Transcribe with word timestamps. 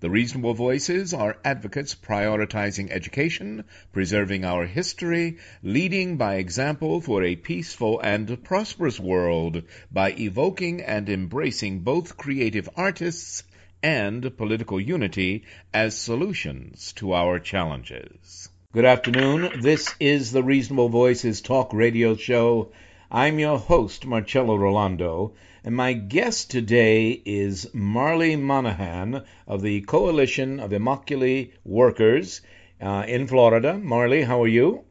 The 0.00 0.10
reasonable 0.10 0.54
voices 0.54 1.12
are 1.12 1.38
advocates 1.44 1.96
prioritizing 1.96 2.88
education, 2.92 3.64
preserving 3.92 4.44
our 4.44 4.64
history, 4.64 5.38
leading 5.60 6.16
by 6.16 6.36
example 6.36 7.00
for 7.00 7.24
a 7.24 7.34
peaceful 7.34 7.98
and 7.98 8.44
prosperous 8.44 9.00
world 9.00 9.64
by 9.90 10.12
evoking 10.12 10.82
and 10.82 11.08
embracing 11.08 11.80
both 11.80 12.16
creative 12.16 12.68
artists 12.76 13.42
and 13.82 14.36
political 14.36 14.80
unity 14.80 15.42
as 15.74 15.96
solutions 15.96 16.92
to 16.92 17.12
our 17.12 17.40
challenges. 17.40 18.48
Good 18.72 18.84
afternoon. 18.84 19.62
This 19.62 19.92
is 19.98 20.30
the 20.30 20.44
Reasonable 20.44 20.90
Voices 20.90 21.40
Talk 21.40 21.72
Radio 21.72 22.14
Show. 22.14 22.70
I'm 23.10 23.40
your 23.40 23.58
host, 23.58 24.06
Marcello 24.06 24.56
Rollando, 24.56 25.32
and 25.68 25.76
my 25.76 25.92
guest 25.92 26.50
today 26.50 27.10
is 27.10 27.68
Marley 27.74 28.36
Moynahan 28.36 29.22
of 29.46 29.60
the 29.60 29.82
Coalition 29.82 30.60
of 30.60 30.70
Immokalee 30.70 31.50
Workers 31.62 32.40
uh, 32.80 33.04
in 33.06 33.26
Florida. 33.26 33.76
Marley, 33.76 34.22
how 34.22 34.42
are 34.42 34.48
you? 34.48 34.82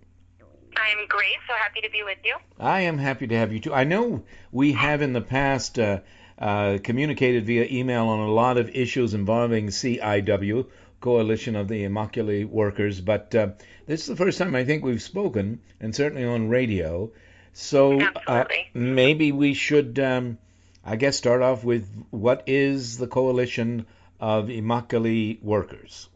I'm 0.75 1.07
great. 1.07 1.33
So 1.47 1.53
happy 1.55 1.81
to 1.81 1.89
be 1.89 2.03
with 2.03 2.19
you. 2.23 2.35
I 2.59 2.81
am 2.81 2.99
happy 2.99 3.25
to 3.25 3.35
have 3.35 3.51
you 3.51 3.59
too. 3.59 3.73
I 3.73 3.85
know 3.85 4.23
we 4.51 4.73
have 4.73 5.01
in 5.01 5.13
the 5.13 5.21
past 5.21 5.79
uh, 5.79 6.01
uh, 6.37 6.77
communicated 6.83 7.47
via 7.47 7.65
email 7.71 8.05
on 8.09 8.19
a 8.19 8.31
lot 8.31 8.59
of 8.59 8.69
issues 8.69 9.15
involving 9.15 9.69
CIW, 9.69 10.67
Coalition 11.01 11.55
of 11.55 11.67
the 11.69 11.85
Immokalee 11.85 12.47
Workers, 12.47 13.01
but 13.01 13.33
uh, 13.33 13.47
this 13.87 14.01
is 14.01 14.07
the 14.09 14.15
first 14.15 14.37
time 14.37 14.53
I 14.53 14.63
think 14.63 14.85
we've 14.85 15.01
spoken, 15.01 15.59
and 15.79 15.95
certainly 15.95 16.23
on 16.23 16.49
radio. 16.49 17.09
So 17.53 17.99
uh, 18.27 18.45
maybe 18.75 19.31
we 19.31 19.55
should 19.55 19.97
um, 19.97 20.37
I 20.87 20.95
guess 20.95 21.17
start 21.19 21.41
off 21.41 21.65
with 21.67 21.83
what 22.11 22.47
is 22.47 22.95
the 22.97 23.07
Coalition 23.07 23.85
of 24.23 24.47
Immokalee 24.47 25.43
Workers? 25.43 26.07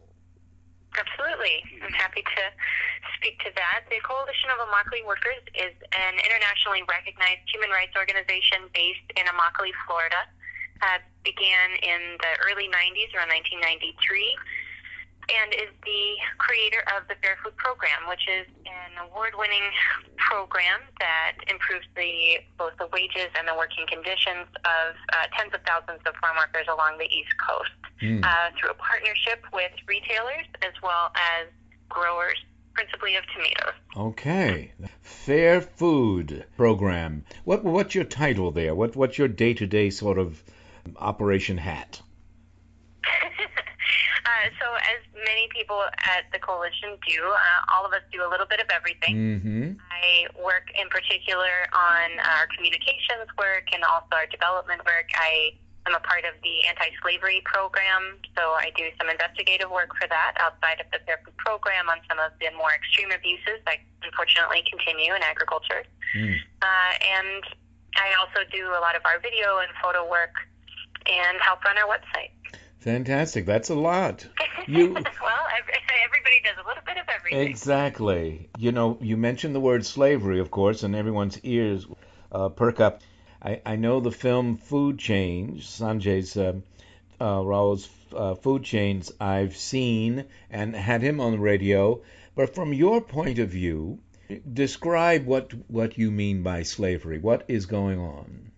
Absolutely. 0.96 1.60
I'm 1.84 1.92
happy 1.92 2.24
to 2.24 2.44
speak 3.20 3.36
to 3.44 3.52
that. 3.52 3.84
The 3.92 4.00
Coalition 4.00 4.48
of 4.48 4.64
Immokalee 4.64 5.04
Workers 5.04 5.44
is 5.52 5.76
an 5.92 6.14
internationally 6.24 6.88
recognized 6.88 7.44
human 7.52 7.68
rights 7.68 7.92
organization 8.00 8.64
based 8.72 9.04
in 9.12 9.28
Immokalee, 9.28 9.76
Florida. 9.84 10.24
Uh, 10.80 11.04
began 11.22 11.76
in 11.84 12.16
the 12.24 12.32
early 12.48 12.66
90s, 12.72 13.12
around 13.12 13.28
1993 13.28 13.60
and 15.30 15.54
is 15.54 15.70
the 15.84 16.04
creator 16.38 16.82
of 16.96 17.06
the 17.08 17.14
Fair 17.22 17.38
Food 17.42 17.56
Program, 17.56 18.08
which 18.08 18.26
is 18.26 18.46
an 18.66 18.98
award-winning 19.06 19.70
program 20.16 20.80
that 20.98 21.38
improves 21.48 21.86
the 21.96 22.42
both 22.58 22.72
the 22.78 22.88
wages 22.92 23.30
and 23.38 23.46
the 23.46 23.54
working 23.54 23.86
conditions 23.86 24.48
of 24.66 24.94
uh, 25.12 25.26
tens 25.36 25.54
of 25.54 25.60
thousands 25.62 26.00
of 26.06 26.14
farm 26.16 26.36
workers 26.36 26.66
along 26.68 26.98
the 26.98 27.06
East 27.06 27.32
Coast 27.38 27.76
mm. 28.00 28.24
uh, 28.24 28.50
through 28.58 28.70
a 28.70 28.78
partnership 28.78 29.44
with 29.52 29.72
retailers 29.86 30.46
as 30.62 30.74
well 30.82 31.12
as 31.14 31.48
growers, 31.88 32.38
principally 32.74 33.16
of 33.16 33.24
tomatoes. 33.34 33.76
Okay, 33.96 34.72
Fair 35.00 35.60
Food 35.60 36.44
Program. 36.56 37.24
What 37.44 37.64
what's 37.64 37.94
your 37.94 38.04
title 38.04 38.50
there? 38.50 38.74
What 38.74 38.96
what's 38.96 39.18
your 39.18 39.28
day-to-day 39.28 39.90
sort 39.90 40.18
of 40.18 40.42
operation 40.96 41.58
hat? 41.58 42.00
Uh, 44.22 44.46
so, 44.62 44.66
as 44.86 45.02
many 45.26 45.50
people 45.50 45.82
at 46.06 46.30
the 46.30 46.38
coalition 46.38 46.94
do, 47.02 47.18
uh, 47.26 47.74
all 47.74 47.84
of 47.84 47.92
us 47.92 48.02
do 48.14 48.22
a 48.22 48.28
little 48.30 48.46
bit 48.46 48.60
of 48.62 48.70
everything. 48.70 49.18
Mm-hmm. 49.18 49.66
I 49.90 50.30
work 50.38 50.70
in 50.78 50.86
particular 50.88 51.66
on 51.74 52.08
our 52.22 52.46
communications 52.54 53.26
work 53.34 53.66
and 53.74 53.82
also 53.82 54.14
our 54.14 54.30
development 54.30 54.78
work. 54.86 55.10
I 55.18 55.58
am 55.90 55.98
a 55.98 56.02
part 56.06 56.22
of 56.22 56.38
the 56.46 56.62
anti-slavery 56.70 57.42
program, 57.42 58.22
so 58.38 58.54
I 58.54 58.70
do 58.78 58.86
some 58.94 59.10
investigative 59.10 59.70
work 59.70 59.90
for 59.98 60.06
that 60.06 60.38
outside 60.38 60.78
of 60.78 60.86
the 60.94 61.02
Food 61.02 61.34
program 61.42 61.90
on 61.90 61.98
some 62.06 62.22
of 62.22 62.30
the 62.38 62.46
more 62.54 62.70
extreme 62.70 63.10
abuses 63.10 63.58
that 63.66 63.82
unfortunately 64.06 64.62
continue 64.70 65.14
in 65.14 65.22
agriculture. 65.22 65.82
Mm. 66.14 66.38
Uh, 66.62 66.92
and 67.02 67.42
I 67.98 68.14
also 68.22 68.46
do 68.54 68.70
a 68.70 68.80
lot 68.80 68.94
of 68.94 69.02
our 69.04 69.18
video 69.18 69.58
and 69.58 69.70
photo 69.82 70.06
work 70.08 70.32
and 71.06 71.38
help 71.42 71.64
run 71.64 71.76
our 71.78 71.90
website. 71.90 72.30
Fantastic. 72.82 73.46
That's 73.46 73.70
a 73.70 73.76
lot. 73.76 74.26
You 74.66 74.88
well, 74.94 75.04
everybody 76.04 76.40
does 76.42 76.56
a 76.62 76.66
little 76.66 76.82
bit 76.84 76.96
of 76.96 77.04
everything. 77.08 77.46
Exactly. 77.46 78.48
You 78.58 78.72
know, 78.72 78.98
you 79.00 79.16
mentioned 79.16 79.54
the 79.54 79.60
word 79.60 79.86
slavery, 79.86 80.40
of 80.40 80.50
course, 80.50 80.82
and 80.82 80.96
everyone's 80.96 81.38
ears 81.44 81.86
uh, 82.32 82.48
perk 82.48 82.80
up. 82.80 83.02
I, 83.40 83.60
I 83.64 83.76
know 83.76 84.00
the 84.00 84.10
film 84.10 84.56
Food 84.56 84.98
Chains, 84.98 85.64
Sanjay's 85.64 86.36
uh, 86.36 86.54
uh, 87.20 87.40
Rawal's 87.42 87.88
uh, 88.16 88.34
Food 88.34 88.64
Chains. 88.64 89.12
I've 89.20 89.56
seen 89.56 90.24
and 90.50 90.74
had 90.74 91.02
him 91.02 91.20
on 91.20 91.32
the 91.32 91.38
radio. 91.38 92.02
But 92.34 92.54
from 92.54 92.72
your 92.72 93.00
point 93.00 93.38
of 93.38 93.50
view, 93.50 94.00
describe 94.52 95.24
what 95.24 95.52
what 95.68 95.98
you 95.98 96.10
mean 96.10 96.42
by 96.42 96.64
slavery. 96.64 97.18
What 97.18 97.44
is 97.46 97.66
going 97.66 98.00
on? 98.00 98.50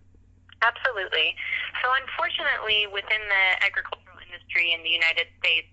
Absolutely. 0.62 1.36
So, 1.82 1.90
unfortunately, 2.00 2.86
within 2.86 3.20
the 3.28 3.64
agriculture 3.66 4.03
industry 4.54 4.72
in 4.72 4.82
the 4.82 4.90
United 4.90 5.26
States, 5.38 5.66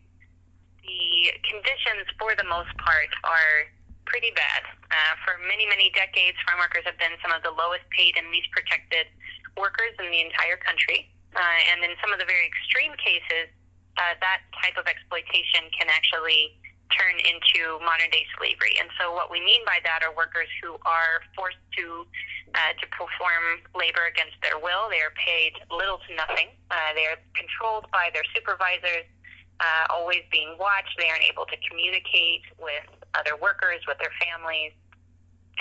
the 0.82 1.30
conditions, 1.46 2.10
for 2.18 2.34
the 2.36 2.44
most 2.50 2.74
part, 2.82 3.10
are 3.24 3.70
pretty 4.06 4.34
bad. 4.34 4.66
Uh, 4.90 5.14
for 5.24 5.38
many, 5.48 5.66
many 5.70 5.94
decades, 5.94 6.36
farm 6.46 6.60
workers 6.60 6.84
have 6.86 6.98
been 6.98 7.14
some 7.22 7.32
of 7.32 7.44
the 7.46 7.54
lowest 7.54 7.86
paid 7.94 8.18
and 8.18 8.28
least 8.34 8.50
protected 8.52 9.08
workers 9.56 9.94
in 10.02 10.10
the 10.10 10.22
entire 10.22 10.58
country. 10.58 11.08
Uh, 11.38 11.72
and 11.72 11.86
in 11.86 11.94
some 12.02 12.12
of 12.12 12.20
the 12.20 12.26
very 12.26 12.44
extreme 12.44 12.92
cases, 12.98 13.48
uh, 13.96 14.18
that 14.20 14.42
type 14.60 14.76
of 14.76 14.90
exploitation 14.90 15.70
can 15.72 15.88
actually 15.88 16.58
turn 16.94 17.16
into 17.24 17.80
modern 17.84 18.10
day 18.12 18.26
slavery. 18.38 18.76
And 18.80 18.90
so, 19.00 19.14
what 19.14 19.32
we 19.32 19.40
mean 19.40 19.62
by 19.66 19.80
that 19.84 20.04
are 20.04 20.14
workers 20.14 20.48
who 20.62 20.76
are 20.86 21.24
forced 21.36 21.62
to 21.78 22.06
uh, 22.56 22.76
to 22.80 22.86
perform 22.92 23.64
labor 23.76 24.08
against 24.12 24.36
their 24.44 24.60
will. 24.60 24.92
They 24.92 25.00
are 25.00 25.16
paid 25.16 25.56
little 25.72 26.00
to 26.08 26.12
nothing. 26.16 26.52
Uh, 26.70 26.92
they 26.96 27.08
are 27.08 27.20
controlled 27.32 27.88
by 27.92 28.12
their 28.12 28.28
supervisors, 28.36 29.08
uh, 29.60 29.88
always 29.90 30.24
being 30.32 30.60
watched. 30.60 30.92
They 31.00 31.08
aren't 31.08 31.24
able 31.24 31.48
to 31.48 31.58
communicate 31.64 32.44
with 32.60 32.88
other 33.16 33.40
workers, 33.40 33.80
with 33.88 34.00
their 34.00 34.12
families, 34.20 34.76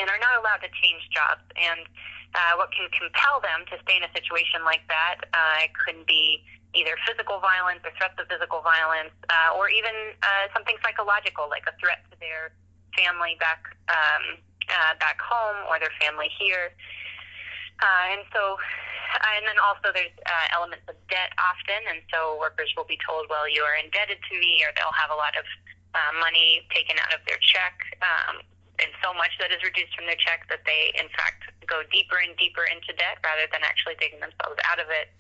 and 0.01 0.09
are 0.09 0.19
not 0.19 0.41
allowed 0.41 0.65
to 0.65 0.71
change 0.81 1.05
jobs. 1.13 1.45
And 1.61 1.85
uh, 2.33 2.57
what 2.57 2.73
can 2.73 2.89
compel 2.97 3.45
them 3.45 3.69
to 3.69 3.77
stay 3.85 4.01
in 4.01 4.05
a 4.09 4.13
situation 4.17 4.65
like 4.65 4.81
that 4.89 5.29
uh, 5.37 5.69
could 5.77 6.09
be 6.09 6.41
either 6.73 6.95
physical 7.05 7.43
violence 7.43 7.83
or 7.85 7.91
threats 7.99 8.15
of 8.17 8.31
physical 8.31 8.63
violence, 8.63 9.13
uh, 9.29 9.59
or 9.59 9.69
even 9.69 10.15
uh, 10.23 10.47
something 10.55 10.79
psychological, 10.81 11.51
like 11.51 11.67
a 11.67 11.75
threat 11.83 12.01
to 12.09 12.17
their 12.23 12.55
family 12.95 13.35
back 13.43 13.63
um, 13.91 14.39
uh, 14.71 14.95
back 15.03 15.19
home 15.19 15.67
or 15.67 15.83
their 15.83 15.93
family 15.99 16.31
here. 16.39 16.71
Uh, 17.83 18.15
and 18.15 18.23
so, 18.31 18.55
uh, 18.55 19.35
and 19.35 19.43
then 19.51 19.59
also 19.59 19.91
there's 19.91 20.15
uh, 20.23 20.47
elements 20.55 20.87
of 20.87 20.95
debt 21.11 21.35
often, 21.43 21.81
and 21.91 21.99
so 22.13 22.39
workers 22.39 22.71
will 22.77 22.87
be 22.87 22.99
told, 23.03 23.27
well, 23.27 23.51
you 23.51 23.67
are 23.67 23.75
indebted 23.75 24.23
to 24.31 24.39
me, 24.39 24.63
or 24.63 24.71
they'll 24.79 24.95
have 24.95 25.11
a 25.11 25.19
lot 25.19 25.35
of 25.35 25.43
uh, 25.97 26.13
money 26.23 26.63
taken 26.71 26.95
out 27.03 27.11
of 27.11 27.19
their 27.27 27.41
check. 27.43 27.75
Um, 27.99 28.47
and 28.83 28.91
so 29.05 29.13
much 29.15 29.31
that 29.39 29.53
is 29.53 29.61
reduced 29.63 29.93
from 29.95 30.07
their 30.09 30.19
check 30.19 30.49
that 30.49 30.65
they, 30.65 30.93
in 30.97 31.09
fact, 31.13 31.45
go 31.69 31.83
deeper 31.93 32.19
and 32.19 32.37
deeper 32.37 32.65
into 32.65 32.93
debt 32.97 33.21
rather 33.23 33.47
than 33.53 33.61
actually 33.63 33.95
digging 34.01 34.21
themselves 34.21 34.59
out 34.65 34.81
of 34.81 34.89
it. 34.89 35.13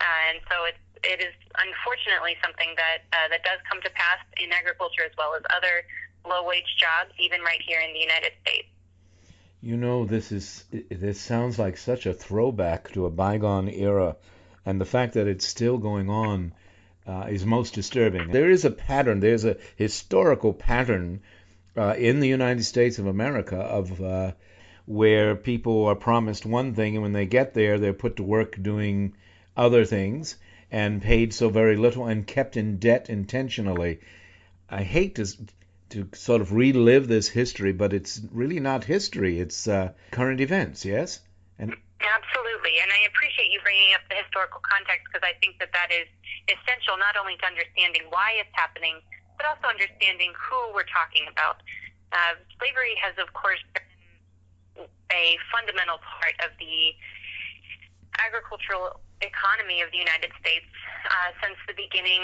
Uh, 0.00 0.34
and 0.34 0.38
so 0.50 0.64
it, 0.64 0.76
it 1.04 1.20
is 1.20 1.34
unfortunately 1.58 2.34
something 2.42 2.74
that 2.78 3.06
uh, 3.12 3.28
that 3.30 3.42
does 3.44 3.58
come 3.70 3.82
to 3.82 3.90
pass 3.90 4.18
in 4.38 4.50
agriculture 4.52 5.02
as 5.04 5.14
well 5.18 5.34
as 5.34 5.42
other 5.50 5.84
low 6.26 6.46
wage 6.46 6.78
jobs, 6.78 7.10
even 7.18 7.42
right 7.42 7.60
here 7.60 7.80
in 7.80 7.92
the 7.92 8.00
United 8.00 8.32
States. 8.42 8.68
You 9.62 9.76
know, 9.76 10.04
this 10.04 10.32
is 10.32 10.64
this 10.90 11.20
sounds 11.20 11.58
like 11.58 11.76
such 11.76 12.06
a 12.06 12.14
throwback 12.14 12.90
to 12.92 13.06
a 13.06 13.10
bygone 13.10 13.68
era, 13.68 14.16
and 14.66 14.80
the 14.80 14.84
fact 14.84 15.14
that 15.14 15.28
it's 15.28 15.46
still 15.46 15.78
going 15.78 16.10
on 16.10 16.52
uh, 17.06 17.26
is 17.30 17.46
most 17.46 17.74
disturbing. 17.74 18.30
There 18.30 18.50
is 18.50 18.64
a 18.64 18.70
pattern. 18.70 19.20
There's 19.20 19.44
a 19.44 19.58
historical 19.76 20.52
pattern 20.52 21.20
uh, 21.76 21.94
in 21.96 22.20
the 22.20 22.28
United 22.28 22.64
States 22.64 22.98
of 22.98 23.06
America 23.06 23.56
of 23.56 24.02
uh, 24.02 24.32
where 24.86 25.36
people 25.36 25.86
are 25.86 25.94
promised 25.94 26.44
one 26.44 26.74
thing, 26.74 26.94
and 26.94 27.02
when 27.02 27.12
they 27.12 27.26
get 27.26 27.54
there, 27.54 27.78
they're 27.78 27.92
put 27.92 28.16
to 28.16 28.22
work 28.22 28.60
doing 28.60 29.14
other 29.56 29.84
things 29.84 30.36
and 30.70 31.02
paid 31.02 31.34
so 31.34 31.48
very 31.50 31.76
little 31.76 32.06
and 32.06 32.26
kept 32.26 32.56
in 32.56 32.78
debt 32.78 33.10
intentionally. 33.10 34.00
I 34.68 34.82
hate 34.82 35.16
to 35.16 35.26
to 35.90 36.08
sort 36.14 36.40
of 36.40 36.52
relive 36.52 37.06
this 37.06 37.28
history, 37.28 37.72
but 37.72 37.92
it's 37.92 38.20
really 38.32 38.60
not 38.60 38.82
history. 38.84 39.38
It's 39.38 39.68
uh, 39.68 39.92
current 40.10 40.40
events, 40.40 40.86
yes? 40.86 41.20
And 41.58 41.76
Absolutely, 42.00 42.80
and 42.80 42.90
I 42.90 43.06
appreciate 43.12 43.52
you 43.52 43.60
bringing 43.62 43.92
up 43.94 44.00
the 44.08 44.16
historical 44.16 44.60
context 44.64 45.06
because 45.06 45.22
I 45.22 45.36
think 45.38 45.60
that 45.60 45.70
that 45.76 45.92
is 45.92 46.08
essential 46.48 46.96
not 46.96 47.14
only 47.20 47.36
to 47.36 47.46
understanding 47.46 48.08
why 48.08 48.40
it's 48.40 48.50
happening, 48.56 48.98
but 49.36 49.46
also 49.46 49.66
understanding 49.68 50.32
who 50.36 50.58
we're 50.74 50.88
talking 50.88 51.26
about. 51.30 51.62
Uh, 52.12 52.36
slavery 52.60 52.94
has, 53.00 53.16
of 53.16 53.32
course, 53.32 53.60
been 53.72 54.88
a 55.12 55.36
fundamental 55.52 56.00
part 56.00 56.36
of 56.44 56.52
the 56.56 56.92
agricultural 58.20 59.00
economy 59.22 59.80
of 59.80 59.88
the 59.92 60.00
United 60.00 60.32
States 60.40 60.68
uh, 61.08 61.30
since 61.40 61.56
the 61.66 61.76
beginning 61.76 62.20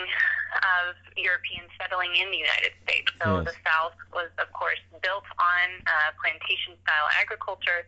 of 0.60 0.96
Europeans 1.16 1.70
settling 1.81 2.12
in 2.19 2.28
the 2.31 2.40
United 2.40 2.72
States. 2.84 3.08
So 3.22 3.40
yes. 3.40 3.52
the 3.52 3.56
South 3.64 3.96
was, 4.12 4.28
of 4.40 4.50
course, 4.52 4.81
built 5.00 5.25
on 5.38 5.66
uh, 5.87 6.12
plantation-style 6.20 7.08
agriculture, 7.20 7.87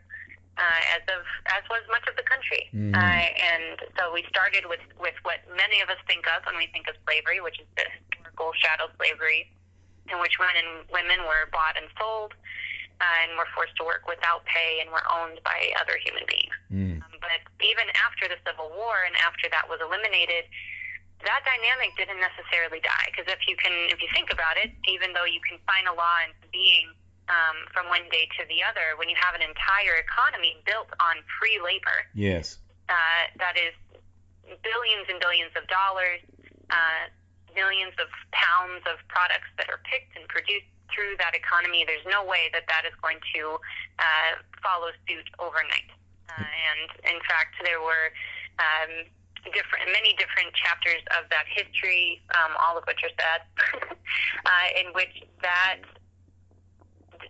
uh, 0.60 0.94
as 0.96 1.04
of 1.08 1.24
as 1.56 1.64
was 1.72 1.80
much 1.88 2.04
of 2.08 2.14
the 2.20 2.26
country. 2.26 2.68
Mm-hmm. 2.72 2.94
Uh, 2.94 3.26
and 3.32 3.76
so 3.96 4.12
we 4.12 4.24
started 4.28 4.68
with 4.68 4.84
with 5.00 5.16
what 5.24 5.40
many 5.56 5.80
of 5.80 5.88
us 5.88 6.00
think 6.04 6.28
of 6.28 6.44
when 6.44 6.56
we 6.56 6.68
think 6.72 6.88
of 6.88 6.94
slavery, 7.08 7.40
which 7.40 7.58
is 7.58 7.68
the 7.76 7.86
historical 8.40 8.52
chattel 8.56 8.88
slavery, 8.96 9.50
in 10.08 10.20
which 10.20 10.32
men 10.40 10.56
and 10.56 10.88
women 10.88 11.24
were 11.28 11.48
bought 11.52 11.76
and 11.76 11.86
sold 12.00 12.32
uh, 13.00 13.16
and 13.24 13.36
were 13.36 13.46
forced 13.54 13.76
to 13.76 13.84
work 13.84 14.08
without 14.08 14.44
pay 14.48 14.80
and 14.80 14.90
were 14.90 15.04
owned 15.06 15.40
by 15.44 15.70
other 15.80 16.00
human 16.00 16.24
beings. 16.26 16.56
Mm. 16.72 16.96
Um, 17.04 17.14
but 17.20 17.40
even 17.60 17.86
after 18.00 18.26
the 18.26 18.40
Civil 18.48 18.72
War 18.72 19.04
and 19.04 19.14
after 19.20 19.46
that 19.52 19.68
was 19.68 19.78
eliminated, 19.84 20.48
that 21.20 21.44
dynamic 21.44 21.92
didn't 22.00 22.20
necessarily 22.20 22.80
die 22.80 23.12
because 23.12 23.28
if 23.28 23.44
you 23.44 23.54
can, 23.60 23.72
if 23.92 24.00
you 24.00 24.08
think 24.16 24.32
about 24.32 24.56
it, 24.56 24.72
even 24.88 25.12
though 25.12 25.28
you 25.28 25.40
can 25.44 25.60
sign 25.68 25.84
a 25.84 25.92
law 25.92 26.24
into 26.24 26.48
being 26.48 26.88
um, 27.28 27.68
from 27.76 27.86
one 27.92 28.08
day 28.08 28.24
to 28.40 28.42
the 28.48 28.64
other, 28.64 28.96
when 28.96 29.12
you 29.12 29.18
have 29.20 29.36
an 29.36 29.44
entire 29.44 30.00
economy 30.00 30.56
built 30.64 30.88
on 30.96 31.20
free 31.36 31.60
labor, 31.60 32.08
yes, 32.16 32.56
uh, 32.88 33.28
that 33.36 33.54
is 33.60 33.76
billions 34.64 35.06
and 35.12 35.20
billions 35.20 35.52
of 35.54 35.62
dollars, 35.68 36.24
uh, 36.72 37.12
millions 37.54 37.94
of 37.98 38.08
pounds 38.32 38.82
of 38.86 39.00
products 39.08 39.48
that 39.58 39.68
are 39.68 39.80
picked 39.86 40.16
and 40.16 40.26
produced 40.28 40.68
through 40.90 41.14
that 41.22 41.34
economy, 41.34 41.86
there's 41.86 42.04
no 42.10 42.26
way 42.26 42.50
that 42.52 42.66
that 42.66 42.82
is 42.82 42.94
going 42.98 43.22
to 43.34 43.58
uh, 43.98 44.32
follow 44.62 44.90
suit 45.06 45.26
overnight. 45.38 45.90
Uh, 46.30 46.42
and 46.42 46.90
in 47.06 47.18
fact, 47.26 47.58
there 47.62 47.78
were 47.82 48.10
um, 48.58 49.06
different, 49.54 49.86
many 49.94 50.14
different 50.18 50.50
chapters 50.54 51.02
of 51.14 51.30
that 51.30 51.46
history, 51.46 52.20
um, 52.34 52.52
all 52.58 52.76
of 52.76 52.84
which 52.86 53.00
are 53.06 53.14
sad, 53.14 53.40
uh, 54.46 54.68
in 54.78 54.92
which 54.92 55.22
that 55.42 55.82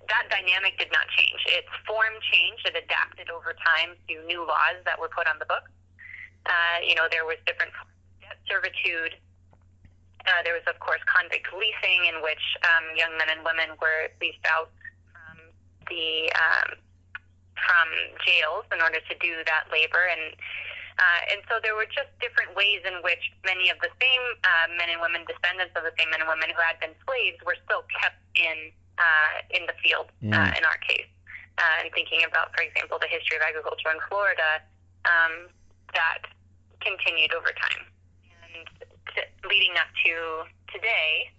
that 0.09 0.27
dynamic 0.31 0.79
did 0.79 0.91
not 0.91 1.07
change. 1.15 1.39
Its 1.55 1.71
form 1.87 2.15
changed. 2.35 2.67
It 2.67 2.75
adapted 2.75 3.31
over 3.31 3.55
time 3.55 3.95
to 4.09 4.15
new 4.27 4.43
laws 4.43 4.83
that 4.85 4.99
were 4.99 5.11
put 5.11 5.27
on 5.27 5.39
the 5.39 5.47
books. 5.47 5.71
Uh, 6.47 6.83
you 6.83 6.95
know, 6.95 7.07
there 7.11 7.27
was 7.27 7.37
different 7.47 7.71
servitude 8.49 9.15
uh, 10.27 10.41
there 10.45 10.53
was, 10.53 10.67
of 10.69 10.77
course, 10.81 11.01
convict 11.09 11.49
leasing, 11.57 12.05
in 12.09 12.21
which 12.21 12.43
um, 12.65 12.85
young 12.97 13.17
men 13.17 13.33
and 13.33 13.41
women 13.45 13.73
were 13.81 14.13
leased 14.21 14.45
out 14.45 14.69
from 15.13 15.37
the 15.89 16.29
um, 16.37 16.69
from 17.57 17.89
jails 18.25 18.65
in 18.73 18.81
order 18.81 19.01
to 19.01 19.15
do 19.21 19.41
that 19.49 19.69
labor, 19.73 20.05
and 20.05 20.37
uh, 21.01 21.21
and 21.33 21.41
so 21.49 21.57
there 21.65 21.73
were 21.73 21.89
just 21.89 22.13
different 22.21 22.53
ways 22.53 22.85
in 22.85 23.01
which 23.01 23.33
many 23.49 23.73
of 23.73 23.81
the 23.81 23.89
same 23.97 24.25
uh, 24.45 24.69
men 24.77 24.93
and 24.93 25.01
women, 25.01 25.25
descendants 25.25 25.73
of 25.73 25.85
the 25.89 25.95
same 25.97 26.13
men 26.13 26.21
and 26.21 26.29
women 26.29 26.53
who 26.53 26.61
had 26.61 26.77
been 26.81 26.93
slaves, 27.09 27.41
were 27.49 27.57
still 27.65 27.85
kept 27.89 28.21
in 28.37 28.69
uh, 29.01 29.35
in 29.57 29.65
the 29.65 29.77
field. 29.81 30.13
Mm. 30.21 30.37
Uh, 30.37 30.53
in 30.53 30.63
our 30.69 30.81
case, 30.85 31.09
uh, 31.57 31.81
and 31.81 31.89
thinking 31.97 32.29
about, 32.29 32.53
for 32.53 32.61
example, 32.61 33.01
the 33.01 33.09
history 33.09 33.41
of 33.41 33.45
agriculture 33.45 33.89
in 33.89 34.01
Florida, 34.13 34.61
um, 35.09 35.49
that 35.97 36.29
continued 36.85 37.33
over 37.33 37.53
time 37.57 37.89
leading 39.49 39.75
up 39.77 39.91
to 40.07 40.13
today, 40.73 41.31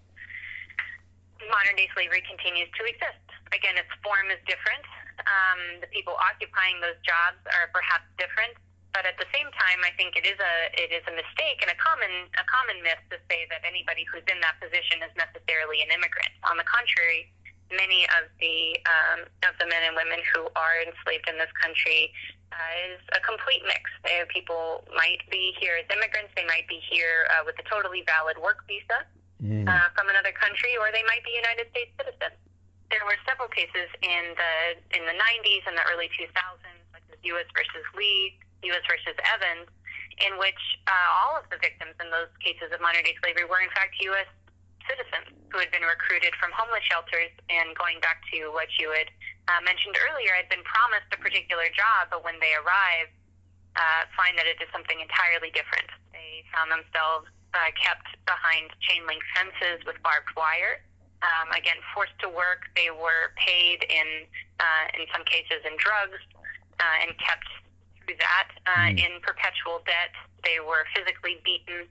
modern 1.50 1.76
day 1.76 1.90
slavery 1.94 2.22
continues 2.26 2.70
to 2.78 2.86
exist. 2.86 3.26
Again, 3.52 3.76
its 3.78 3.92
form 4.06 4.30
is 4.32 4.40
different. 4.48 4.86
Um, 5.28 5.84
the 5.84 5.90
people 5.92 6.16
occupying 6.18 6.80
those 6.82 6.98
jobs 7.06 7.38
are 7.52 7.70
perhaps 7.76 8.08
different, 8.18 8.58
but 8.96 9.06
at 9.06 9.16
the 9.22 9.28
same 9.32 9.48
time, 9.54 9.80
I 9.86 9.92
think 10.00 10.18
it 10.18 10.26
is 10.26 10.40
a 10.40 10.56
it 10.74 10.90
is 10.90 11.04
a 11.06 11.14
mistake 11.14 11.62
and 11.62 11.70
a 11.70 11.78
common 11.78 12.32
a 12.36 12.46
common 12.48 12.82
myth 12.82 13.02
to 13.14 13.18
say 13.30 13.46
that 13.54 13.62
anybody 13.68 14.08
who's 14.10 14.26
in 14.28 14.40
that 14.42 14.58
position 14.60 15.04
is 15.04 15.14
necessarily 15.20 15.84
an 15.84 15.94
immigrant. 15.94 16.32
On 16.48 16.58
the 16.58 16.66
contrary, 16.66 17.30
many 17.70 18.08
of 18.20 18.28
the 18.40 18.80
um, 18.88 19.20
of 19.48 19.54
the 19.60 19.68
men 19.68 19.84
and 19.88 19.96
women 19.96 20.20
who 20.34 20.48
are 20.56 20.84
enslaved 20.84 21.28
in 21.28 21.38
this 21.40 21.52
country 21.60 22.12
uh, 22.52 22.94
is 22.94 23.02
a 23.16 23.22
complete 23.24 23.64
mix. 23.66 23.88
Uh, 24.04 24.28
people 24.28 24.84
might 24.96 25.24
be 25.32 25.56
here 25.60 25.80
as 25.80 25.88
immigrants, 25.90 26.32
they 26.36 26.46
might 26.46 26.68
be 26.68 26.80
here 26.84 27.28
uh, 27.32 27.44
with 27.48 27.56
a 27.60 27.66
totally 27.68 28.04
valid 28.06 28.38
work 28.38 28.68
visa 28.68 29.08
mm. 29.40 29.66
uh, 29.68 29.88
from 29.96 30.12
another 30.12 30.32
country, 30.36 30.76
or 30.80 30.92
they 30.92 31.04
might 31.08 31.24
be 31.24 31.32
United 31.36 31.68
States 31.72 31.92
citizens. 31.96 32.38
There 32.92 33.04
were 33.08 33.16
several 33.24 33.48
cases 33.48 33.88
in 34.04 34.36
the 34.36 34.54
in 35.00 35.08
the 35.08 35.16
90s 35.16 35.64
and 35.64 35.80
the 35.80 35.86
early 35.88 36.12
2000s, 36.12 36.28
like 36.92 37.08
the 37.08 37.20
U.S. 37.32 37.48
versus 37.56 37.88
Lee, 37.96 38.36
U.S. 38.68 38.84
versus 38.84 39.16
Evans, 39.32 39.72
in 40.20 40.36
which 40.36 40.60
uh, 40.92 41.08
all 41.24 41.40
of 41.40 41.48
the 41.48 41.60
victims 41.64 41.96
in 42.04 42.12
those 42.12 42.28
cases 42.44 42.68
of 42.76 42.84
modern 42.84 43.08
day 43.08 43.16
slavery 43.24 43.48
were 43.48 43.64
in 43.64 43.72
fact 43.72 43.96
U.S 44.04 44.28
citizens 44.92 45.32
who 45.52 45.60
had 45.60 45.72
been 45.72 45.88
recruited 45.88 46.36
from 46.36 46.52
homeless 46.52 46.84
shelters. 46.84 47.32
And 47.48 47.72
going 47.80 48.04
back 48.04 48.20
to 48.36 48.52
what 48.52 48.68
you 48.76 48.92
had 48.92 49.08
uh, 49.48 49.64
mentioned 49.64 49.96
earlier, 50.12 50.36
had 50.36 50.52
been 50.52 50.64
promised 50.68 51.08
a 51.16 51.20
particular 51.20 51.72
job, 51.72 52.12
but 52.12 52.24
when 52.28 52.36
they 52.44 52.52
arrive, 52.60 53.08
uh, 53.80 54.04
find 54.20 54.36
that 54.36 54.48
it 54.48 54.60
is 54.60 54.68
something 54.76 55.00
entirely 55.00 55.52
different. 55.56 55.88
They 56.12 56.44
found 56.52 56.72
themselves 56.72 57.32
uh, 57.56 57.72
kept 57.80 58.08
behind 58.28 58.72
chain 58.84 59.08
link 59.08 59.24
fences 59.32 59.84
with 59.88 59.96
barbed 60.04 60.32
wire. 60.36 60.84
Um, 61.22 61.54
again, 61.54 61.78
forced 61.94 62.18
to 62.26 62.30
work. 62.34 62.66
They 62.74 62.90
were 62.90 63.30
paid 63.38 63.86
in, 63.86 64.26
uh, 64.58 64.86
in 64.98 65.06
some 65.14 65.22
cases, 65.24 65.62
in 65.64 65.78
drugs, 65.78 66.18
uh, 66.82 67.06
and 67.06 67.14
kept 67.22 67.46
through 68.02 68.18
that 68.18 68.50
uh, 68.66 68.90
mm. 68.90 68.98
in 68.98 69.22
perpetual 69.22 69.86
debt. 69.86 70.10
They 70.42 70.58
were 70.58 70.82
physically 70.98 71.38
beaten 71.46 71.86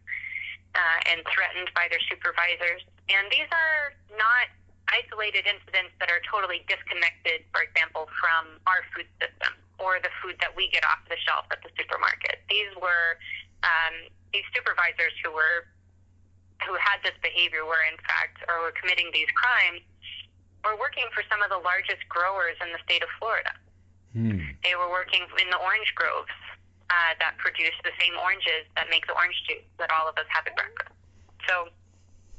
uh, 0.74 0.98
and 1.10 1.22
threatened 1.30 1.70
by 1.74 1.90
their 1.90 2.02
supervisors. 2.06 2.82
And 3.10 3.26
these 3.30 3.48
are 3.50 3.94
not 4.14 4.50
isolated 4.90 5.46
incidents 5.46 5.94
that 6.02 6.10
are 6.10 6.22
totally 6.26 6.66
disconnected, 6.66 7.46
for 7.54 7.62
example, 7.62 8.10
from 8.18 8.58
our 8.66 8.82
food 8.94 9.06
system 9.22 9.54
or 9.78 10.02
the 10.02 10.12
food 10.20 10.36
that 10.42 10.52
we 10.54 10.68
get 10.70 10.84
off 10.84 11.00
the 11.08 11.18
shelf 11.22 11.46
at 11.50 11.62
the 11.62 11.70
supermarket. 11.78 12.42
These 12.50 12.74
were 12.78 13.18
um, 13.62 14.10
these 14.34 14.46
supervisors 14.54 15.14
who 15.24 15.32
were 15.32 15.66
who 16.68 16.76
had 16.76 17.00
this 17.00 17.16
behavior 17.24 17.64
were 17.64 17.80
in 17.88 17.96
fact 18.04 18.44
or 18.44 18.60
were 18.60 18.74
committing 18.76 19.08
these 19.16 19.30
crimes 19.32 19.80
were 20.60 20.76
working 20.76 21.08
for 21.16 21.24
some 21.32 21.40
of 21.40 21.48
the 21.48 21.56
largest 21.56 22.04
growers 22.12 22.52
in 22.60 22.68
the 22.68 22.80
state 22.84 23.00
of 23.00 23.08
Florida. 23.16 23.48
Hmm. 24.12 24.60
They 24.60 24.76
were 24.76 24.92
working 24.92 25.24
in 25.40 25.48
the 25.48 25.56
orange 25.56 25.88
groves 25.96 26.36
uh, 26.90 27.14
that 27.22 27.38
produce 27.38 27.74
the 27.86 27.94
same 28.02 28.18
oranges 28.18 28.66
that 28.74 28.90
make 28.90 29.06
the 29.06 29.14
orange 29.14 29.38
juice 29.46 29.64
that 29.78 29.88
all 29.94 30.10
of 30.10 30.18
us 30.18 30.26
have 30.28 30.44
at 30.46 30.54
breakfast. 30.58 30.92
So, 31.46 31.70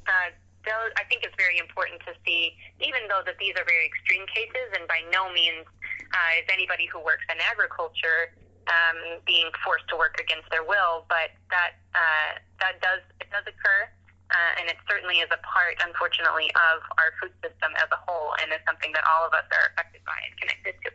uh, 0.05 0.29
those, 0.67 0.93
I 0.93 1.07
think 1.09 1.25
it's 1.25 1.33
very 1.41 1.57
important 1.57 2.05
to 2.05 2.13
see, 2.21 2.53
even 2.77 3.09
though 3.09 3.25
that 3.25 3.41
these 3.41 3.57
are 3.57 3.65
very 3.65 3.89
extreme 3.89 4.29
cases, 4.29 4.69
and 4.77 4.85
by 4.85 5.01
no 5.09 5.33
means 5.33 5.65
uh, 6.13 6.37
is 6.37 6.45
anybody 6.53 6.85
who 6.85 7.01
works 7.01 7.25
in 7.33 7.41
agriculture 7.41 8.35
um, 8.69 9.23
being 9.25 9.49
forced 9.65 9.89
to 9.89 9.97
work 9.97 10.21
against 10.21 10.45
their 10.53 10.61
will, 10.61 11.09
but 11.09 11.33
that 11.49 11.81
uh, 11.97 12.37
that 12.61 12.77
does 12.77 13.01
it 13.17 13.27
does 13.33 13.45
occur. 13.49 13.89
Uh, 14.31 14.59
and 14.63 14.69
it 14.71 14.79
certainly 14.87 15.19
is 15.19 15.27
a 15.27 15.41
part, 15.43 15.75
unfortunately, 15.83 16.47
of 16.55 16.79
our 16.95 17.11
food 17.19 17.35
system 17.43 17.75
as 17.75 17.89
a 17.91 17.99
whole, 18.07 18.31
and 18.39 18.47
is 18.55 18.63
something 18.63 18.87
that 18.95 19.03
all 19.03 19.27
of 19.27 19.33
us 19.35 19.43
are 19.51 19.75
affected 19.75 19.99
by 20.07 20.15
and 20.23 20.31
connected 20.39 20.71
to. 20.87 20.89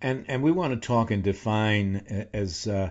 And 0.00 0.26
and 0.28 0.42
we 0.42 0.52
want 0.52 0.74
to 0.74 0.86
talk 0.86 1.10
and 1.10 1.22
define 1.22 1.96
uh, 2.10 2.24
as 2.36 2.66
uh, 2.66 2.90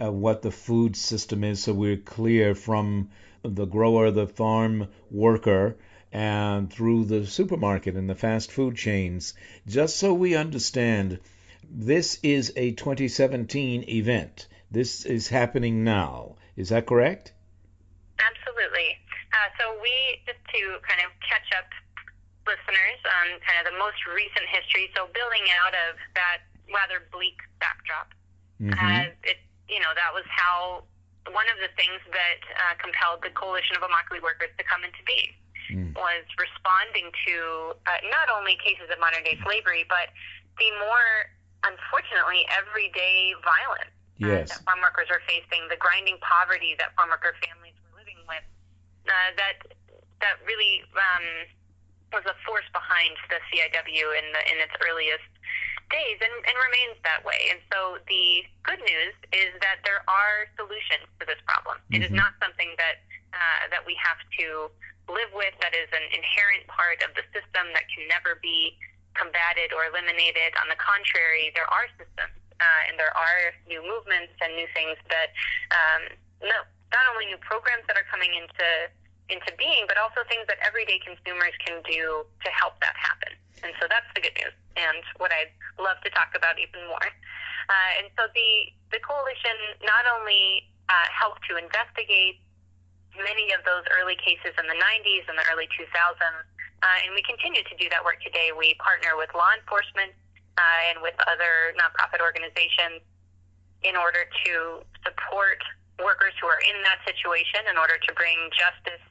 uh, 0.00 0.12
what 0.12 0.42
the 0.42 0.50
food 0.50 0.96
system 0.96 1.44
is, 1.44 1.62
so 1.62 1.72
we're 1.72 1.96
clear 1.96 2.54
from 2.54 3.10
the 3.42 3.66
grower, 3.66 4.10
the 4.10 4.26
farm 4.26 4.88
worker, 5.10 5.76
and 6.12 6.72
through 6.72 7.04
the 7.04 7.26
supermarket 7.26 7.96
and 7.96 8.08
the 8.08 8.14
fast 8.14 8.52
food 8.52 8.76
chains, 8.76 9.34
just 9.66 9.96
so 9.96 10.14
we 10.14 10.36
understand. 10.36 11.20
This 11.68 12.20
is 12.22 12.52
a 12.56 12.72
2017 12.72 13.84
event. 13.88 14.46
This 14.70 15.04
is 15.04 15.28
happening 15.28 15.82
now. 15.82 16.36
Is 16.56 16.68
that 16.68 16.86
correct? 16.86 17.32
Absolutely. 18.18 18.96
Uh, 19.32 19.48
so 19.58 19.80
we, 19.82 19.90
just 20.26 20.38
to 20.54 20.78
kind 20.86 21.00
of 21.04 21.10
catch 21.28 21.50
up 21.58 21.66
listeners 22.46 23.00
on 23.20 23.40
kind 23.44 23.58
of 23.64 23.72
the 23.72 23.76
most 23.78 23.98
recent 24.08 24.46
history, 24.48 24.88
so 24.96 25.08
building 25.12 25.44
out 25.64 25.74
of 25.88 25.96
that 26.14 26.44
rather 26.72 27.04
bleak 27.12 27.38
backdrop, 27.60 28.12
Mm-hmm. 28.62 28.78
uh, 28.78 29.10
it, 29.26 29.42
you 29.68 29.82
know, 29.82 29.90
that 29.98 30.14
was 30.14 30.22
how 30.30 30.84
one 31.32 31.44
of 31.50 31.58
the 31.58 31.68
things 31.74 31.98
that 32.14 32.40
uh, 32.54 32.78
compelled 32.78 33.18
the 33.26 33.34
Coalition 33.34 33.74
of 33.74 33.82
Immokalee 33.82 34.22
Workers 34.22 34.54
to 34.56 34.64
come 34.64 34.84
into 34.86 35.02
being 35.06 35.34
Mm. 35.72 35.96
was 35.96 36.28
responding 36.36 37.08
to 37.24 37.72
uh, 37.88 37.96
not 38.12 38.28
only 38.28 38.52
cases 38.60 38.84
of 38.92 39.00
modern 39.00 39.24
day 39.24 39.40
slavery, 39.48 39.88
but 39.88 40.12
the 40.60 40.68
more, 40.84 41.32
unfortunately, 41.64 42.44
everyday 42.52 43.32
violence 43.40 43.88
uh, 44.20 44.44
that 44.44 44.60
farm 44.68 44.84
workers 44.84 45.08
are 45.08 45.24
facing, 45.24 45.64
the 45.72 45.80
grinding 45.80 46.20
poverty 46.20 46.76
that 46.76 46.92
farm 47.00 47.08
worker 47.08 47.32
families 47.40 47.72
were 47.80 47.96
living 47.96 48.20
with, 48.28 48.44
uh, 49.08 49.32
that 49.40 49.64
that 50.20 50.36
really 50.44 50.84
um, 50.92 51.48
was 52.14 52.24
a 52.30 52.36
force 52.46 52.66
behind 52.72 53.18
the 53.28 53.42
CIW 53.50 54.06
in 54.14 54.26
the 54.30 54.42
in 54.54 54.56
its 54.62 54.72
earliest 54.80 55.26
days 55.92 56.18
and, 56.22 56.32
and 56.48 56.54
remains 56.56 56.96
that 57.04 57.20
way. 57.26 57.52
And 57.52 57.60
so 57.68 58.00
the 58.08 58.46
good 58.64 58.80
news 58.80 59.14
is 59.36 59.52
that 59.60 59.84
there 59.84 60.00
are 60.08 60.48
solutions 60.56 61.04
to 61.20 61.26
this 61.28 61.38
problem. 61.44 61.76
It 61.92 62.00
is 62.00 62.08
Mhm. 62.10 62.22
not 62.24 62.32
something 62.40 62.72
that 62.78 63.02
uh, 63.34 63.66
that 63.74 63.82
we 63.84 63.98
have 63.98 64.16
to 64.38 64.70
live 65.10 65.32
with. 65.34 65.52
That 65.60 65.74
is 65.74 65.90
an 65.92 66.06
inherent 66.14 66.64
part 66.70 67.02
of 67.02 67.12
the 67.18 67.26
system 67.34 67.66
that 67.74 67.84
can 67.90 68.06
never 68.08 68.38
be 68.40 68.78
combated 69.18 69.74
or 69.74 69.84
eliminated. 69.90 70.54
On 70.62 70.68
the 70.70 70.78
contrary, 70.78 71.50
there 71.54 71.66
are 71.68 71.86
systems 71.98 72.38
uh, 72.62 72.88
and 72.88 72.94
there 72.98 73.14
are 73.16 73.52
new 73.66 73.82
movements 73.82 74.32
and 74.40 74.54
new 74.54 74.66
things 74.72 74.96
that 75.10 75.34
um, 75.74 76.02
no, 76.42 76.62
not 76.94 77.04
only 77.12 77.26
new 77.26 77.38
programs 77.42 77.82
that 77.90 77.96
are 77.98 78.06
coming 78.10 78.32
into 78.34 78.66
into 79.28 79.50
being, 79.56 79.88
but 79.88 79.96
also 79.96 80.20
things 80.28 80.44
that 80.48 80.60
everyday 80.60 81.00
consumers 81.00 81.56
can 81.64 81.80
do 81.88 82.24
to 82.44 82.48
help 82.52 82.76
that 82.84 82.96
happen. 82.96 83.32
And 83.64 83.72
so 83.80 83.88
that's 83.88 84.08
the 84.12 84.20
good 84.20 84.36
news, 84.36 84.52
and 84.76 85.00
what 85.16 85.32
I'd 85.32 85.52
love 85.80 85.96
to 86.04 86.10
talk 86.12 86.36
about 86.36 86.60
even 86.60 86.84
more. 86.84 87.08
Uh, 87.72 87.90
and 88.04 88.12
so 88.12 88.28
the 88.36 88.68
the 88.92 89.00
coalition 89.00 89.56
not 89.80 90.04
only 90.04 90.68
uh, 90.92 91.08
helped 91.08 91.40
to 91.48 91.56
investigate 91.56 92.44
many 93.16 93.54
of 93.56 93.64
those 93.64 93.86
early 93.94 94.18
cases 94.20 94.52
in 94.58 94.66
the 94.66 94.76
90s 94.76 95.24
and 95.30 95.38
the 95.38 95.46
early 95.48 95.70
2000s, 95.72 95.88
uh, 95.88 97.04
and 97.06 97.14
we 97.16 97.22
continue 97.24 97.62
to 97.64 97.74
do 97.80 97.88
that 97.88 98.04
work 98.04 98.20
today. 98.20 98.52
We 98.52 98.76
partner 98.82 99.16
with 99.16 99.32
law 99.32 99.54
enforcement 99.56 100.12
uh, 100.58 100.90
and 100.92 101.00
with 101.00 101.14
other 101.24 101.72
nonprofit 101.78 102.20
organizations 102.20 103.00
in 103.80 103.96
order 103.96 104.28
to 104.44 104.84
support 105.00 105.62
workers 106.02 106.34
who 106.42 106.50
are 106.50 106.60
in 106.66 106.82
that 106.82 106.98
situation 107.06 107.70
in 107.70 107.78
order 107.78 107.94
to 108.02 108.10
bring 108.18 108.36
justice 108.50 109.02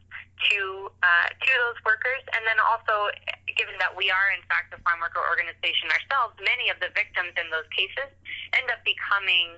to 0.52 0.90
uh, 1.02 1.28
to 1.30 1.52
those 1.52 1.80
workers, 1.86 2.22
and 2.36 2.44
then 2.44 2.58
also, 2.60 3.10
given 3.56 3.78
that 3.80 3.94
we 3.94 4.10
are 4.10 4.30
in 4.34 4.44
fact 4.50 4.74
a 4.74 4.80
farm 4.82 5.00
worker 5.00 5.22
organization 5.22 5.90
ourselves, 5.94 6.36
many 6.42 6.68
of 6.74 6.78
the 6.84 6.90
victims 6.94 7.34
in 7.38 7.48
those 7.54 7.68
cases 7.72 8.10
end 8.58 8.68
up 8.74 8.82
becoming 8.84 9.56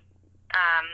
um, 0.54 0.88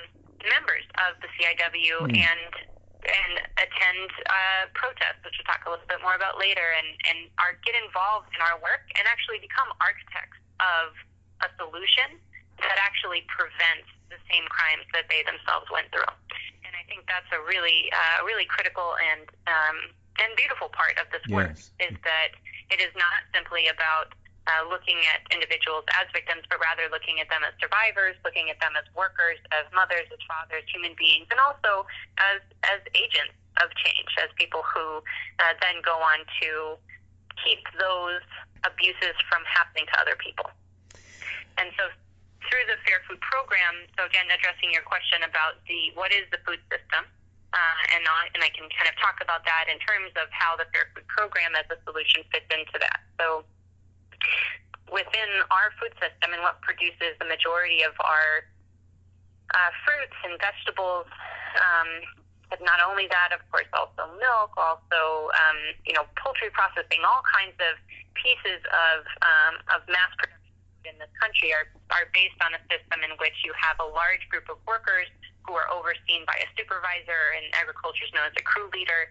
members 0.47 0.85
of 1.01 1.19
the 1.21 1.29
CIW 1.37 2.07
Hmm. 2.07 2.15
and 2.15 2.53
and 3.01 3.33
attend 3.57 4.09
uh, 4.29 4.69
protests, 4.77 5.25
which 5.25 5.33
we'll 5.33 5.49
talk 5.49 5.65
a 5.65 5.73
little 5.73 5.89
bit 5.89 5.97
more 6.05 6.13
about 6.13 6.37
later, 6.37 6.65
and 6.77 6.89
and 7.09 7.19
are 7.41 7.57
get 7.65 7.73
involved 7.73 8.29
in 8.37 8.41
our 8.45 8.61
work 8.61 8.85
and 8.95 9.03
actually 9.09 9.41
become 9.41 9.69
architects 9.81 10.37
of 10.61 10.93
a 11.41 11.49
solution 11.57 12.21
that 12.61 12.77
actually 12.77 13.25
prevents 13.33 13.89
the 14.11 14.21
same 14.29 14.45
crimes 14.51 14.85
that 14.93 15.07
they 15.07 15.23
themselves 15.23 15.65
went 15.71 15.87
through. 15.89 16.07
And 16.67 16.75
I 16.75 16.83
think 16.85 17.07
that's 17.07 17.27
a 17.31 17.39
really, 17.41 17.89
uh, 17.91 18.27
really 18.27 18.45
critical 18.45 18.93
and 18.99 19.25
um, 19.47 19.77
and 20.19 20.29
beautiful 20.35 20.69
part 20.69 20.99
of 20.99 21.07
this 21.09 21.23
work 21.31 21.55
Yes. 21.55 21.71
is 21.79 21.95
that 22.03 22.35
it 22.69 22.83
is 22.83 22.91
not 22.99 23.25
simply 23.33 23.71
about 23.71 24.13
uh, 24.45 24.67
looking 24.67 24.99
at 25.09 25.23
individuals 25.31 25.87
as 25.97 26.05
victims, 26.11 26.43
but 26.51 26.59
rather 26.59 26.91
looking 26.91 27.23
at 27.23 27.29
them 27.31 27.41
as 27.47 27.55
survivors, 27.57 28.19
looking 28.25 28.51
at 28.51 28.59
them 28.59 28.75
as 28.75 28.85
workers, 28.93 29.39
as 29.55 29.65
mothers, 29.71 30.05
as 30.11 30.21
fathers, 30.27 30.67
human 30.67 30.93
beings, 30.99 31.25
and 31.31 31.39
also 31.39 31.87
as 32.19 32.43
as 32.67 32.83
agents 32.93 33.33
of 33.63 33.71
change, 33.79 34.11
as 34.19 34.29
people 34.35 34.61
who 34.67 34.99
uh, 35.41 35.53
then 35.63 35.79
go 35.85 35.95
on 36.01 36.25
to 36.41 36.75
keep 37.39 37.63
those 37.79 38.21
abuses 38.65 39.15
from 39.29 39.41
happening 39.47 39.85
to 39.89 39.95
other 39.99 40.17
people. 40.17 40.49
And 41.57 41.69
so 41.77 41.89
through 42.49 42.65
the 42.69 42.77
Fair 42.87 43.01
Food 43.05 43.21
Program, 43.21 43.85
so 43.97 44.05
again, 44.05 44.29
addressing 44.31 44.73
your 44.73 44.85
question 44.85 45.21
about 45.21 45.61
the 45.69 45.93
what 45.93 46.09
is 46.09 46.25
the 46.33 46.41
food 46.47 46.61
system, 46.71 47.05
uh, 47.53 47.81
and 47.93 48.03
I, 48.05 48.21
and 48.33 48.41
I 48.41 48.49
can 48.49 48.65
kind 48.73 48.89
of 48.89 48.95
talk 48.97 49.19
about 49.21 49.45
that 49.45 49.69
in 49.69 49.77
terms 49.83 50.13
of 50.17 50.31
how 50.33 50.57
the 50.57 50.65
Fair 50.73 50.89
Food 50.93 51.05
Program 51.11 51.53
as 51.53 51.67
a 51.69 51.77
solution 51.85 52.25
fits 52.33 52.47
into 52.49 52.77
that. 52.81 53.03
So 53.21 53.45
within 54.91 55.31
our 55.49 55.71
food 55.79 55.95
system 56.01 56.35
and 56.35 56.43
what 56.43 56.59
produces 56.61 57.15
the 57.17 57.27
majority 57.27 57.81
of 57.81 57.95
our 58.03 58.43
uh, 59.55 59.71
fruits 59.87 60.17
and 60.27 60.35
vegetables. 60.39 61.07
Um, 61.59 61.89
but 62.51 62.59
not 62.67 62.83
only 62.83 63.07
that, 63.07 63.31
of 63.31 63.39
course, 63.47 63.71
also 63.71 64.11
milk, 64.19 64.51
also 64.59 65.31
um, 65.31 65.59
you 65.87 65.95
know 65.95 66.03
poultry 66.19 66.51
processing, 66.51 66.99
all 67.07 67.23
kinds 67.23 67.55
of 67.63 67.79
pieces 68.19 68.59
of 68.67 69.07
um, 69.23 69.55
of 69.71 69.87
mass 69.87 70.11
production 70.19 70.40
in 70.85 70.97
this 70.97 71.11
country 71.19 71.53
are 71.53 71.67
are 71.93 72.07
based 72.13 72.37
on 72.41 72.53
a 72.55 72.61
system 72.71 73.03
in 73.05 73.13
which 73.21 73.35
you 73.45 73.53
have 73.57 73.77
a 73.79 73.87
large 73.87 74.23
group 74.29 74.47
of 74.49 74.57
workers 74.67 75.07
who 75.45 75.53
are 75.57 75.67
overseen 75.73 76.23
by 76.29 76.37
a 76.41 76.47
supervisor, 76.57 77.33
and 77.37 77.45
agriculture 77.57 78.05
is 78.05 78.13
known 78.13 78.29
as 78.29 78.35
a 78.37 78.45
crew 78.45 78.69
leader. 78.73 79.09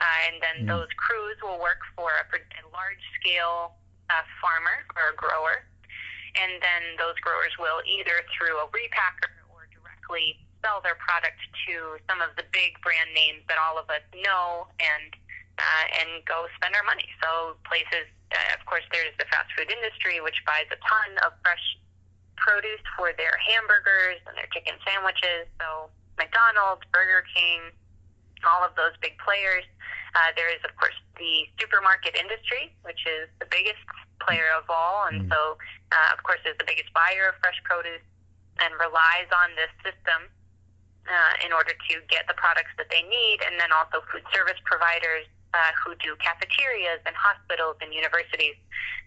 Uh, 0.00 0.18
and 0.32 0.36
then 0.40 0.56
Mm. 0.64 0.68
those 0.68 0.88
crews 0.96 1.36
will 1.44 1.60
work 1.60 1.84
for 1.94 2.08
a, 2.08 2.24
a 2.24 2.64
large 2.72 3.02
scale 3.20 3.76
uh, 4.08 4.24
farmer 4.40 4.86
or 4.96 5.12
a 5.12 5.16
grower, 5.16 5.66
and 6.40 6.56
then 6.62 6.82
those 6.96 7.14
growers 7.20 7.52
will 7.58 7.82
either 7.84 8.24
through 8.32 8.56
a 8.64 8.66
repacker 8.72 9.28
or 9.52 9.68
directly 9.68 10.40
sell 10.64 10.80
their 10.80 10.96
product 10.96 11.36
to 11.68 12.00
some 12.08 12.20
of 12.20 12.32
the 12.36 12.44
big 12.52 12.80
brand 12.80 13.12
names 13.14 13.44
that 13.48 13.58
all 13.60 13.76
of 13.78 13.88
us 13.90 14.02
know 14.24 14.68
and 14.80 15.12
uh, 15.60 15.84
and 16.00 16.24
go 16.24 16.48
spend 16.56 16.72
our 16.72 16.86
money. 16.88 17.04
So 17.20 17.60
places, 17.68 18.08
uh, 18.32 18.56
of 18.56 18.64
course, 18.64 18.84
there's 18.88 19.12
the 19.20 19.28
fast 19.28 19.52
food 19.52 19.68
industry, 19.68 20.24
which 20.24 20.40
buys 20.48 20.64
a 20.72 20.80
ton 20.80 21.20
of 21.28 21.36
fresh 21.44 21.62
produce 22.40 22.80
for 22.96 23.12
their 23.20 23.36
hamburgers 23.36 24.24
and 24.24 24.32
their 24.40 24.48
chicken 24.56 24.80
sandwiches. 24.88 25.44
So 25.60 25.92
McDonald's, 26.16 26.80
Burger 26.88 27.24
King, 27.36 27.68
all 28.48 28.64
of 28.64 28.72
those 28.76 28.96
big 29.04 29.20
players. 29.20 29.68
Uh, 30.16 30.32
there 30.34 30.48
is, 30.50 30.58
of 30.64 30.72
course, 30.80 30.96
the 31.20 31.46
supermarket 31.60 32.16
industry, 32.16 32.72
which 32.82 33.04
is 33.06 33.28
the 33.38 33.46
biggest 33.46 33.78
player 34.18 34.48
of 34.56 34.64
all, 34.68 35.06
and 35.06 35.28
Mm. 35.28 35.30
so, 35.30 35.58
uh, 35.92 36.10
of 36.12 36.22
course, 36.24 36.40
is 36.44 36.56
the 36.58 36.64
biggest 36.64 36.90
buyer 36.92 37.28
of 37.28 37.36
fresh 37.38 37.60
produce 37.62 38.02
and 38.58 38.74
relies 38.80 39.28
on 39.30 39.54
this 39.54 39.70
system 39.84 40.28
uh, 41.08 41.32
in 41.44 41.52
order 41.52 41.72
to 41.88 41.94
get 42.08 42.26
the 42.26 42.34
products 42.34 42.72
that 42.76 42.88
they 42.90 43.02
need, 43.02 43.40
and 43.42 43.58
then 43.60 43.70
also 43.72 44.00
food 44.12 44.24
service 44.34 44.58
providers 44.64 45.26
uh, 45.54 45.72
who 45.82 45.94
do 45.98 46.14
cafeterias 46.22 47.00
and 47.06 47.14
hospitals 47.16 47.76
and 47.82 47.92
universities 47.92 48.54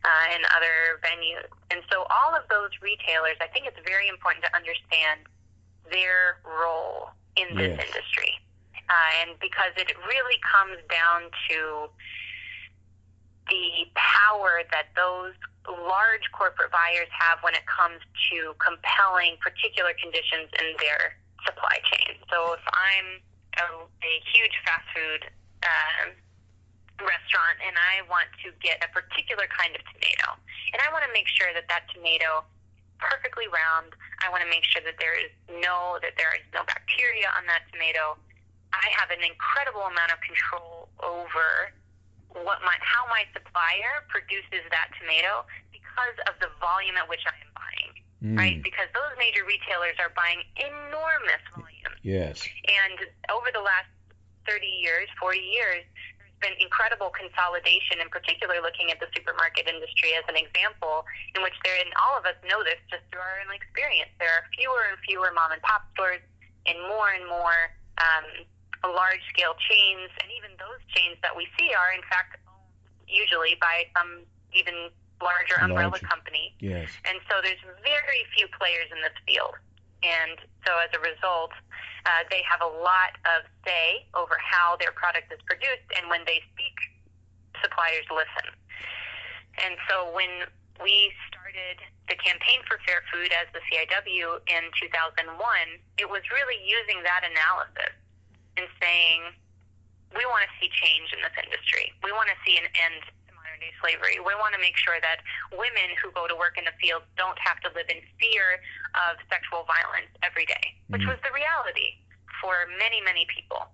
uh, 0.03 0.33
and 0.35 0.43
other 0.55 1.00
venues. 1.03 1.47
And 1.71 1.81
so, 1.91 2.05
all 2.12 2.35
of 2.35 2.43
those 2.50 2.71
retailers, 2.81 3.38
I 3.39 3.47
think 3.47 3.65
it's 3.65 3.79
very 3.88 4.07
important 4.07 4.43
to 4.45 4.51
understand 4.55 5.27
their 5.91 6.39
role 6.43 7.12
in 7.35 7.55
this 7.55 7.75
Yes. 7.75 7.88
industry. 7.88 8.39
Uh, 8.89 9.09
and 9.23 9.39
because 9.39 9.71
it 9.77 9.95
really 10.05 10.38
comes 10.43 10.77
down 10.91 11.31
to 11.50 11.88
the 13.50 13.88
power 13.95 14.63
that 14.71 14.91
those 14.95 15.33
large 15.67 16.27
corporate 16.31 16.71
buyers 16.71 17.07
have 17.12 17.39
when 17.41 17.53
it 17.55 17.65
comes 17.65 18.00
to 18.31 18.53
compelling 18.59 19.35
particular 19.39 19.95
conditions 20.00 20.51
in 20.59 20.75
their 20.79 21.15
supply 21.45 21.79
chain. 21.91 22.15
So 22.31 22.53
if 22.53 22.63
I'm 22.71 23.19
a, 23.59 23.65
a 23.88 24.13
huge 24.31 24.55
fast 24.65 24.88
food 24.95 25.21
um, 25.63 26.07
restaurant 27.01 27.57
and 27.65 27.73
I 27.73 28.05
want 28.05 28.29
to 28.45 28.53
get 28.62 28.81
a 28.85 28.89
particular 28.93 29.50
kind 29.50 29.73
of 29.73 29.81
tomato, 29.89 30.38
and 30.73 30.79
I 30.81 30.93
want 30.93 31.05
to 31.05 31.13
make 31.13 31.25
sure 31.25 31.50
that 31.53 31.65
that 31.69 31.89
tomato 31.89 32.45
perfectly 33.01 33.50
round. 33.51 33.91
I 34.23 34.31
want 34.31 34.45
to 34.45 34.50
make 34.50 34.63
sure 34.63 34.79
that 34.88 34.95
there 35.01 35.17
is 35.17 35.31
no 35.50 36.00
that 36.00 36.15
there 36.15 36.31
is 36.38 36.45
no 36.55 36.63
bacteria 36.63 37.27
on 37.35 37.43
that 37.51 37.67
tomato. 37.73 38.15
I 38.71 38.89
have 38.95 39.12
an 39.12 39.21
incredible 39.21 39.85
amount 39.85 40.15
of 40.15 40.19
control 40.23 40.89
over 41.03 41.73
what 42.33 42.63
my 42.65 42.73
how 42.81 43.05
my 43.12 43.27
supplier 43.35 44.07
produces 44.09 44.65
that 44.71 44.89
tomato 44.97 45.45
because 45.69 46.17
of 46.25 46.33
the 46.41 46.50
volume 46.57 46.97
at 46.97 47.05
which 47.05 47.21
I 47.27 47.35
am 47.38 47.51
buying. 47.53 47.93
Mm. 48.23 48.38
Right? 48.39 48.57
Because 48.63 48.88
those 48.95 49.13
major 49.19 49.43
retailers 49.43 50.00
are 50.00 50.09
buying 50.15 50.41
enormous 50.55 51.43
volumes. 51.51 52.00
Yes. 52.01 52.39
And 52.65 53.03
over 53.27 53.51
the 53.51 53.62
last 53.62 53.91
30 54.47 54.65
years, 54.65 55.12
40 55.19 55.39
years, 55.39 55.83
been 56.43 56.59
incredible 56.59 57.07
consolidation, 57.15 58.03
in 58.03 58.12
particular 58.12 58.59
looking 58.59 58.91
at 58.91 59.00
the 59.00 59.07
supermarket 59.15 59.71
industry 59.71 60.12
as 60.19 60.27
an 60.27 60.35
example, 60.35 61.07
in 61.33 61.39
which 61.39 61.55
there, 61.63 61.79
and 61.79 61.95
all 61.95 62.19
of 62.19 62.27
us 62.27 62.35
know 62.43 62.59
this 62.67 62.77
just 62.91 63.07
through 63.07 63.23
our 63.23 63.39
own 63.39 63.55
experience, 63.55 64.12
there 64.19 64.27
are 64.27 64.43
fewer 64.51 64.91
and 64.91 65.00
fewer 65.07 65.31
mom 65.31 65.55
and 65.55 65.63
pop 65.63 65.88
stores 65.95 66.19
and 66.67 66.75
more 66.91 67.15
and 67.15 67.23
more 67.31 67.71
um, 68.03 68.27
large 68.91 69.23
scale 69.31 69.55
chains, 69.71 70.12
and 70.19 70.27
even 70.35 70.51
those 70.59 70.83
chains 70.91 71.15
that 71.23 71.31
we 71.31 71.47
see 71.55 71.71
are 71.71 71.95
in 71.95 72.03
fact 72.12 72.35
owned 72.43 72.67
usually 73.07 73.55
by 73.63 73.88
some 73.95 74.27
even 74.51 74.91
larger 75.23 75.55
umbrella 75.63 75.95
Larger. 75.95 76.07
company. 76.12 76.51
Yes. 76.59 76.91
And 77.07 77.23
so 77.31 77.39
there's 77.39 77.63
very 77.79 78.21
few 78.35 78.51
players 78.59 78.91
in 78.91 79.00
this 79.00 79.15
field. 79.23 79.55
And 80.03 80.35
so 80.67 80.75
as 80.83 80.91
a 80.91 81.00
result, 81.00 81.55
uh, 82.05 82.27
they 82.29 82.43
have 82.43 82.60
a 82.60 82.72
lot 82.83 83.15
of 83.24 83.48
say 83.65 84.05
over 84.13 84.36
how 84.39 84.75
their 84.77 84.91
product 84.91 85.31
is 85.31 85.39
produced, 85.48 85.88
and 85.95 86.10
when 86.10 86.22
they 86.27 86.43
speak, 86.51 86.75
suppliers 87.63 88.05
listen. 88.12 88.51
And 89.63 89.79
so 89.88 90.12
when 90.12 90.50
we 90.81 91.13
started 91.29 91.79
the 92.10 92.17
campaign 92.19 92.60
for 92.67 92.81
fair 92.83 93.05
food 93.13 93.31
as 93.31 93.48
the 93.55 93.62
CIW 93.69 94.41
in 94.50 94.63
2001, 94.75 95.29
it 96.01 96.10
was 96.10 96.25
really 96.33 96.60
using 96.65 97.00
that 97.05 97.24
analysis 97.24 97.95
and 98.57 98.67
saying, 98.81 99.31
we 100.12 100.25
want 100.29 100.45
to 100.45 100.51
see 100.62 100.69
change 100.69 101.13
in 101.13 101.22
this 101.22 101.33
industry. 101.39 101.93
We 102.03 102.12
want 102.12 102.29
to 102.29 102.38
see 102.45 102.57
an 102.57 102.69
end 102.74 103.01
to 103.70 103.74
slavery. 103.79 104.20
We 104.20 104.36
want 104.36 104.53
to 104.53 104.62
make 104.62 104.75
sure 104.77 105.00
that 105.01 105.24
women 105.51 105.96
who 106.01 106.12
go 106.12 106.27
to 106.27 106.36
work 106.36 106.58
in 106.58 106.65
the 106.65 106.75
field 106.82 107.03
don't 107.17 107.38
have 107.39 107.60
to 107.63 107.70
live 107.75 107.88
in 107.89 108.01
fear 108.20 108.60
of 109.10 109.17
sexual 109.32 109.63
violence 109.63 110.12
every 110.22 110.46
day, 110.46 110.75
which 110.89 111.01
Mhm. 111.03 111.15
was 111.15 111.20
the 111.22 111.32
reality 111.32 111.98
for 112.41 112.65
many, 112.77 113.00
many 113.01 113.25
people. 113.27 113.72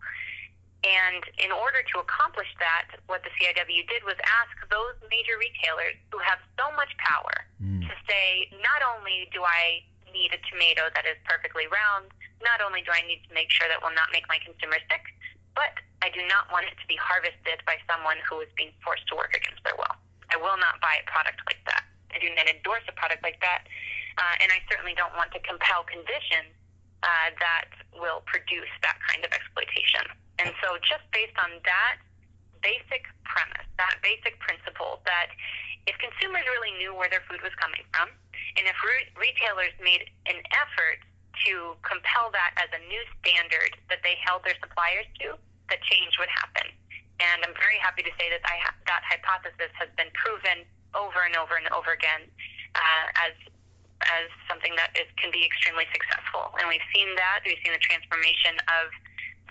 And 0.83 1.27
in 1.37 1.51
order 1.51 1.83
to 1.83 1.99
accomplish 1.99 2.47
that, 2.59 2.87
what 3.07 3.23
the 3.23 3.31
CIW 3.37 3.83
did 3.87 4.03
was 4.03 4.15
ask 4.23 4.69
those 4.69 4.95
major 5.09 5.37
retailers 5.37 5.95
who 6.11 6.19
have 6.19 6.39
so 6.57 6.71
much 6.71 6.95
power 6.97 7.45
Mm. 7.61 7.83
to 7.89 7.95
say, 8.07 8.47
not 8.63 8.81
only 8.83 9.27
do 9.33 9.43
I 9.43 9.83
need 10.13 10.33
a 10.33 10.37
tomato 10.49 10.89
that 10.95 11.05
is 11.05 11.17
perfectly 11.25 11.67
round, 11.67 12.11
not 12.41 12.61
only 12.61 12.81
do 12.81 12.91
I 12.91 13.01
need 13.01 13.27
to 13.27 13.33
make 13.33 13.51
sure 13.51 13.67
that 13.67 13.81
will 13.81 13.91
not 13.91 14.11
make 14.11 14.27
my 14.29 14.39
consumer 14.39 14.79
sick, 14.89 15.03
but 15.55 15.73
I 16.01 16.09
do 16.11 16.23
not 16.27 16.47
want 16.51 16.67
it 16.67 16.75
to 16.79 16.87
be 16.87 16.95
harvested 16.95 17.59
by 17.67 17.77
someone 17.89 18.17
who 18.23 18.39
is 18.39 18.51
being 18.55 18.71
forced 18.83 19.07
to 19.11 19.15
work 19.15 19.35
against 19.35 19.63
their 19.63 19.75
will. 19.75 19.95
I 20.31 20.37
will 20.37 20.57
not 20.57 20.79
buy 20.79 21.01
a 21.01 21.05
product 21.09 21.41
like 21.49 21.59
that. 21.65 21.83
I 22.13 22.17
do 22.17 22.29
not 22.33 22.49
endorse 22.49 22.85
a 22.89 22.95
product 22.95 23.21
like 23.21 23.37
that, 23.41 23.65
uh, 24.17 24.41
and 24.41 24.49
I 24.49 24.61
certainly 24.69 24.97
don't 24.97 25.13
want 25.13 25.33
to 25.37 25.39
compel 25.45 25.85
conditions 25.85 26.53
uh, 27.03 27.31
that 27.39 27.69
will 27.95 28.25
produce 28.25 28.69
that 28.81 28.97
kind 29.07 29.23
of 29.23 29.31
exploitation. 29.31 30.03
And 30.39 30.51
so, 30.63 30.79
just 30.83 31.05
based 31.11 31.35
on 31.39 31.59
that 31.67 31.99
basic 32.63 33.07
premise, 33.23 33.67
that 33.77 33.99
basic 34.03 34.39
principle, 34.39 35.03
that 35.05 35.31
if 35.87 35.95
consumers 35.99 36.43
really 36.45 36.75
knew 36.77 36.93
where 36.95 37.09
their 37.09 37.23
food 37.27 37.41
was 37.41 37.55
coming 37.59 37.83
from, 37.95 38.11
and 38.57 38.63
if 38.67 38.75
re- 38.83 39.09
retailers 39.15 39.73
made 39.79 40.07
an 40.27 40.39
effort 40.53 40.99
to 41.45 41.77
compel 41.85 42.33
that 42.33 42.57
as 42.57 42.69
a 42.73 42.81
new 42.87 43.03
standard 43.21 43.77
that 43.89 44.01
they 44.03 44.17
held 44.21 44.43
their 44.43 44.57
suppliers 44.59 45.07
to, 45.23 45.37
that 45.69 45.79
change 45.85 46.17
would 46.17 46.31
happen. 46.31 46.67
And 47.19 47.43
I'm 47.43 47.55
very 47.55 47.77
happy 47.79 48.01
to 48.03 48.13
say 48.15 48.31
that 48.31 48.43
I 48.47 48.57
ha- 48.63 48.79
that 48.87 49.03
hypothesis 49.03 49.71
has 49.75 49.91
been 49.99 50.09
proven 50.15 50.63
over 50.95 51.21
and 51.27 51.35
over 51.35 51.59
and 51.59 51.67
over 51.75 51.91
again 51.91 52.25
uh, 52.75 53.05
as 53.27 53.35
as 54.07 54.31
something 54.47 54.71
that 54.79 54.95
is, 54.95 55.11
can 55.19 55.27
be 55.27 55.43
extremely 55.43 55.83
successful. 55.91 56.55
And 56.55 56.71
we've 56.71 56.83
seen 56.95 57.19
that. 57.19 57.43
We've 57.43 57.59
seen 57.59 57.75
the 57.75 57.83
transformation 57.83 58.55
of 58.79 58.87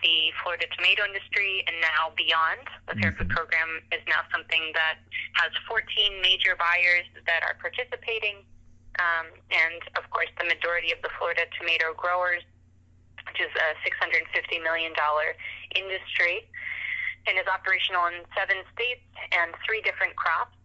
the 0.01 0.33
Florida 0.41 0.65
tomato 0.73 1.05
industry 1.05 1.65
and 1.67 1.77
now 1.83 2.15
beyond. 2.17 2.65
The 2.89 2.97
Fair 2.97 3.13
Food 3.13 3.29
Program 3.29 3.85
is 3.93 4.01
now 4.09 4.25
something 4.33 4.73
that 4.73 5.05
has 5.37 5.53
14 5.67 5.85
major 6.23 6.57
buyers 6.57 7.05
that 7.27 7.43
are 7.43 7.61
participating. 7.61 8.47
Um, 8.99 9.27
and 9.51 9.81
of 9.97 10.11
course, 10.11 10.29
the 10.39 10.45
majority 10.47 10.91
of 10.93 11.01
the 11.03 11.11
Florida 11.19 11.47
tomato 11.59 11.95
growers, 11.95 12.43
which 13.27 13.41
is 13.41 13.51
a 13.55 13.69
$650 13.87 14.63
million 14.63 14.93
industry, 15.77 16.43
and 17.27 17.39
is 17.39 17.47
operational 17.47 18.07
in 18.11 18.27
seven 18.35 18.59
states 18.75 19.05
and 19.31 19.55
three 19.67 19.83
different 19.83 20.17
crops. 20.17 20.57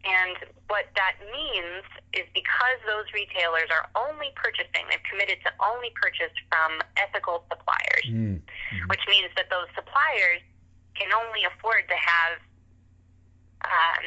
And 0.00 0.36
what 0.72 0.88
that 0.96 1.20
means 1.28 1.84
is 2.16 2.24
because 2.32 2.78
those 2.88 3.04
retailers 3.12 3.68
are 3.68 3.84
only 3.92 4.32
purchasing, 4.32 4.88
they've 4.88 5.04
committed 5.04 5.44
to 5.44 5.52
only 5.60 5.92
purchase 6.00 6.32
from 6.48 6.80
ethical 6.96 7.44
suppliers, 7.52 8.06
Mm. 8.08 8.40
which 8.88 9.04
means 9.08 9.28
that 9.36 9.50
those 9.52 9.68
suppliers 9.76 10.40
can 10.96 11.12
only 11.12 11.44
afford 11.44 11.84
to 11.88 11.96
have 11.96 12.40
um, 13.60 14.04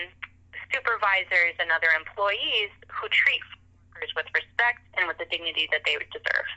supervisors 0.72 1.56
and 1.60 1.72
other 1.72 1.90
employees 1.96 2.72
who 2.88 3.10
treat 3.10 3.42
workers 3.92 4.12
with 4.16 4.28
respect 4.34 4.80
and 4.98 5.08
with 5.08 5.18
the 5.18 5.28
dignity 5.28 5.68
that 5.72 5.82
they 5.86 5.98
deserve. 6.12 6.50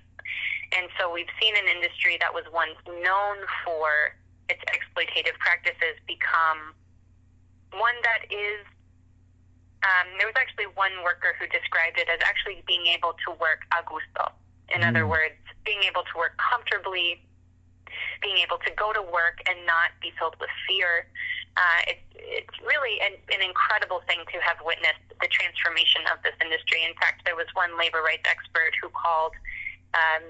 And 0.75 0.91
so 0.99 1.11
we've 1.11 1.31
seen 1.41 1.55
an 1.57 1.67
industry 1.71 2.19
that 2.21 2.35
was 2.35 2.45
once 2.53 2.77
known 2.87 3.37
for 3.65 4.15
its 4.51 4.63
exploitative 4.71 5.39
practices 5.39 5.99
become 6.07 6.75
one 7.75 7.95
that 8.03 8.27
is. 8.31 8.63
Um, 9.87 10.19
there 10.19 10.27
was 10.27 10.35
actually 10.35 10.67
one 10.75 10.91
worker 11.05 11.37
who 11.39 11.47
described 11.47 11.99
it 11.99 12.09
as 12.11 12.19
actually 12.27 12.65
being 12.67 12.87
able 12.91 13.15
to 13.27 13.31
work 13.39 13.63
a 13.71 13.83
gusto. 13.87 14.35
In 14.75 14.83
other 14.83 15.07
Mm. 15.07 15.11
words, 15.15 15.39
being 15.65 15.83
able 15.85 16.03
to 16.03 16.15
work 16.19 16.37
comfortably, 16.39 17.23
being 18.21 18.39
able 18.39 18.59
to 18.59 18.71
go 18.73 18.93
to 18.93 19.03
work 19.03 19.39
and 19.47 19.65
not 19.67 19.93
be 20.01 20.11
filled 20.19 20.35
with 20.41 20.51
fear. 20.67 21.07
Uh, 21.57 21.81
it's, 21.89 22.07
it's 22.15 22.57
really 22.61 23.01
an, 23.01 23.17
an 23.33 23.41
incredible 23.41 24.05
thing 24.05 24.21
to 24.29 24.37
have 24.45 24.61
witnessed 24.61 25.01
the 25.21 25.29
transformation 25.33 26.05
of 26.13 26.21
this 26.21 26.37
industry. 26.45 26.85
In 26.85 26.93
fact, 27.01 27.25
there 27.25 27.37
was 27.37 27.49
one 27.57 27.73
labor 27.81 28.05
rights 28.05 28.29
expert 28.29 28.77
who 28.81 28.93
called 28.93 29.33
um, 29.97 30.25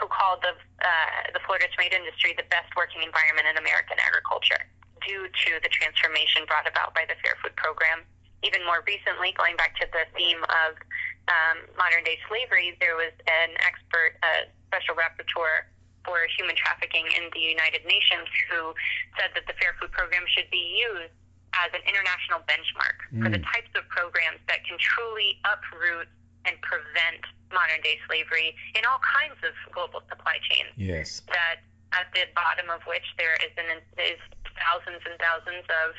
who 0.00 0.08
called 0.08 0.40
the 0.40 0.56
uh, 0.80 1.20
the 1.36 1.40
Florida 1.44 1.68
tomato 1.76 2.00
industry 2.00 2.32
the 2.32 2.48
best 2.48 2.72
working 2.72 3.04
environment 3.04 3.44
in 3.44 3.60
American 3.60 4.00
agriculture 4.00 4.64
due 5.04 5.28
to 5.28 5.60
the 5.60 5.68
transformation 5.68 6.48
brought 6.48 6.64
about 6.64 6.96
by 6.96 7.04
the 7.04 7.16
Fair 7.20 7.36
Food 7.44 7.52
Program. 7.60 8.04
Even 8.40 8.64
more 8.64 8.80
recently, 8.88 9.36
going 9.36 9.56
back 9.60 9.76
to 9.76 9.84
the 9.92 10.08
theme 10.16 10.40
of 10.48 10.80
um, 11.28 11.60
modern 11.76 12.00
day 12.08 12.16
slavery, 12.24 12.72
there 12.80 12.96
was 12.96 13.12
an 13.28 13.52
expert, 13.60 14.16
a 14.24 14.48
special 14.72 14.96
rapporteur 14.96 15.68
for 16.04 16.16
human 16.38 16.56
trafficking 16.56 17.04
in 17.16 17.28
the 17.32 17.40
United 17.40 17.84
Nations, 17.84 18.28
who 18.48 18.72
said 19.18 19.30
that 19.36 19.44
the 19.46 19.56
Fair 19.60 19.76
Food 19.80 19.92
Program 19.92 20.24
should 20.32 20.48
be 20.50 20.80
used 20.80 21.12
as 21.54 21.70
an 21.74 21.82
international 21.82 22.40
benchmark 22.46 23.02
for 23.18 23.28
the 23.28 23.42
mm. 23.42 23.52
types 23.52 23.70
of 23.74 23.82
programs 23.90 24.38
that 24.46 24.62
can 24.62 24.78
truly 24.78 25.36
uproot 25.42 26.06
and 26.46 26.54
prevent 26.62 27.20
modern 27.50 27.82
day 27.82 27.98
slavery 28.06 28.54
in 28.78 28.86
all 28.86 29.02
kinds 29.02 29.36
of 29.42 29.52
global 29.74 30.00
supply 30.08 30.38
chains 30.46 30.70
Yes. 30.78 31.20
that 31.26 31.66
at 31.92 32.06
the 32.14 32.30
bottom 32.38 32.70
of 32.70 32.80
which 32.86 33.04
there 33.18 33.34
is, 33.42 33.50
an, 33.58 33.82
is 33.98 34.22
thousands 34.54 35.02
and 35.02 35.18
thousands 35.18 35.66
of 35.66 35.98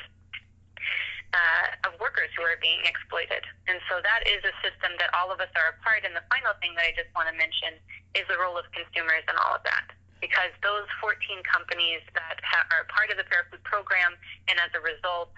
uh, 1.32 1.88
of 1.88 1.96
workers 1.96 2.28
who 2.36 2.44
are 2.44 2.60
being 2.60 2.80
exploited. 2.84 3.40
And 3.64 3.80
so 3.88 4.04
that 4.04 4.28
is 4.28 4.44
a 4.44 4.52
system 4.60 4.92
that 5.00 5.08
all 5.16 5.32
of 5.32 5.40
us 5.40 5.48
are 5.56 5.72
a 5.72 5.76
part. 5.80 6.04
And 6.04 6.12
the 6.12 6.24
final 6.28 6.52
thing 6.60 6.76
that 6.76 6.84
I 6.84 6.92
just 6.92 7.08
want 7.16 7.28
to 7.32 7.36
mention 7.36 7.80
is 8.12 8.28
the 8.28 8.36
role 8.36 8.60
of 8.60 8.68
consumers 8.76 9.24
in 9.24 9.36
all 9.40 9.56
of 9.56 9.64
that. 9.64 9.96
Because 10.20 10.52
those 10.62 10.86
14 11.02 11.18
companies 11.42 12.04
that 12.14 12.38
ha- 12.44 12.68
are 12.70 12.86
part 12.92 13.10
of 13.10 13.18
the 13.18 13.26
Fair 13.26 13.48
Food 13.50 13.64
Program 13.64 14.14
and 14.46 14.60
as 14.60 14.70
a 14.76 14.82
result 14.84 15.34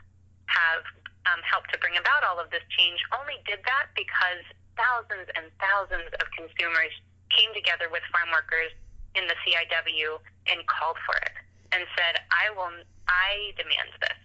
have 0.51 0.85
um, 1.31 1.41
helped 1.47 1.73
to 1.73 1.79
bring 1.81 1.97
about 1.97 2.21
all 2.27 2.37
of 2.37 2.53
this 2.53 2.65
change 2.77 3.01
only 3.17 3.41
did 3.49 3.65
that 3.65 3.89
because 3.97 4.45
thousands 4.77 5.31
and 5.39 5.49
thousands 5.57 6.11
of 6.21 6.27
consumers 6.37 6.93
came 7.33 7.49
together 7.57 7.89
with 7.89 8.05
farm 8.13 8.29
workers 8.35 8.75
in 9.17 9.25
the 9.31 9.39
CIW 9.47 10.21
and 10.51 10.61
called 10.69 10.99
for 11.07 11.17
it 11.17 11.35
and 11.73 11.83
said, 11.97 12.21
I 12.31 12.53
will, 12.53 12.71
I 13.09 13.55
demand 13.57 13.91
this. 14.03 14.19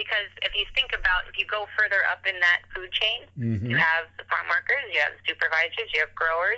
Because 0.00 0.32
if 0.40 0.56
you 0.56 0.64
think 0.72 0.96
about, 0.96 1.28
if 1.28 1.36
you 1.36 1.44
go 1.44 1.68
further 1.76 2.00
up 2.08 2.24
in 2.24 2.40
that 2.40 2.64
food 2.72 2.88
chain, 2.88 3.28
Mhm. 3.36 3.68
you 3.68 3.76
have 3.76 4.08
the 4.16 4.24
farm 4.32 4.48
workers, 4.48 4.80
you 4.88 4.96
have 5.04 5.12
the 5.12 5.20
supervisors, 5.28 5.92
you 5.92 6.00
have 6.00 6.14
growers, 6.16 6.56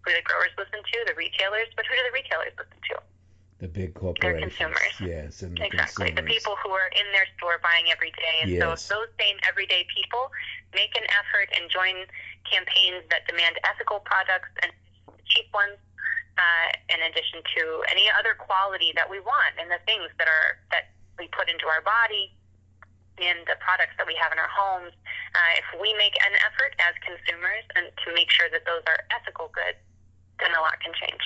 who 0.00 0.10
do 0.10 0.16
the 0.16 0.22
growers 0.24 0.48
listen 0.56 0.80
to, 0.80 0.96
the 1.04 1.12
retailers, 1.12 1.68
but 1.76 1.84
who 1.84 1.94
do 1.96 2.02
the 2.08 2.12
retailers 2.16 2.56
listen 2.56 2.80
to? 2.88 2.96
The 3.60 3.68
big 3.68 3.92
They're 3.92 4.00
corporations. 4.00 4.56
consumers. 4.56 4.94
Yes, 5.04 5.42
and 5.42 5.58
the 5.58 5.66
Exactly. 5.66 6.12
The 6.12 6.22
people 6.22 6.56
who 6.64 6.70
are 6.72 6.88
in 6.96 7.12
their 7.12 7.26
store 7.36 7.58
buying 7.58 7.90
every 7.92 8.12
day. 8.12 8.40
And 8.40 8.50
so 8.56 8.72
if 8.72 8.80
Yes. 8.80 8.88
those 8.88 9.08
same 9.20 9.38
everyday 9.42 9.84
people 9.92 10.32
make 10.72 10.96
an 10.96 11.04
effort 11.10 11.50
and 11.52 11.68
join 11.68 12.06
campaigns 12.50 13.04
that 13.10 13.26
demand 13.26 13.58
ethical 13.64 14.00
products 14.00 14.48
and 14.62 14.72
cheap 15.26 15.52
ones, 15.52 15.76
uh, 16.38 16.72
in 16.88 17.02
addition 17.02 17.42
to 17.56 17.84
any 17.88 18.08
other 18.12 18.34
quality 18.34 18.92
that 18.94 19.10
we 19.10 19.20
want 19.20 19.58
and 19.58 19.70
the 19.70 19.80
things 19.80 20.08
that 20.16 20.28
are 20.28 20.56
that 20.70 20.88
we 21.18 21.26
put 21.28 21.50
into 21.50 21.66
our 21.68 21.82
body 21.82 22.32
and 23.26 23.40
the 23.46 23.56
products 23.58 23.94
that 23.98 24.06
we 24.06 24.14
have 24.20 24.30
in 24.32 24.38
our 24.38 24.50
homes. 24.50 24.92
Uh, 25.34 25.58
if 25.58 25.80
we 25.80 25.92
make 25.94 26.14
an 26.22 26.34
effort 26.46 26.72
as 26.78 26.94
consumers 27.02 27.64
and 27.74 27.90
to 28.04 28.14
make 28.14 28.30
sure 28.30 28.48
that 28.50 28.64
those 28.64 28.82
are 28.86 28.98
ethical 29.10 29.50
goods, 29.54 29.78
then 30.38 30.50
a 30.54 30.60
lot 30.60 30.78
can 30.80 30.92
change. 30.94 31.22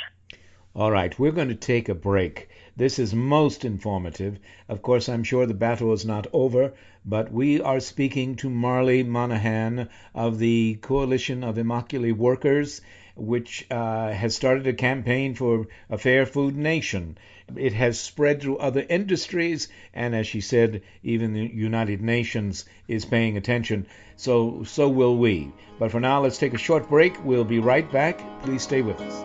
All 0.74 0.90
right, 0.90 1.18
we're 1.18 1.32
going 1.32 1.48
to 1.48 1.54
take 1.54 1.90
a 1.90 1.94
break. 1.94 2.48
This 2.74 2.98
is 2.98 3.14
most 3.14 3.66
informative. 3.66 4.38
Of 4.70 4.80
course, 4.80 5.06
I'm 5.06 5.22
sure 5.22 5.44
the 5.44 5.52
battle 5.52 5.92
is 5.92 6.06
not 6.06 6.26
over, 6.32 6.72
but 7.04 7.30
we 7.30 7.60
are 7.60 7.78
speaking 7.78 8.36
to 8.36 8.48
Marley 8.48 9.04
Moynahan 9.04 9.90
of 10.14 10.38
the 10.38 10.78
Coalition 10.80 11.44
of 11.44 11.56
Immokalee 11.56 12.16
Workers, 12.16 12.80
which 13.14 13.66
uh, 13.70 14.12
has 14.12 14.34
started 14.34 14.66
a 14.66 14.72
campaign 14.72 15.34
for 15.34 15.66
a 15.90 15.98
fair 15.98 16.24
food 16.24 16.56
nation. 16.56 17.18
It 17.56 17.74
has 17.74 18.00
spread 18.00 18.40
through 18.40 18.58
other 18.58 18.84
industries, 18.88 19.68
and 19.92 20.14
as 20.14 20.26
she 20.26 20.40
said, 20.40 20.82
even 21.02 21.34
the 21.34 21.46
United 21.46 22.00
Nations 22.00 22.64
is 22.88 23.04
paying 23.04 23.36
attention. 23.36 23.86
So, 24.16 24.64
so 24.64 24.88
will 24.88 25.16
we. 25.16 25.52
But 25.78 25.90
for 25.90 26.00
now, 26.00 26.22
let's 26.22 26.38
take 26.38 26.54
a 26.54 26.58
short 26.58 26.88
break. 26.88 27.22
We'll 27.24 27.44
be 27.44 27.58
right 27.58 27.90
back. 27.90 28.20
Please 28.42 28.62
stay 28.62 28.82
with 28.82 29.00
us. 29.00 29.22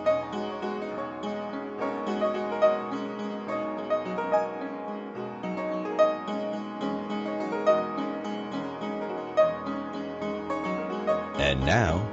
And 11.38 11.64
now, 11.64 12.06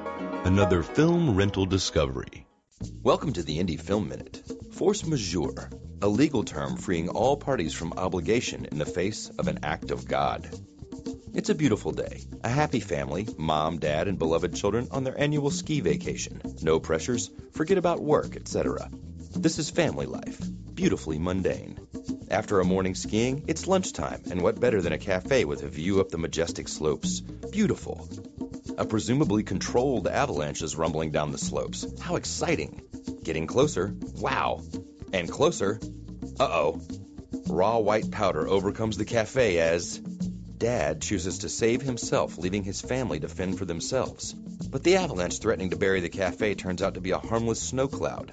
another 0.45 0.82
film 0.82 1.36
rental 1.36 1.65
discovery. 1.65 2.45
Welcome 3.04 3.34
to 3.34 3.43
the 3.43 3.58
Indie 3.58 3.80
Film 3.80 4.10
Minute. 4.10 4.41
Force 4.71 5.06
majeure, 5.06 5.69
a 6.05 6.07
legal 6.07 6.43
term 6.43 6.77
freeing 6.77 7.09
all 7.09 7.35
parties 7.35 7.73
from 7.73 7.91
obligation 7.93 8.65
in 8.65 8.77
the 8.77 8.85
face 8.85 9.31
of 9.39 9.47
an 9.47 9.57
act 9.63 9.89
of 9.89 10.07
God. 10.07 10.47
It's 11.33 11.49
a 11.49 11.55
beautiful 11.55 11.93
day. 11.93 12.21
A 12.43 12.47
happy 12.47 12.79
family, 12.79 13.27
mom, 13.39 13.79
dad, 13.79 14.07
and 14.07 14.19
beloved 14.19 14.53
children 14.53 14.89
on 14.91 15.03
their 15.03 15.19
annual 15.19 15.49
ski 15.49 15.79
vacation. 15.79 16.39
No 16.61 16.79
pressures, 16.79 17.31
forget 17.53 17.79
about 17.79 18.03
work, 18.03 18.35
etc. 18.35 18.87
This 19.35 19.57
is 19.57 19.71
family 19.71 20.05
life, 20.05 20.39
beautifully 20.75 21.17
mundane. 21.17 21.79
After 22.29 22.59
a 22.59 22.65
morning 22.65 22.93
skiing, 22.93 23.43
it's 23.47 23.65
lunchtime, 23.65 24.21
and 24.29 24.43
what 24.43 24.59
better 24.59 24.83
than 24.83 24.93
a 24.93 24.99
cafe 24.99 25.43
with 25.43 25.63
a 25.63 25.69
view 25.69 26.01
up 26.01 26.09
the 26.09 26.19
majestic 26.19 26.67
slopes? 26.67 27.19
Beautiful. 27.19 28.07
A 28.77 28.85
presumably 28.85 29.41
controlled 29.41 30.07
avalanche 30.07 30.61
is 30.61 30.75
rumbling 30.75 31.09
down 31.09 31.31
the 31.31 31.39
slopes. 31.39 31.83
How 31.99 32.15
exciting! 32.15 32.83
Getting 33.23 33.47
closer. 33.47 33.95
Wow. 34.19 34.61
And 35.13 35.29
closer. 35.29 35.79
Uh 36.39 36.43
oh. 36.43 36.81
Raw 37.47 37.79
white 37.79 38.11
powder 38.11 38.47
overcomes 38.47 38.97
the 38.97 39.05
cafe 39.05 39.59
as. 39.59 39.97
Dad 39.97 41.01
chooses 41.01 41.39
to 41.39 41.49
save 41.49 41.81
himself, 41.81 42.37
leaving 42.37 42.63
his 42.63 42.81
family 42.81 43.19
to 43.19 43.27
fend 43.27 43.57
for 43.57 43.65
themselves. 43.65 44.33
But 44.33 44.83
the 44.83 44.95
avalanche 44.95 45.39
threatening 45.39 45.71
to 45.71 45.75
bury 45.75 45.99
the 45.99 46.09
cafe 46.09 46.55
turns 46.55 46.81
out 46.81 46.95
to 46.95 47.01
be 47.01 47.11
a 47.11 47.19
harmless 47.19 47.61
snow 47.61 47.87
cloud. 47.87 48.31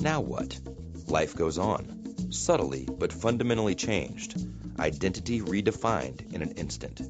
Now 0.00 0.20
what? 0.20 0.58
Life 1.06 1.36
goes 1.36 1.58
on. 1.58 2.32
Subtly, 2.32 2.88
but 2.90 3.12
fundamentally 3.12 3.74
changed. 3.74 4.42
Identity 4.78 5.40
redefined 5.42 6.32
in 6.32 6.42
an 6.42 6.52
instant. 6.52 7.00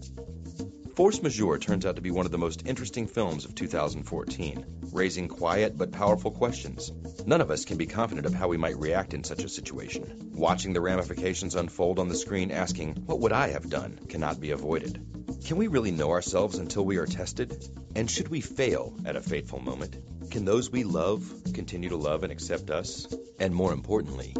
Force 0.95 1.23
Majeure 1.23 1.59
turns 1.59 1.87
out 1.87 1.97
to 1.97 2.03
be 2.03 2.11
one 2.11 2.27
of 2.27 2.33
the 2.33 2.39
most 2.39 2.67
interesting 2.67 3.07
films 3.07 3.47
of 3.47 3.55
2014, 3.55 4.91
raising 4.93 5.27
quiet 5.27 5.79
but 5.79 5.91
powerful 5.91 6.31
questions. 6.31 6.93
None 7.25 7.41
of 7.41 7.51
us 7.51 7.65
can 7.65 7.79
be 7.79 7.87
confident 7.87 8.27
of 8.27 8.35
how 8.35 8.49
we 8.49 8.59
might 8.59 8.77
react 8.77 9.15
in 9.15 9.25
such 9.25 9.43
a 9.43 9.49
situation. 9.49 10.33
Watching 10.35 10.75
the 10.75 10.83
ramifications 10.83 11.55
unfold 11.55 11.99
on 11.99 12.09
the 12.09 12.15
screen, 12.15 12.51
asking, 12.51 13.05
What 13.07 13.21
would 13.21 13.33
I 13.33 13.49
have 13.49 13.71
done? 13.71 14.01
cannot 14.07 14.39
be 14.39 14.51
avoided. 14.51 15.41
Can 15.47 15.57
we 15.57 15.69
really 15.69 15.93
know 15.93 16.11
ourselves 16.11 16.59
until 16.59 16.85
we 16.85 16.99
are 16.99 17.07
tested? 17.07 17.67
And 17.97 18.11
should 18.11 18.29
we 18.29 18.43
fail 18.43 18.95
at 19.07 19.17
a 19.17 19.23
fateful 19.23 19.61
moment? 19.61 19.97
Can 20.31 20.45
those 20.45 20.71
we 20.71 20.85
love 20.85 21.25
continue 21.55 21.89
to 21.89 21.97
love 21.97 22.23
and 22.23 22.31
accept 22.31 22.69
us? 22.71 23.07
And 23.41 23.55
more 23.55 23.73
importantly, 23.73 24.37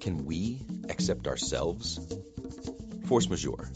can 0.00 0.24
we 0.24 0.60
accept 0.88 1.26
ourselves? 1.26 1.98
Force 3.06 3.28
Majeure. 3.28 3.72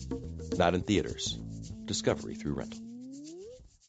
Not 0.57 0.75
in 0.75 0.83
theaters. 0.83 1.37
Discovery 1.91 2.37
through 2.37 2.53
rental. 2.53 2.79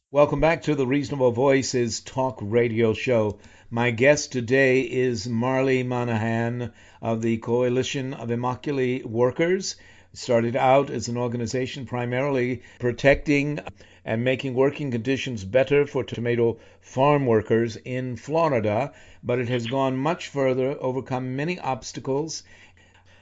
Welcome 0.09 0.39
back 0.39 0.63
to 0.63 0.73
the 0.73 0.87
Reasonable 0.87 1.33
Voices 1.33 1.99
Talk 1.99 2.39
Radio 2.41 2.95
Show. 2.95 3.37
My 3.69 3.91
guest 3.91 4.31
today 4.31 4.81
is 4.81 5.29
Marley 5.29 5.83
Moynahan 5.83 6.71
of 6.99 7.21
the 7.21 7.37
Coalition 7.37 8.15
of 8.15 8.29
Immokalee 8.29 9.05
Workers. 9.05 9.75
Started 10.13 10.55
out 10.55 10.89
as 10.89 11.09
an 11.09 11.17
organization 11.17 11.85
primarily 11.85 12.63
protecting 12.79 13.59
and 14.03 14.23
making 14.23 14.55
working 14.55 14.89
conditions 14.89 15.45
better 15.45 15.85
for 15.85 16.03
tomato 16.03 16.57
farm 16.79 17.27
workers 17.27 17.75
in 17.75 18.15
Florida, 18.15 18.93
but 19.21 19.37
it 19.37 19.49
has 19.49 19.67
gone 19.67 19.95
much 19.95 20.27
further, 20.29 20.75
overcome 20.79 21.35
many 21.35 21.59
obstacles. 21.59 22.41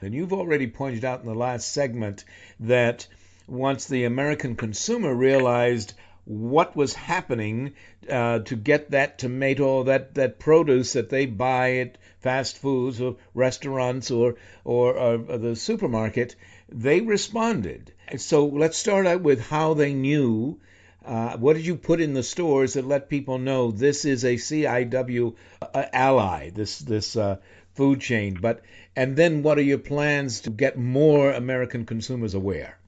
And 0.00 0.14
you've 0.14 0.32
already 0.32 0.68
pointed 0.68 1.04
out 1.04 1.20
in 1.20 1.26
the 1.26 1.34
last 1.34 1.70
segment 1.70 2.24
that 2.60 3.06
once 3.50 3.86
the 3.86 4.04
American 4.04 4.54
consumer 4.54 5.12
realized 5.12 5.94
what 6.24 6.76
was 6.76 6.94
happening 6.94 7.72
uh, 8.08 8.38
to 8.38 8.54
get 8.54 8.92
that 8.92 9.18
tomato, 9.18 9.82
that, 9.82 10.14
that 10.14 10.38
produce 10.38 10.92
that 10.92 11.10
they 11.10 11.26
buy 11.26 11.78
at 11.78 11.98
fast 12.20 12.58
foods 12.58 13.00
or 13.00 13.16
restaurants 13.34 14.10
or, 14.10 14.36
or, 14.64 14.94
or 14.96 15.18
the 15.38 15.56
supermarket, 15.56 16.36
they 16.68 17.00
responded. 17.00 17.92
So 18.16 18.46
let's 18.46 18.76
start 18.76 19.06
out 19.06 19.22
with 19.22 19.40
how 19.40 19.74
they 19.74 19.94
knew. 19.94 20.60
Uh, 21.04 21.36
what 21.38 21.54
did 21.54 21.66
you 21.66 21.76
put 21.76 22.00
in 22.00 22.14
the 22.14 22.22
stores 22.22 22.74
that 22.74 22.86
let 22.86 23.08
people 23.08 23.38
know 23.38 23.70
this 23.70 24.04
is 24.04 24.24
a 24.24 24.34
CIW 24.34 25.34
uh, 25.62 25.84
ally, 25.92 26.50
this 26.50 26.78
this 26.78 27.16
uh, 27.16 27.38
food 27.74 28.00
chain? 28.00 28.38
But 28.40 28.62
and 28.94 29.16
then 29.16 29.42
what 29.42 29.58
are 29.58 29.62
your 29.62 29.78
plans 29.78 30.42
to 30.42 30.50
get 30.50 30.76
more 30.76 31.32
American 31.32 31.86
consumers 31.86 32.34
aware? 32.34 32.79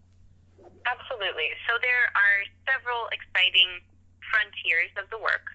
Absolutely. 1.22 1.54
So 1.70 1.78
there 1.78 2.10
are 2.18 2.38
several 2.66 3.06
exciting 3.14 3.78
frontiers 4.26 4.90
of 4.98 5.06
the 5.14 5.22
work. 5.22 5.54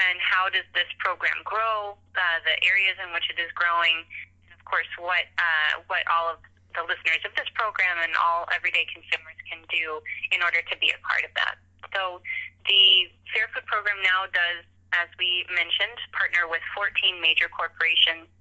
And 0.00 0.16
how 0.24 0.48
does 0.48 0.64
this 0.72 0.88
program 1.04 1.36
grow? 1.44 2.00
Uh, 2.16 2.40
the 2.48 2.56
areas 2.64 2.96
in 2.96 3.12
which 3.12 3.28
it 3.28 3.36
is 3.36 3.52
growing, 3.52 4.08
and 4.48 4.56
of 4.56 4.64
course, 4.64 4.88
what 4.96 5.28
uh, 5.36 5.84
what 5.84 6.00
all 6.08 6.32
of 6.32 6.40
the 6.72 6.80
listeners 6.88 7.20
of 7.28 7.36
this 7.36 7.44
program 7.52 8.00
and 8.00 8.16
all 8.16 8.48
everyday 8.56 8.88
consumers 8.88 9.36
can 9.44 9.60
do 9.68 10.00
in 10.32 10.40
order 10.40 10.64
to 10.64 10.74
be 10.80 10.88
a 10.96 11.00
part 11.04 11.28
of 11.28 11.32
that. 11.36 11.60
So, 11.92 12.24
the 12.64 13.12
Fair 13.36 13.52
Food 13.52 13.68
program 13.68 14.00
now 14.00 14.32
does, 14.32 14.64
as 14.96 15.12
we 15.20 15.44
mentioned, 15.52 16.00
partner 16.16 16.48
with 16.48 16.64
14 16.72 17.20
major 17.20 17.52
corporations, 17.52 18.32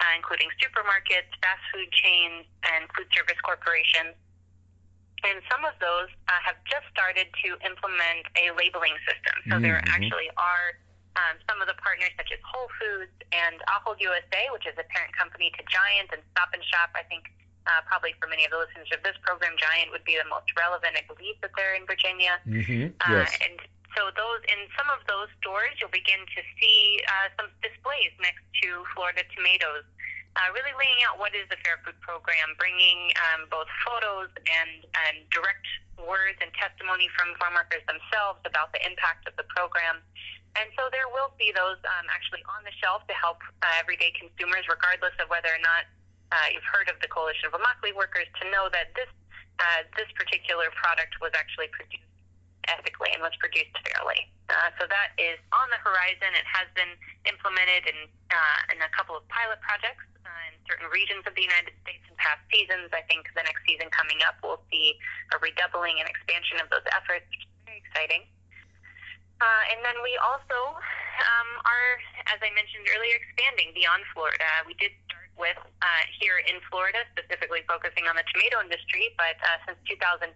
uh, 0.00 0.12
including 0.16 0.48
supermarkets, 0.56 1.28
fast 1.44 1.60
food 1.68 1.92
chains, 1.92 2.48
and 2.72 2.88
food 2.96 3.12
service 3.12 3.36
corporations 3.44 4.16
and 5.24 5.40
some 5.48 5.64
of 5.64 5.72
those 5.80 6.12
uh, 6.28 6.40
have 6.44 6.60
just 6.68 6.84
started 6.92 7.26
to 7.44 7.48
implement 7.64 8.28
a 8.36 8.52
labeling 8.54 8.94
system. 9.08 9.36
So 9.48 9.56
mm-hmm. 9.56 9.64
there 9.64 9.80
actually 9.88 10.28
are 10.36 10.76
um, 11.16 11.38
some 11.48 11.62
of 11.62 11.66
the 11.70 11.78
partners, 11.80 12.12
such 12.18 12.30
as 12.34 12.40
Whole 12.44 12.68
Foods 12.76 13.14
and 13.32 13.56
Ahold 13.70 14.02
USA, 14.02 14.50
which 14.52 14.66
is 14.66 14.74
a 14.76 14.86
parent 14.90 15.14
company 15.16 15.48
to 15.54 15.62
Giant 15.70 16.10
and 16.12 16.20
Stop 16.34 16.52
and 16.52 16.62
Shop. 16.66 16.90
I 16.92 17.06
think 17.06 17.30
uh, 17.64 17.80
probably 17.88 18.12
for 18.20 18.28
many 18.28 18.44
of 18.44 18.52
the 18.52 18.60
listeners 18.60 18.90
of 18.92 19.00
this 19.06 19.16
program, 19.24 19.56
Giant 19.56 19.94
would 19.94 20.04
be 20.04 20.18
the 20.18 20.28
most 20.28 20.50
relevant. 20.58 20.98
I 20.98 21.04
believe 21.06 21.38
that 21.40 21.54
they're 21.56 21.78
in 21.78 21.86
Virginia. 21.88 22.36
Mm-hmm. 22.44 22.98
Uh, 23.00 23.24
yes. 23.24 23.32
And 23.40 23.56
so 23.94 24.10
those 24.12 24.42
in 24.50 24.60
some 24.74 24.90
of 24.90 25.00
those 25.06 25.30
stores, 25.38 25.78
you'll 25.78 25.94
begin 25.94 26.18
to 26.18 26.40
see 26.58 27.00
uh, 27.06 27.30
some 27.38 27.48
displays 27.62 28.12
next 28.18 28.42
to 28.66 28.82
Florida 28.92 29.22
tomatoes 29.32 29.86
uh, 30.34 30.48
really 30.50 30.74
laying 30.74 31.00
out 31.06 31.18
what 31.18 31.30
is 31.34 31.46
the 31.46 31.58
Fair 31.62 31.78
Food 31.86 31.98
Program, 32.02 32.58
bringing 32.58 33.14
um, 33.30 33.46
both 33.50 33.70
photos 33.86 34.30
and, 34.50 34.82
and 35.06 35.22
direct 35.30 35.66
words 35.94 36.38
and 36.42 36.50
testimony 36.58 37.06
from 37.14 37.34
farm 37.38 37.54
workers 37.54 37.82
themselves 37.86 38.42
about 38.42 38.74
the 38.74 38.82
impact 38.82 39.30
of 39.30 39.34
the 39.38 39.46
program. 39.46 40.02
And 40.54 40.70
so 40.78 40.86
there 40.90 41.10
will 41.10 41.34
be 41.38 41.50
those 41.50 41.78
um, 41.86 42.06
actually 42.10 42.42
on 42.46 42.62
the 42.62 42.74
shelf 42.78 43.02
to 43.10 43.14
help 43.14 43.42
uh, 43.62 43.66
everyday 43.78 44.14
consumers, 44.14 44.66
regardless 44.70 45.14
of 45.18 45.26
whether 45.30 45.50
or 45.50 45.62
not 45.62 45.86
uh, 46.30 46.50
you've 46.50 46.66
heard 46.66 46.86
of 46.90 46.98
the 47.02 47.10
Coalition 47.10 47.50
of 47.50 47.54
Immokalee 47.58 47.94
Workers, 47.94 48.26
to 48.42 48.44
know 48.50 48.70
that 48.70 48.94
this 48.94 49.10
uh, 49.62 49.86
this 49.94 50.10
particular 50.18 50.66
product 50.74 51.14
was 51.22 51.30
actually 51.30 51.70
produced 51.70 52.02
ethically 52.68 53.10
and 53.12 53.20
was 53.22 53.34
produced 53.40 53.74
fairly. 53.84 54.28
Uh, 54.48 54.70
so 54.80 54.84
that 54.88 55.16
is 55.16 55.40
on 55.52 55.66
the 55.72 55.80
horizon. 55.80 56.36
It 56.36 56.48
has 56.48 56.68
been 56.76 56.92
implemented 57.24 57.88
in, 57.88 57.98
uh, 58.30 58.72
in 58.74 58.78
a 58.84 58.90
couple 58.92 59.16
of 59.16 59.24
pilot 59.32 59.60
projects 59.64 60.04
uh, 60.24 60.50
in 60.52 60.54
certain 60.68 60.88
regions 60.92 61.24
of 61.24 61.32
the 61.32 61.44
United 61.44 61.72
States 61.84 62.04
in 62.06 62.14
past 62.20 62.44
seasons. 62.52 62.92
I 62.92 63.04
think 63.08 63.28
the 63.32 63.44
next 63.44 63.64
season 63.64 63.88
coming 63.92 64.20
up, 64.24 64.36
we'll 64.44 64.62
see 64.68 64.96
a 65.32 65.40
redoubling 65.40 66.00
and 66.00 66.08
expansion 66.08 66.60
of 66.60 66.68
those 66.68 66.84
efforts, 66.92 67.24
which 67.32 67.44
is 67.44 67.52
very 67.64 67.80
exciting. 67.80 68.22
Uh, 69.40 69.62
and 69.74 69.82
then 69.84 69.98
we 70.00 70.14
also 70.22 70.78
um, 70.78 71.50
are, 71.66 71.90
as 72.32 72.38
I 72.40 72.50
mentioned 72.54 72.86
earlier, 72.94 73.16
expanding 73.18 73.74
beyond 73.74 74.06
Florida. 74.14 74.46
We 74.64 74.78
did 74.78 74.94
start 75.08 75.28
with 75.34 75.58
uh, 75.58 76.04
here 76.16 76.38
in 76.46 76.62
Florida, 76.70 77.02
specifically 77.12 77.66
focusing 77.66 78.06
on 78.06 78.14
the 78.14 78.24
tomato 78.30 78.62
industry, 78.62 79.10
but 79.18 79.36
uh, 79.42 79.58
since 79.66 79.78
2015, 79.90 80.30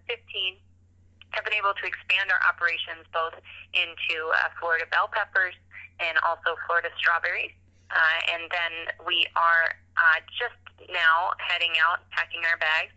have 1.32 1.44
been 1.44 1.56
able 1.56 1.74
to 1.76 1.84
expand 1.84 2.32
our 2.32 2.40
operations 2.46 3.04
both 3.12 3.36
into 3.76 4.16
uh, 4.32 4.52
Florida 4.60 4.86
bell 4.90 5.10
peppers 5.12 5.54
and 6.00 6.16
also 6.24 6.56
Florida 6.66 6.88
strawberries. 6.96 7.52
Uh, 7.88 8.18
and 8.36 8.48
then 8.52 8.72
we 9.08 9.24
are 9.32 9.72
uh, 9.96 10.18
just 10.36 10.60
now 10.92 11.32
heading 11.40 11.72
out, 11.80 12.04
packing 12.12 12.44
our 12.44 12.60
bags, 12.60 12.92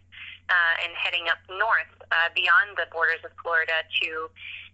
uh, 0.51 0.83
and 0.83 0.91
heading 0.99 1.31
up 1.31 1.39
north 1.47 1.91
uh, 2.11 2.27
beyond 2.35 2.75
the 2.75 2.87
borders 2.91 3.23
of 3.23 3.31
Florida 3.39 3.87
to 4.03 4.27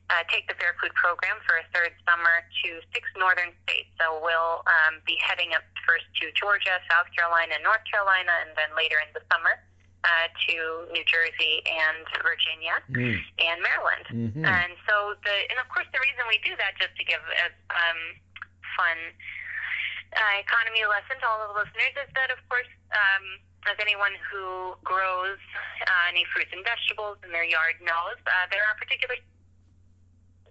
uh, 0.10 0.24
take 0.32 0.48
the 0.50 0.56
Fair 0.58 0.74
Food 0.82 0.96
program 0.98 1.38
for 1.46 1.60
a 1.62 1.65
third 1.76 1.93
summer 2.08 2.41
to 2.63 2.82
six 2.96 3.06
northern 3.13 3.54
states. 3.67 3.91
So 4.00 4.17
we'll 4.24 4.65
um, 4.65 5.04
be 5.06 5.20
heading 5.22 5.54
up 5.54 5.62
first 5.86 6.08
to 6.24 6.32
Georgia, 6.34 6.82
South 6.89 7.12
Carolina, 7.13 7.60
North 7.62 7.84
Carolina, 7.86 8.32
and 8.41 8.56
then 8.58 8.74
later 8.74 8.98
in 9.04 9.12
the 9.13 9.22
summer 9.30 9.60
uh, 10.08 10.28
to 10.48 10.56
New 10.96 11.04
Jersey 11.04 11.60
and 11.67 12.00
Virginia 12.24 12.80
Mm. 12.89 13.20
and 13.43 13.58
Maryland. 13.62 14.06
Mhm. 14.08 14.46
And 14.48 14.72
so 14.88 15.15
the 15.28 15.36
and 15.52 15.60
of 15.60 15.67
course 15.67 15.88
the 15.91 16.00
reason 16.00 16.24
we 16.32 16.39
do 16.48 16.56
that 16.56 16.80
just 16.80 16.96
to 16.96 17.04
give 17.04 17.20
a 17.20 17.48
um, 17.76 18.00
fun 18.80 18.98
uh, 20.15 20.36
economy 20.39 20.86
lesson 20.88 21.20
to 21.20 21.26
all 21.28 21.41
of 21.43 21.52
the 21.52 21.58
listeners 21.60 21.93
is 22.08 22.10
that 22.15 22.32
of 22.32 22.39
course 22.48 22.70
um, 22.96 23.26
as 23.67 23.76
anyone 23.84 24.15
who 24.32 24.74
grows 24.88 25.39
uh, 25.84 26.04
any 26.08 26.24
fruits 26.32 26.54
and 26.56 26.63
vegetables 26.63 27.17
in 27.28 27.32
their 27.36 27.43
yard 27.43 27.76
knows, 27.84 28.15
uh, 28.24 28.48
there 28.50 28.63
are 28.63 28.76
particular 28.80 29.15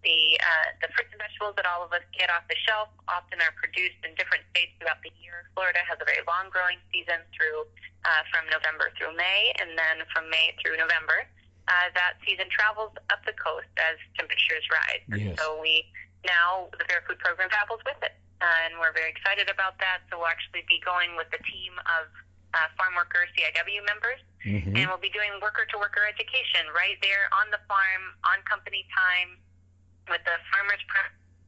the 0.07 0.39
uh, 0.39 0.69
the 0.87 0.89
fruits 0.95 1.11
and 1.11 1.19
vegetables 1.19 1.59
that 1.59 1.67
all 1.67 1.83
of 1.83 1.91
us 1.91 2.07
get 2.15 2.31
off 2.31 2.47
the 2.47 2.55
shelf 2.63 2.87
often 3.11 3.43
are 3.43 3.51
produced 3.59 3.99
in 4.07 4.15
different 4.15 4.47
states 4.55 4.71
throughout 4.79 5.03
the 5.03 5.11
year. 5.19 5.51
Florida 5.59 5.83
has 5.83 5.99
a 5.99 6.07
very 6.07 6.23
long 6.31 6.47
growing 6.55 6.79
season 6.95 7.19
through 7.35 7.67
uh, 8.07 8.23
from 8.31 8.47
November 8.55 8.95
through 8.95 9.11
May, 9.19 9.51
and 9.59 9.75
then 9.75 10.07
from 10.15 10.31
May 10.31 10.55
through 10.63 10.79
November. 10.79 11.27
Uh, 11.67 11.91
that 11.99 12.15
season 12.23 12.47
travels 12.47 12.95
up 13.11 13.19
the 13.27 13.35
coast 13.35 13.67
as 13.83 13.99
temperatures 14.15 14.63
rise. 14.71 15.03
And 15.11 15.35
Yes. 15.35 15.43
So 15.43 15.59
we 15.59 15.83
now 16.23 16.71
the 16.79 16.87
Fair 16.87 17.03
Food 17.11 17.19
Program 17.19 17.51
travels 17.51 17.83
with 17.83 17.99
it, 18.07 18.15
and 18.39 18.79
we're 18.79 18.95
very 18.95 19.11
excited 19.11 19.51
about 19.51 19.75
that. 19.83 20.07
So 20.07 20.23
we'll 20.23 20.31
actually 20.31 20.63
be 20.71 20.79
going 20.87 21.19
with 21.19 21.27
a 21.35 21.43
team 21.43 21.75
of 21.99 22.07
uh, 22.55 22.71
farm 22.79 22.95
worker 22.95 23.27
CIW 23.35 23.83
members 23.85 24.23
Mhm. 24.47 24.79
and 24.79 24.87
we'll 24.87 25.03
be 25.03 25.11
doing 25.11 25.29
worker 25.43 25.67
to 25.67 25.77
worker 25.77 26.07
education 26.07 26.71
right 26.73 26.97
there 27.03 27.27
on 27.35 27.51
the 27.51 27.59
farm, 27.67 28.15
on 28.25 28.39
company 28.47 28.87
time, 28.95 29.37
with 30.09 30.23
the 30.25 30.37
farmers 30.53 30.81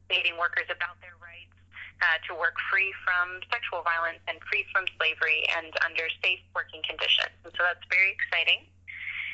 educating 0.09 0.37
workers 0.41 0.65
about 0.73 0.97
their 1.05 1.13
rights 1.21 1.53
uh, 2.01 2.17
to 2.25 2.33
work 2.33 2.57
free 2.71 2.89
from 3.05 3.39
sexual 3.53 3.85
violence 3.85 4.19
and 4.25 4.41
free 4.49 4.65
from 4.73 4.89
slavery 4.97 5.45
and 5.53 5.69
under 5.85 6.09
safe 6.23 6.41
working 6.57 6.81
conditions. 6.81 7.29
And 7.45 7.53
so 7.53 7.61
that's 7.61 7.83
very 7.93 8.17
exciting. 8.17 8.65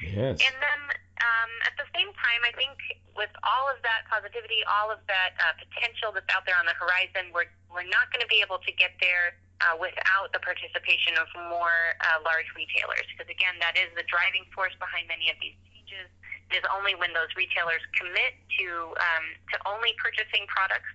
Yes. 0.03 0.35
And 0.43 0.55
then 0.59 0.81
um, 1.23 1.51
at 1.63 1.73
the 1.79 1.87
same 1.95 2.11
time, 2.19 2.41
I 2.43 2.51
think 2.59 2.75
with 3.15 3.31
all 3.47 3.71
of 3.71 3.79
that 3.87 4.03
positivity, 4.11 4.59
all 4.67 4.91
of 4.91 4.99
that 5.07 5.39
uh, 5.39 5.55
potential 5.55 6.11
that's 6.11 6.27
out 6.35 6.43
there 6.43 6.59
on 6.59 6.67
the 6.67 6.75
horizon, 6.75 7.31
we're 7.31 7.47
we're 7.71 7.87
not 7.87 8.11
going 8.11 8.23
to 8.23 8.31
be 8.31 8.43
able 8.43 8.59
to 8.59 8.71
get 8.75 8.95
there 8.99 9.39
uh, 9.63 9.75
without 9.79 10.35
the 10.35 10.39
participation 10.43 11.15
of 11.15 11.27
more 11.47 11.95
uh, 12.03 12.19
large 12.27 12.47
retailers. 12.55 13.07
Because 13.15 13.31
again, 13.31 13.55
that 13.63 13.79
is 13.79 13.87
the 13.95 14.03
driving 14.07 14.43
force 14.51 14.75
behind 14.79 15.07
many 15.07 15.31
of 15.31 15.39
these 15.39 15.55
changes. 15.71 16.11
It 16.53 16.61
is 16.61 16.65
only 16.69 16.93
when 16.93 17.11
those 17.11 17.29
retailers 17.33 17.81
commit 17.97 18.37
to 18.61 18.67
um, 18.97 19.25
to 19.51 19.55
only 19.65 19.97
purchasing 19.97 20.45
products 20.45 20.91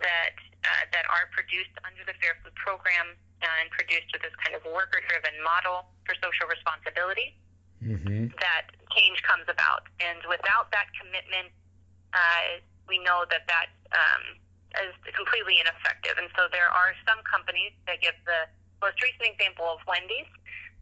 that 0.00 0.36
uh, 0.64 0.84
that 0.92 1.04
are 1.12 1.28
produced 1.36 1.72
under 1.84 2.00
the 2.08 2.16
Fair 2.18 2.40
Food 2.40 2.56
Program 2.56 3.12
and 3.40 3.68
produced 3.72 4.08
with 4.12 4.20
this 4.20 4.36
kind 4.40 4.52
of 4.52 4.60
worker-driven 4.68 5.36
model 5.40 5.88
for 6.04 6.12
social 6.20 6.44
responsibility 6.48 7.36
Mm-hmm. 7.80 8.28
that 8.36 8.68
change 8.92 9.24
comes 9.24 9.48
about. 9.48 9.88
And 10.04 10.20
without 10.28 10.68
that 10.68 10.92
commitment, 11.00 11.48
uh, 12.12 12.60
we 12.84 13.00
know 13.00 13.24
that 13.32 13.48
that 13.48 13.72
um, 13.88 14.36
is 14.84 14.92
completely 15.16 15.56
ineffective. 15.64 16.20
And 16.20 16.28
so 16.36 16.44
there 16.52 16.68
are 16.68 16.92
some 17.08 17.24
companies 17.24 17.72
that 17.88 18.04
give 18.04 18.12
the 18.28 18.52
most 18.84 19.00
recent 19.00 19.32
example 19.32 19.64
of 19.64 19.80
Wendy's, 19.88 20.28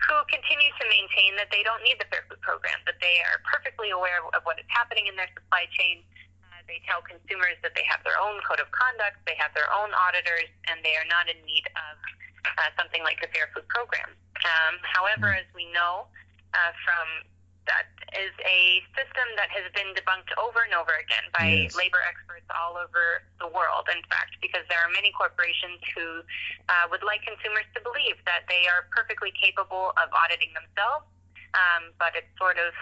who 0.07 0.15
continue 0.31 0.71
to 0.79 0.85
maintain 0.87 1.35
that 1.35 1.51
they 1.51 1.67
don't 1.67 1.83
need 1.83 1.99
the 1.99 2.07
Fair 2.07 2.23
Food 2.31 2.41
Program, 2.43 2.79
that 2.87 2.99
they 3.03 3.19
are 3.27 3.43
perfectly 3.43 3.91
aware 3.91 4.23
of 4.23 4.43
what 4.47 4.59
is 4.59 4.69
happening 4.71 5.11
in 5.11 5.19
their 5.19 5.31
supply 5.35 5.67
chain. 5.75 6.07
Uh, 6.47 6.63
they 6.71 6.79
tell 6.87 7.03
consumers 7.03 7.59
that 7.67 7.75
they 7.75 7.83
have 7.91 8.03
their 8.07 8.19
own 8.19 8.39
code 8.47 8.63
of 8.63 8.71
conduct, 8.71 9.19
they 9.27 9.35
have 9.37 9.51
their 9.59 9.69
own 9.75 9.91
auditors, 9.95 10.49
and 10.71 10.79
they 10.87 10.95
are 10.95 11.09
not 11.11 11.27
in 11.27 11.39
need 11.43 11.67
of 11.75 11.95
uh, 12.63 12.71
something 12.79 13.03
like 13.03 13.19
the 13.19 13.31
Fair 13.35 13.51
Food 13.51 13.67
Program. 13.67 14.15
Um, 14.47 14.79
however, 14.87 15.35
as 15.35 15.47
we 15.51 15.67
know, 15.75 16.07
uh, 16.55 16.73
from 16.87 17.07
that 17.69 17.87
is 18.17 18.33
a 18.43 18.81
system 18.97 19.29
that 19.37 19.53
has 19.53 19.69
been 19.77 19.93
debunked 19.93 20.33
over 20.41 20.65
and 20.65 20.73
over 20.73 20.97
again 20.97 21.25
by 21.37 21.69
Yes. 21.69 21.77
labor 21.77 22.01
experts 22.09 22.49
all 22.49 22.81
over 22.81 23.21
the 23.39 23.47
world, 23.53 23.85
in 23.93 24.01
fact, 24.09 24.41
because 24.41 24.65
there 24.73 24.81
are 24.81 24.89
many 24.91 25.13
corporations 25.13 25.79
who 25.95 26.25
uh, 26.73 26.85
would 26.91 27.05
like 27.05 27.21
consumers 27.23 27.69
to 27.77 27.81
believe 27.85 28.17
that 28.25 28.49
they 28.49 28.65
are 28.67 28.89
perfectly 28.91 29.31
capable 29.37 29.93
of 30.01 30.09
auditing 30.17 30.51
themselves, 30.57 31.05
um, 31.55 31.93
but 32.01 32.17
it's 32.17 32.33
sort 32.41 32.57
of 32.57 32.73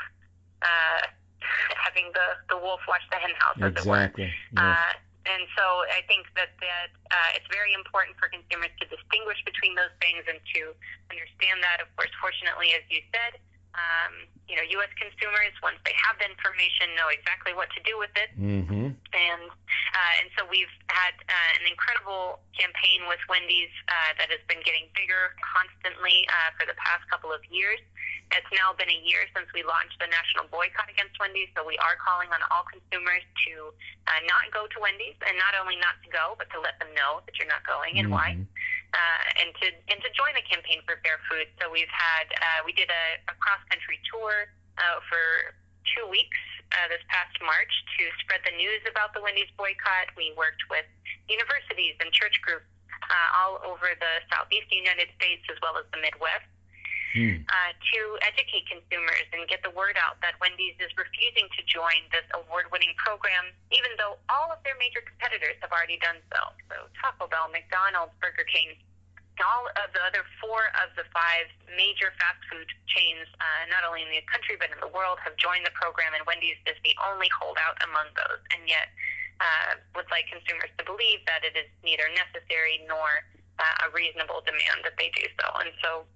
uh, 0.63 1.03
having 1.85 2.07
the, 2.15 2.27
the 2.49 2.57
wolf 2.57 2.81
watch 2.87 3.03
the 3.11 3.19
hen 3.19 3.35
house, 3.43 3.59
as 3.59 3.75
it 3.75 3.83
were. 3.85 3.99
Exactly. 3.99 4.31
Yes. 4.55 4.63
Uh, 4.63 4.93
and 5.27 5.43
so 5.59 5.65
I 5.91 6.07
think 6.07 6.31
that 6.39 6.55
that 6.63 6.95
uh, 7.11 7.35
it's 7.35 7.51
very 7.51 7.75
important 7.75 8.15
for 8.15 8.31
consumers 8.31 8.71
to 8.79 8.87
distinguish 8.87 9.43
between 9.43 9.75
those 9.75 9.91
things 9.99 10.23
and 10.31 10.39
to 10.55 10.71
understand 11.11 11.59
that. 11.67 11.83
Of 11.83 11.91
course, 11.99 12.15
fortunately, 12.23 12.79
as 12.79 12.87
you 12.87 13.03
said, 13.11 13.43
um, 13.77 14.27
you 14.49 14.55
know, 14.55 14.63
U.S. 14.79 14.93
consumers 14.95 15.53
once 15.61 15.77
they 15.83 15.95
have 15.99 16.17
the 16.23 16.27
information 16.31 16.95
know 16.95 17.11
exactly 17.11 17.51
what 17.51 17.67
to 17.75 17.81
do 17.83 17.99
with 17.99 18.15
it. 18.15 18.31
Mm-hmm. 18.39 18.95
And 18.95 19.43
uh, 19.51 20.13
and 20.23 20.29
so 20.39 20.47
we've 20.47 20.71
had 20.87 21.19
uh, 21.27 21.53
an 21.61 21.67
incredible 21.67 22.39
campaign 22.55 23.11
with 23.11 23.21
Wendy's 23.27 23.73
uh, 23.91 24.15
that 24.23 24.31
has 24.31 24.41
been 24.47 24.63
getting 24.63 24.87
bigger 24.95 25.35
constantly 25.43 26.25
uh, 26.31 26.55
for 26.55 26.65
the 26.65 26.79
past 26.79 27.05
couple 27.11 27.35
of 27.35 27.43
years. 27.51 27.83
It's 28.35 28.51
now 28.51 28.75
been 28.75 28.91
a 28.91 29.01
year 29.07 29.23
since 29.35 29.47
we 29.55 29.63
launched 29.63 30.03
the 30.03 30.11
national 30.11 30.51
boycott 30.51 30.91
against 30.91 31.15
Wendy's, 31.23 31.47
so 31.55 31.63
we 31.63 31.79
are 31.79 31.95
calling 31.95 32.27
on 32.35 32.43
all 32.51 32.67
consumers 32.67 33.23
to 33.47 33.71
uh, 34.11 34.21
not 34.27 34.51
go 34.51 34.67
to 34.67 34.79
Wendy's, 34.83 35.15
and 35.23 35.39
not 35.39 35.55
only 35.55 35.79
not 35.79 35.95
to 36.03 36.09
go, 36.11 36.35
but 36.35 36.51
to 36.51 36.59
let 36.59 36.75
them 36.83 36.91
know 36.99 37.23
that 37.23 37.39
you're 37.39 37.47
not 37.47 37.63
going 37.63 38.03
and 38.03 38.11
why, 38.11 38.35
uh, 38.95 39.41
and 39.43 39.51
to 39.63 39.67
and 39.91 39.99
to 40.03 40.09
join 40.15 40.35
the 40.37 40.45
campaign 40.47 40.83
for 40.87 40.99
fair 41.03 41.19
food. 41.27 41.51
So 41.59 41.71
we've 41.71 41.91
had 41.91 42.27
uh, 42.35 42.61
we 42.67 42.73
did 42.75 42.91
a, 42.91 43.07
a 43.31 43.35
cross 43.39 43.63
country 43.71 43.99
tour 44.11 44.51
uh, 44.79 44.99
for 45.09 45.55
two 45.95 46.07
weeks 46.11 46.39
uh, 46.75 46.87
this 46.91 47.03
past 47.11 47.35
March 47.43 47.71
to 47.99 48.03
spread 48.23 48.43
the 48.43 48.55
news 48.59 48.83
about 48.91 49.15
the 49.15 49.23
Wendy's 49.23 49.51
boycott. 49.55 50.11
We 50.19 50.35
worked 50.35 50.67
with 50.71 50.87
universities 51.31 51.95
and 52.03 52.11
church 52.11 52.39
groups 52.43 52.67
uh, 53.07 53.39
all 53.39 53.63
over 53.63 53.95
the 53.95 54.15
southeast 54.31 54.71
United 54.71 55.11
States 55.15 55.47
as 55.51 55.59
well 55.63 55.79
as 55.79 55.87
the 55.95 56.01
Midwest 56.03 56.47
uh, 57.49 57.73
to 57.73 58.01
educate 58.23 58.69
consumers 58.69 59.27
and 59.33 59.49
get 59.49 59.65
the 59.65 59.73
word 59.73 59.97
out 59.97 60.21
that 60.21 60.37
Wendy's 60.39 60.77
is 60.77 60.93
refusing 61.01 61.49
to 61.57 61.61
join 61.65 62.05
this 62.13 62.27
award-winning 62.37 62.93
program, 63.01 63.51
even 63.73 63.91
though 63.97 64.21
all 64.29 64.53
of 64.53 64.61
their 64.63 64.77
major 64.77 65.01
competitors 65.01 65.57
have 65.65 65.73
already 65.73 65.97
done 66.05 66.21
so. 66.29 66.41
So 66.69 66.77
Taco 67.01 67.27
Bell, 67.27 67.49
McDonald's, 67.49 68.13
Burger 68.21 68.45
King, 68.49 68.77
all 69.45 69.69
of 69.77 69.93
the 69.93 70.01
other 70.01 70.25
four 70.41 70.73
of 70.81 70.93
the 70.97 71.05
five 71.13 71.49
major 71.77 72.13
fast 72.17 72.41
food 72.49 72.69
chains, 72.89 73.29
uh, 73.37 73.69
not 73.69 73.85
only 73.85 74.01
in 74.01 74.09
the 74.09 74.25
country 74.33 74.57
but 74.57 74.73
in 74.73 74.81
the 74.81 74.89
world, 74.89 75.21
have 75.21 75.37
joined 75.37 75.65
the 75.69 75.75
program, 75.77 76.17
and 76.17 76.25
Wendy's 76.25 76.57
is 76.65 76.79
the 76.85 76.97
only 77.05 77.29
holdout 77.33 77.77
among 77.85 78.09
those. 78.17 78.41
And 78.57 78.65
yet, 78.65 78.89
uh, 79.41 79.77
would 79.93 80.09
like 80.09 80.25
consumers 80.33 80.73
to 80.81 80.85
believe 80.89 81.21
that 81.29 81.45
it 81.45 81.53
is 81.53 81.69
neither 81.85 82.09
necessary 82.17 82.81
nor 82.89 83.05
uh, 83.61 83.85
a 83.85 83.93
reasonable 83.93 84.41
demand 84.45 84.85
that 84.85 84.97
they 84.97 85.13
do 85.13 85.29
so. 85.37 85.47
And 85.61 85.73
so, 85.85 86.09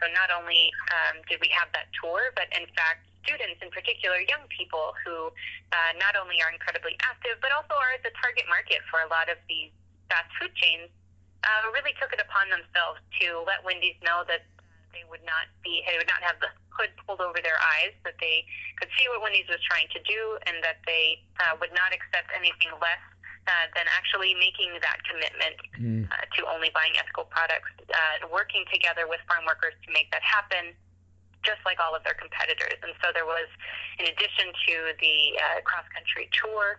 so 0.00 0.08
not 0.12 0.28
only 0.28 0.68
um, 0.92 1.22
did 1.28 1.40
we 1.40 1.48
have 1.56 1.70
that 1.72 1.88
tour, 1.96 2.32
but 2.36 2.50
in 2.52 2.68
fact, 2.76 3.08
students 3.24 3.62
in 3.62 3.70
particular, 3.70 4.18
young 4.26 4.44
people 4.50 4.92
who 5.02 5.30
uh, 5.72 5.92
not 5.96 6.18
only 6.18 6.42
are 6.42 6.50
incredibly 6.50 6.98
active, 7.06 7.38
but 7.40 7.54
also 7.54 7.74
are 7.74 7.96
the 8.02 8.12
target 8.18 8.44
market 8.50 8.82
for 8.90 9.00
a 9.02 9.08
lot 9.08 9.30
of 9.30 9.38
these 9.46 9.70
fast 10.10 10.28
food 10.36 10.52
chains, 10.58 10.90
uh, 11.46 11.70
really 11.74 11.94
took 11.98 12.10
it 12.12 12.20
upon 12.20 12.50
themselves 12.50 12.98
to 13.22 13.42
let 13.46 13.62
Wendy's 13.62 13.98
know 14.02 14.26
that 14.26 14.46
they 14.92 15.06
would 15.08 15.24
not 15.24 15.48
be, 15.64 15.82
they 15.88 15.96
would 15.96 16.10
not 16.10 16.20
have 16.20 16.36
the 16.42 16.50
hood 16.68 16.92
pulled 17.04 17.22
over 17.22 17.40
their 17.40 17.58
eyes, 17.78 17.94
that 18.04 18.18
they 18.20 18.44
could 18.76 18.90
see 18.98 19.08
what 19.08 19.24
Wendy's 19.24 19.48
was 19.48 19.62
trying 19.64 19.88
to 19.94 20.00
do, 20.04 20.36
and 20.46 20.60
that 20.60 20.82
they 20.84 21.22
uh, 21.40 21.56
would 21.58 21.72
not 21.72 21.94
accept 21.94 22.28
anything 22.34 22.70
less 22.80 23.02
uh, 23.46 23.66
than 23.74 23.86
actually 23.90 24.34
making 24.38 24.70
that 24.80 25.02
commitment 25.04 25.56
Mm. 25.80 26.06
uh, 26.12 26.24
to 26.38 26.46
only 26.46 26.70
buying 26.70 26.94
ethical 26.96 27.24
products, 27.24 27.70
uh, 27.90 28.28
working 28.30 28.64
together 28.72 29.08
with 29.08 29.18
farm 29.26 29.44
workers 29.46 29.74
to 29.84 29.90
make 29.90 30.10
that 30.14 30.22
happen, 30.22 30.74
just 31.42 31.58
like 31.66 31.80
all 31.82 31.94
of 31.94 32.04
their 32.04 32.14
competitors. 32.14 32.78
And 32.86 32.94
so 33.02 33.10
there 33.12 33.26
was, 33.26 33.48
in 33.98 34.06
addition 34.06 34.54
to 34.68 34.74
the 35.02 35.18
uh, 35.42 35.60
cross 35.66 35.86
country 35.90 36.30
tour, 36.38 36.78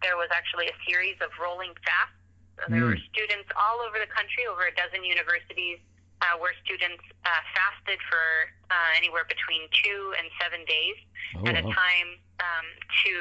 there 0.00 0.16
was 0.16 0.28
actually 0.32 0.68
a 0.72 0.76
series 0.88 1.20
of 1.20 1.28
rolling 1.36 1.74
fast 1.84 2.14
So 2.58 2.66
there 2.72 2.82
Mm. 2.82 2.90
were 2.96 3.02
students 3.12 3.48
all 3.54 3.78
over 3.84 3.98
the 4.02 4.10
country, 4.10 4.46
over 4.50 4.66
a 4.66 4.74
dozen 4.74 5.04
universities, 5.04 5.78
uh, 6.22 6.34
where 6.42 6.54
students 6.64 7.04
uh, 7.24 7.42
fasted 7.54 8.00
for 8.10 8.50
uh, 8.70 8.90
anywhere 8.96 9.24
between 9.28 9.64
two 9.84 10.12
and 10.18 10.28
seven 10.40 10.64
days 10.68 10.96
Oh, 11.36 11.44
at 11.44 11.60
a 11.60 11.64
wow. 11.66 11.76
time 11.76 12.08
um, 12.40 12.66
to 13.04 13.12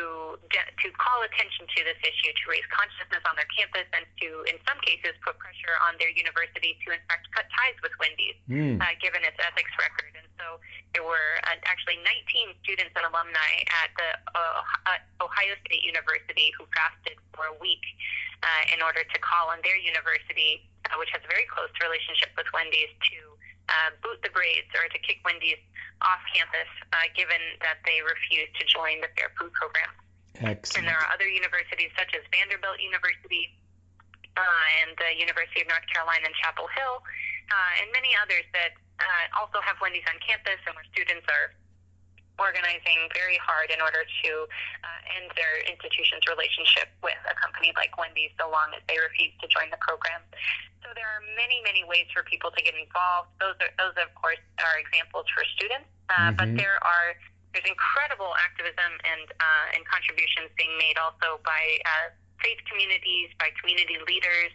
de- 0.47 0.71
to 0.79 0.87
call 0.95 1.19
attention 1.27 1.67
to 1.67 1.79
this 1.83 1.99
issue, 1.99 2.31
to 2.31 2.43
raise 2.47 2.63
consciousness 2.71 3.19
on 3.27 3.35
their 3.35 3.49
campus, 3.51 3.83
and 3.91 4.07
to, 4.23 4.47
in 4.47 4.55
some 4.63 4.79
cases, 4.79 5.11
put 5.27 5.35
pressure 5.43 5.75
on 5.83 5.99
their 5.99 6.07
university 6.15 6.79
to, 6.87 6.95
in 6.95 7.03
fact, 7.11 7.27
cut 7.35 7.43
ties 7.51 7.75
with 7.83 7.91
Wendy's, 7.99 8.39
Mm. 8.47 8.79
uh, 8.79 8.95
given 9.03 9.27
its 9.27 9.35
ethics 9.43 9.73
record. 9.75 10.15
And 10.15 10.23
so 10.39 10.55
there 10.95 11.03
were 11.03 11.35
uh, 11.51 11.59
actually 11.67 11.99
19 11.99 12.55
students 12.63 12.95
and 12.95 13.03
alumni 13.11 13.51
at 13.83 13.91
the 13.99 14.09
uh, 14.31 14.95
Ohio 15.19 15.59
State 15.67 15.83
University 15.83 16.55
who 16.55 16.63
fasted 16.71 17.19
for 17.35 17.51
a 17.51 17.55
week 17.59 17.83
uh, 18.39 18.71
in 18.71 18.79
order 18.79 19.03
to 19.03 19.17
call 19.19 19.51
on 19.51 19.59
their 19.67 19.75
university, 19.75 20.63
uh, 20.87 20.95
which 20.95 21.11
has 21.11 21.19
a 21.27 21.29
very 21.29 21.43
close 21.51 21.73
relationship 21.83 22.31
with 22.39 22.47
Wendy's, 22.55 22.93
to 23.11 23.35
uh, 23.69 23.89
boot 24.01 24.19
the 24.23 24.31
braids 24.31 24.71
or 24.75 24.87
to 24.89 24.99
kick 25.03 25.19
Wendy's 25.23 25.59
off 26.01 26.21
campus, 26.31 26.69
uh, 26.93 27.07
given 27.17 27.41
that 27.61 27.81
they 27.83 27.99
refused 28.05 28.53
to 28.59 28.63
join 28.69 29.01
the 29.01 29.11
Fair 29.17 29.33
Food 29.35 29.51
Program. 29.53 29.89
And 30.77 30.85
there 30.85 30.97
are 30.97 31.09
other 31.09 31.25
universities 31.25 31.89
such 31.97 32.13
as 32.13 32.21
Vanderbilt 32.29 32.77
University 32.77 33.57
uh, 34.37 34.65
and 34.85 34.93
the 35.01 35.17
University 35.17 35.65
of 35.65 35.67
North 35.67 35.85
Carolina 35.89 36.29
in 36.29 36.35
Chapel 36.37 36.69
Hill, 36.69 37.01
uh, 37.49 37.81
and 37.81 37.89
many 37.89 38.13
others 38.21 38.45
that 38.53 38.77
uh, 39.01 39.25
also 39.41 39.57
have 39.65 39.81
Wendy's 39.81 40.05
on 40.05 40.21
campus 40.21 40.61
and 40.69 40.77
where 40.77 40.85
students 40.93 41.25
are 41.25 41.57
organizing 42.39 43.09
very 43.13 43.37
hard 43.41 43.69
in 43.73 43.81
order 43.81 44.05
to 44.05 44.31
uh, 44.85 45.15
end 45.17 45.29
their 45.33 45.61
institution's 45.65 46.23
relationship 46.29 46.89
with 47.01 47.17
a 47.25 47.35
company 47.37 47.73
like 47.75 47.93
Wendy's 47.97 48.31
so 48.37 48.49
long 48.49 48.69
as 48.77 48.81
they 48.85 48.97
refuse 48.97 49.33
to 49.41 49.47
join 49.49 49.69
the 49.73 49.81
program. 49.81 50.21
So 50.85 50.93
there 50.93 51.09
are 51.09 51.21
many, 51.35 51.59
many 51.65 51.83
ways 51.83 52.05
for 52.13 52.21
people 52.23 52.53
to 52.53 52.61
get 52.61 52.77
involved. 52.77 53.33
Those 53.41 53.57
are 53.59 53.73
those 53.81 53.97
of 53.97 54.13
course 54.15 54.39
are 54.61 54.77
examples 54.79 55.25
for 55.33 55.43
students, 55.57 55.89
uh, 56.13 56.31
but 56.37 56.47
Mhm. 56.53 56.57
there 56.61 56.77
are 56.85 57.17
there's 57.53 57.65
incredible 57.65 58.35
activism 58.37 58.91
and 59.03 59.25
uh, 59.41 59.73
and 59.75 59.81
contributions 59.89 60.53
being 60.57 60.77
made 60.77 60.97
also 61.01 61.41
by 61.43 61.79
uh, 61.85 62.13
faith 62.41 62.59
communities, 62.69 63.33
by 63.41 63.49
community 63.59 63.97
leaders 64.05 64.53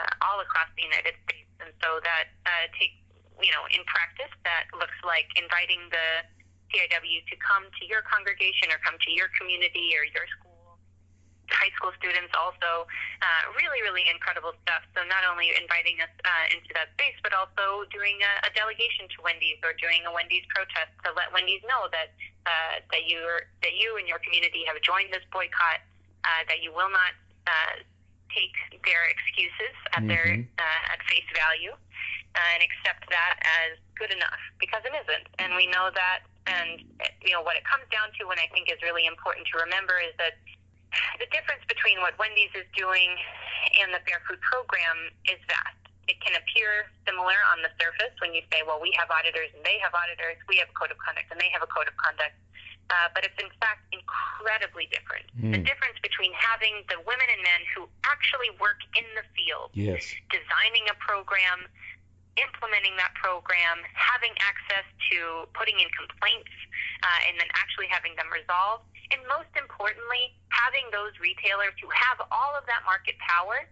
uh, 0.00 0.08
all 0.24 0.40
across 0.40 0.68
the 0.74 0.82
United 0.82 1.14
States, 1.28 1.50
and 1.60 1.70
so 1.84 2.00
that 2.00 2.32
uh, 2.48 2.66
takes 2.80 2.96
you 3.42 3.52
know 3.52 3.66
in 3.76 3.84
practice 3.84 4.32
that 4.48 4.64
looks 4.72 4.96
like 5.04 5.28
inviting 5.36 5.82
the 5.90 6.24
CIW 6.72 7.24
to 7.28 7.36
come 7.40 7.64
to 7.80 7.82
your 7.86 8.02
congregation 8.06 8.70
or 8.72 8.78
come 8.84 8.96
to 9.04 9.10
your 9.12 9.28
community 9.38 9.92
or 9.96 10.04
your 10.08 10.26
school. 10.38 10.52
High 11.52 11.68
school 11.76 11.92
students 12.00 12.32
also 12.32 12.88
uh, 13.20 13.42
really, 13.60 13.84
really 13.84 14.08
incredible 14.08 14.56
stuff. 14.64 14.80
So 14.96 15.04
not 15.04 15.28
only 15.28 15.52
inviting 15.52 16.00
us 16.00 16.08
uh, 16.24 16.46
into 16.56 16.72
that 16.72 16.88
space, 16.96 17.14
but 17.20 17.36
also 17.36 17.84
doing 17.92 18.16
a, 18.24 18.48
a 18.48 18.50
delegation 18.56 19.06
to 19.12 19.18
Wendy's 19.20 19.60
or 19.60 19.76
doing 19.76 20.02
a 20.08 20.12
Wendy's 20.12 20.48
protest 20.56 20.88
to 21.04 21.12
let 21.12 21.28
Wendy's 21.36 21.60
know 21.68 21.86
that 21.92 22.16
uh, 22.48 22.80
that 22.90 23.04
you 23.04 23.20
that 23.60 23.76
you 23.76 24.00
and 24.00 24.08
your 24.08 24.18
community 24.24 24.64
have 24.64 24.80
joined 24.80 25.12
this 25.12 25.22
boycott, 25.28 25.84
uh, 26.24 26.42
that 26.48 26.64
you 26.64 26.72
will 26.72 26.90
not 26.90 27.12
uh, 27.46 27.76
take 28.32 28.56
their 28.82 29.04
excuses 29.12 29.76
at 29.92 30.02
their 30.08 30.24
Mhm. 30.40 30.48
uh, 30.58 30.92
at 30.96 30.98
face 31.12 31.28
value 31.36 31.76
uh, 31.76 32.52
and 32.56 32.64
accept 32.64 33.04
that 33.12 33.36
as 33.62 33.76
good 34.00 34.10
enough 34.10 34.40
because 34.58 34.80
it 34.88 34.96
isn't. 34.96 35.28
And 35.38 35.54
we 35.54 35.68
know 35.68 35.92
that. 35.92 36.24
And 36.46 36.84
you 37.24 37.32
know 37.32 37.40
what 37.40 37.56
it 37.56 37.64
comes 37.64 37.88
down 37.88 38.12
to, 38.20 38.28
and 38.28 38.36
I 38.36 38.48
think 38.52 38.68
is 38.68 38.80
really 38.84 39.08
important 39.08 39.48
to 39.52 39.64
remember, 39.64 39.96
is 40.00 40.12
that 40.20 40.36
the 41.18 41.26
difference 41.32 41.64
between 41.66 41.98
what 42.04 42.14
Wendy's 42.20 42.52
is 42.54 42.68
doing 42.76 43.10
and 43.80 43.90
the 43.96 44.00
Fair 44.04 44.20
Food 44.28 44.38
Program 44.44 45.08
is 45.24 45.40
vast. 45.48 45.80
It 46.04 46.20
can 46.20 46.36
appear 46.36 46.92
similar 47.08 47.34
on 47.48 47.64
the 47.64 47.72
surface 47.80 48.12
when 48.20 48.36
you 48.36 48.44
say, 48.52 48.60
well, 48.60 48.76
we 48.76 48.92
have 49.00 49.08
auditors 49.08 49.48
and 49.56 49.64
they 49.64 49.80
have 49.80 49.96
auditors, 49.96 50.36
we 50.52 50.60
have 50.60 50.68
a 50.68 50.76
code 50.76 50.92
of 50.92 51.00
conduct 51.00 51.32
and 51.32 51.40
they 51.40 51.48
have 51.48 51.64
a 51.64 51.70
code 51.72 51.88
of 51.88 51.96
conduct. 51.96 52.36
Uh, 52.92 53.08
but 53.16 53.24
it's 53.24 53.40
in 53.40 53.48
fact 53.64 53.80
incredibly 53.96 54.84
different. 54.92 55.24
The 55.40 55.56
Hmm. 55.56 55.64
difference 55.64 55.96
between 56.04 56.36
having 56.36 56.84
the 56.92 57.00
women 57.08 57.24
and 57.32 57.40
men 57.40 57.64
who 57.72 57.88
actually 58.04 58.52
work 58.60 58.84
in 58.92 59.08
the 59.16 59.24
field, 59.32 59.72
Yes. 59.72 60.04
designing 60.28 60.84
a 60.92 60.96
program, 61.00 61.64
implementing 62.36 62.96
that 62.98 63.14
program, 63.14 63.80
having 63.94 64.34
access 64.42 64.84
to 65.12 65.46
putting 65.54 65.78
in 65.78 65.88
complaints, 65.94 66.50
uh, 67.06 67.20
and 67.30 67.38
then 67.38 67.46
actually 67.54 67.86
having 67.86 68.14
them 68.18 68.26
resolved, 68.32 68.84
and 69.14 69.20
most 69.30 69.50
importantly, 69.54 70.34
having 70.50 70.88
those 70.90 71.14
retailers 71.22 71.74
who 71.78 71.86
have 71.94 72.18
all 72.34 72.52
of 72.58 72.66
that 72.66 72.82
market 72.88 73.14
power 73.22 73.68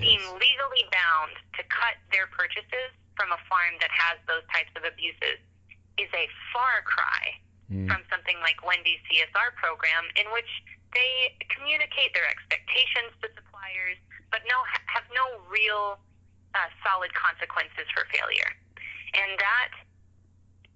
being 0.00 0.22
legally 0.40 0.86
bound 0.94 1.34
to 1.58 1.62
cut 1.68 1.98
their 2.14 2.24
purchases 2.32 2.92
from 3.18 3.28
a 3.34 3.40
farm 3.50 3.76
that 3.82 3.90
has 3.92 4.16
those 4.24 4.40
types 4.48 4.70
of 4.78 4.84
abuses 4.88 5.36
is 6.00 6.08
a 6.16 6.26
far 6.54 6.80
cry 6.86 7.36
Mm. 7.72 7.88
from 7.88 8.04
something 8.12 8.36
like 8.44 8.60
Wendy's 8.60 9.00
CSR 9.08 9.48
program, 9.56 10.04
in 10.20 10.28
which 10.36 10.48
they 10.92 11.32
communicate 11.48 12.12
their 12.12 12.28
expectations 12.28 13.16
to 13.24 13.32
suppliers, 13.32 13.96
but 14.30 14.44
no 14.44 14.60
have 14.92 15.04
no 15.16 15.40
real 15.48 15.96
uh, 16.54 16.68
solid 16.84 17.12
consequences 17.14 17.86
for 17.94 18.04
failure, 18.12 18.50
and 19.14 19.38
that 19.40 19.72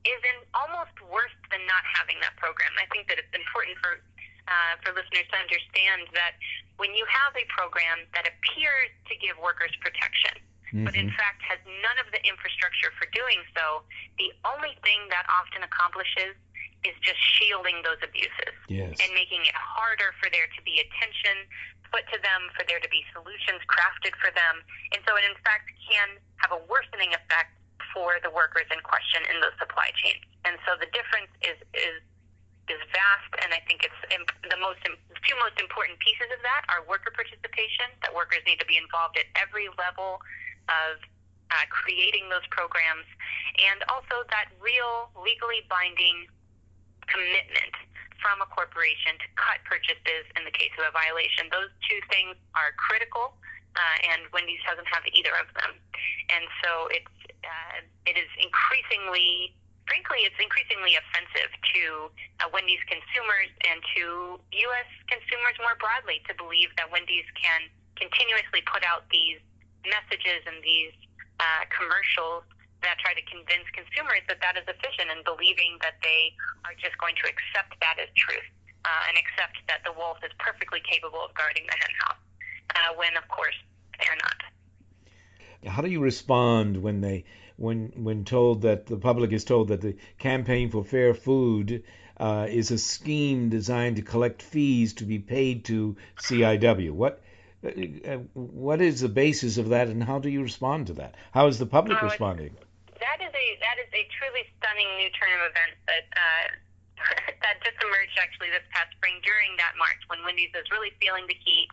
is 0.07 0.21
in 0.23 0.39
almost 0.55 0.95
worse 1.11 1.35
than 1.51 1.67
not 1.67 1.83
having 1.99 2.17
that 2.23 2.37
program. 2.39 2.71
I 2.79 2.87
think 2.95 3.11
that 3.11 3.19
it's 3.19 3.35
important 3.35 3.77
for 3.83 3.99
uh, 4.47 4.79
for 4.87 4.95
listeners 4.95 5.27
to 5.27 5.37
understand 5.43 6.07
that 6.15 6.39
when 6.79 6.95
you 6.95 7.03
have 7.11 7.35
a 7.35 7.43
program 7.51 8.07
that 8.15 8.31
appears 8.31 8.95
to 9.11 9.19
give 9.19 9.35
workers 9.43 9.75
protection, 9.83 10.39
but 10.87 10.95
in 10.95 11.11
Mhm. 11.11 11.17
fact 11.19 11.43
has 11.43 11.59
none 11.83 11.99
of 11.99 12.07
the 12.15 12.23
infrastructure 12.23 12.95
for 12.95 13.07
doing 13.11 13.43
so, 13.59 13.83
the 14.23 14.31
only 14.47 14.79
thing 14.87 15.03
that 15.11 15.27
often 15.29 15.67
accomplishes 15.67 16.39
is 16.87 16.97
just 17.03 17.19
shielding 17.19 17.83
those 17.83 17.99
abuses 18.03 18.55
Yes. 18.71 18.95
and 19.03 19.11
making 19.15 19.43
it 19.45 19.55
harder 19.55 20.15
for 20.23 20.31
there 20.31 20.47
to 20.47 20.61
be 20.63 20.79
attention 20.81 21.47
put 21.95 22.03
to 22.11 22.19
them, 22.19 22.51
for 22.59 22.67
there 22.67 22.83
to 22.83 22.91
be 22.91 23.07
solutions 23.15 23.63
crafted 23.71 24.11
for 24.19 24.31
them. 24.35 24.59
And 24.91 25.01
so 25.07 25.15
it, 25.15 25.23
in 25.23 25.39
fact, 25.47 25.71
can 25.87 26.19
have 26.43 26.51
a 26.51 26.59
worsening 26.67 27.15
effect 27.15 27.55
for 27.95 28.19
the 28.27 28.31
workers 28.31 28.67
in 28.75 28.83
question 28.83 29.23
in 29.31 29.39
the 29.39 29.55
supply 29.57 29.95
chain. 29.95 30.19
And 30.45 30.59
so 30.67 30.75
the 30.79 30.91
difference 30.91 31.31
is, 31.47 31.59
is 31.75 32.03
is 32.67 32.83
vast, 32.91 33.31
and 33.47 33.55
I 33.55 33.63
think 33.71 33.87
it's 33.87 33.95
imp- 34.11 34.35
the 34.51 34.59
most 34.59 34.83
im- 34.83 34.99
two 35.23 35.39
most 35.39 35.55
important 35.63 36.03
pieces 36.03 36.27
of 36.35 36.43
that 36.43 36.67
are 36.67 36.83
worker 36.91 37.15
participation. 37.15 37.87
That 38.03 38.11
workers 38.11 38.43
need 38.43 38.59
to 38.59 38.67
be 38.67 38.75
involved 38.75 39.15
at 39.15 39.31
every 39.39 39.71
level 39.79 40.19
of 40.67 40.99
uh, 41.55 41.63
creating 41.71 42.27
those 42.27 42.43
programs, 42.51 43.07
and 43.63 43.87
also 43.87 44.27
that 44.35 44.51
real 44.59 45.15
legally 45.15 45.63
binding 45.71 46.27
commitment 47.09 47.75
from 48.21 48.41
a 48.43 48.49
corporation 48.49 49.15
to 49.21 49.29
cut 49.37 49.63
purchases 49.69 50.27
in 50.35 50.43
the 50.43 50.55
case 50.55 50.73
of 50.81 50.89
a 50.89 50.93
violation. 50.93 51.47
Those 51.53 51.71
two 51.87 52.01
things 52.11 52.35
are 52.57 52.75
critical, 52.75 53.37
uh, 53.77 54.11
and 54.11 54.27
Wendy's 54.33 54.63
doesn't 54.65 54.89
have 54.89 55.05
either 55.13 55.35
of 55.37 55.49
them. 55.55 55.77
And 56.33 56.45
so 56.65 56.89
it's 56.91 57.17
uh, 57.47 57.79
it 58.09 58.19
is 58.19 58.31
increasingly, 58.43 59.55
frankly, 59.87 60.27
it's 60.27 60.39
increasingly 60.41 60.99
offensive 60.99 61.53
to 61.75 62.11
uh, 62.43 62.51
Wendy's 62.51 62.83
consumers 62.91 63.51
and 63.63 63.79
to 63.95 64.41
U.S. 64.43 64.91
consumers 65.07 65.55
more 65.63 65.79
broadly 65.79 66.19
to 66.27 66.35
believe 66.35 66.75
that 66.81 66.91
Wendy's 66.91 67.29
can 67.39 67.71
continuously 67.95 68.67
put 68.67 68.83
out 68.83 69.07
these 69.15 69.39
messages 69.87 70.43
and 70.51 70.59
these 70.67 70.93
uh, 71.39 71.63
commercials 71.71 72.43
that 72.87 73.03
try 73.03 73.13
to 73.19 73.25
convince 73.27 73.67
consumers 73.75 74.23
that 74.31 74.39
that 74.41 74.55
is 74.55 74.65
efficient 74.71 75.11
and 75.11 75.27
believing 75.27 75.75
that 75.83 75.99
they 76.07 76.31
are 76.65 76.75
just 76.79 76.95
going 77.03 77.19
to 77.19 77.27
accept 77.27 77.75
that 77.83 77.99
as 77.99 78.09
truth 78.15 78.47
uh, 78.87 79.09
and 79.11 79.19
accept 79.19 79.59
that 79.67 79.83
the 79.85 79.93
wolf 79.99 80.19
is 80.23 80.31
perfectly 80.39 80.79
capable 80.87 81.19
of 81.19 81.35
guarding 81.35 81.67
the 81.67 81.75
hen 81.75 81.95
house, 82.07 82.23
uh, 82.79 82.95
when 82.95 83.17
of 83.19 83.27
course 83.29 83.59
they're 83.99 84.21
not. 84.23 84.39
How 85.67 85.83
do 85.83 85.91
you 85.91 86.01
respond 86.01 86.77
when 86.77 87.01
they 87.01 87.25
when 87.57 87.93
when 87.97 88.25
told 88.25 88.63
that 88.63 88.87
the 88.87 88.97
public 88.97 89.33
is 89.33 89.45
told 89.45 89.69
that 89.69 89.81
the 89.81 89.97
campaign 90.19 90.71
for 90.71 90.85
fair 90.85 91.15
food 91.15 91.83
uh, 92.19 92.47
is 92.49 92.71
a 92.71 92.79
scheme 92.79 93.49
designed 93.49 93.97
to 93.97 94.03
collect 94.03 94.43
fees 94.43 94.95
to 94.95 95.05
be 95.05 95.19
paid 95.19 95.65
to 95.65 95.97
CIW? 96.21 96.91
What 96.93 97.23
uh, 97.65 97.69
uh, 97.69 98.17
what 98.35 98.81
is 98.81 99.01
the 99.01 99.09
basis 99.09 99.59
of 99.59 99.71
that, 99.71 99.89
and 99.89 100.05
how 100.05 100.19
do 100.19 100.29
you 100.29 100.43
respond 100.43 100.89
to 100.89 100.93
that? 100.95 101.17
How 101.33 101.49
is 101.49 101.59
the 101.59 101.67
public 101.67 101.99
Oh, 102.01 102.07
responding? 102.07 102.57
That 103.01 103.19
is 103.21 103.33
a 103.33 103.47
that 103.61 103.77
is 103.81 103.91
a 103.93 104.03
truly 104.17 104.45
stunning 104.59 104.89
new 104.97 105.11
turn 105.17 105.31
of 105.41 105.53
events 105.53 105.79
that 105.89 106.05
uh, 106.17 106.45
that 107.45 107.61
just 107.65 107.77
emerged 107.85 108.17
actually 108.17 108.49
this 108.51 108.65
past 108.73 108.93
spring 108.97 109.21
during 109.25 109.53
that 109.61 109.77
march 109.77 110.01
when 110.09 110.25
Wendy's 110.25 110.53
was 110.57 110.65
really 110.73 110.93
feeling 111.01 111.29
the 111.29 111.37
heat, 111.37 111.69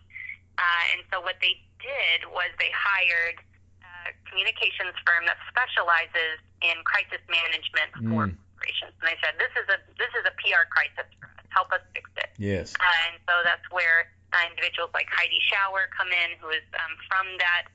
uh, 0.60 0.84
and 0.96 1.02
so 1.12 1.24
what 1.24 1.40
they 1.40 1.56
did 1.80 2.28
was 2.32 2.52
they 2.60 2.72
hired 2.76 3.40
a 3.84 4.12
communications 4.28 4.96
firm 5.08 5.24
that 5.28 5.40
specializes 5.48 6.40
in 6.64 6.76
crisis 6.84 7.24
management 7.32 7.92
for 8.04 8.28
Mm. 8.28 8.36
corporations, 8.36 8.94
and 9.00 9.06
they 9.08 9.18
said 9.24 9.36
this 9.40 9.54
is 9.56 9.68
a 9.72 9.78
this 9.96 10.12
is 10.20 10.24
a 10.28 10.34
PR 10.44 10.68
crisis 10.72 11.08
for 11.20 11.28
us. 11.32 11.46
Help 11.56 11.70
us 11.72 11.84
fix 11.96 12.10
it. 12.20 12.32
Yes. 12.36 12.74
Uh, 12.76 13.08
and 13.08 13.16
so 13.30 13.34
that's 13.48 13.64
where 13.72 14.12
uh, 14.36 14.44
individuals 14.52 14.92
like 14.94 15.08
Heidi 15.08 15.40
Schauer 15.48 15.88
come 15.96 16.12
in, 16.12 16.36
who 16.44 16.50
is 16.52 16.66
um, 16.84 16.94
from 17.08 17.26
that 17.40 17.72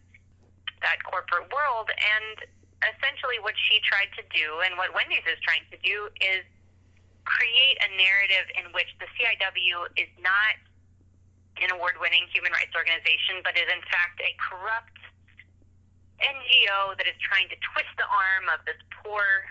that 0.85 1.01
corporate 1.05 1.49
world, 1.51 1.89
and 1.97 2.45
essentially 2.85 3.43
what 3.43 3.55
she 3.69 3.83
tried 3.83 4.11
to 4.15 4.23
do, 4.31 4.63
and 4.63 4.79
what 4.79 4.95
Wendy's 4.95 5.25
is 5.27 5.39
trying 5.43 5.67
to 5.71 5.79
do, 5.83 6.11
is 6.23 6.47
create 7.27 7.77
a 7.85 7.91
narrative 7.99 8.47
in 8.57 8.73
which 8.73 8.89
the 9.03 9.09
CIW 9.19 9.91
is 10.01 10.09
not 10.23 10.57
an 11.61 11.75
award-winning 11.75 12.25
human 12.31 12.55
rights 12.55 12.73
organization, 12.73 13.43
but 13.43 13.59
is 13.59 13.67
in 13.67 13.83
fact 13.91 14.23
a 14.23 14.33
corrupt 14.39 14.99
NGO 16.23 16.99
that 16.99 17.07
is 17.07 17.19
trying 17.23 17.51
to 17.51 17.59
twist 17.75 17.91
the 17.99 18.07
arm 18.07 18.51
of 18.51 18.63
this 18.67 18.79
poor 19.03 19.47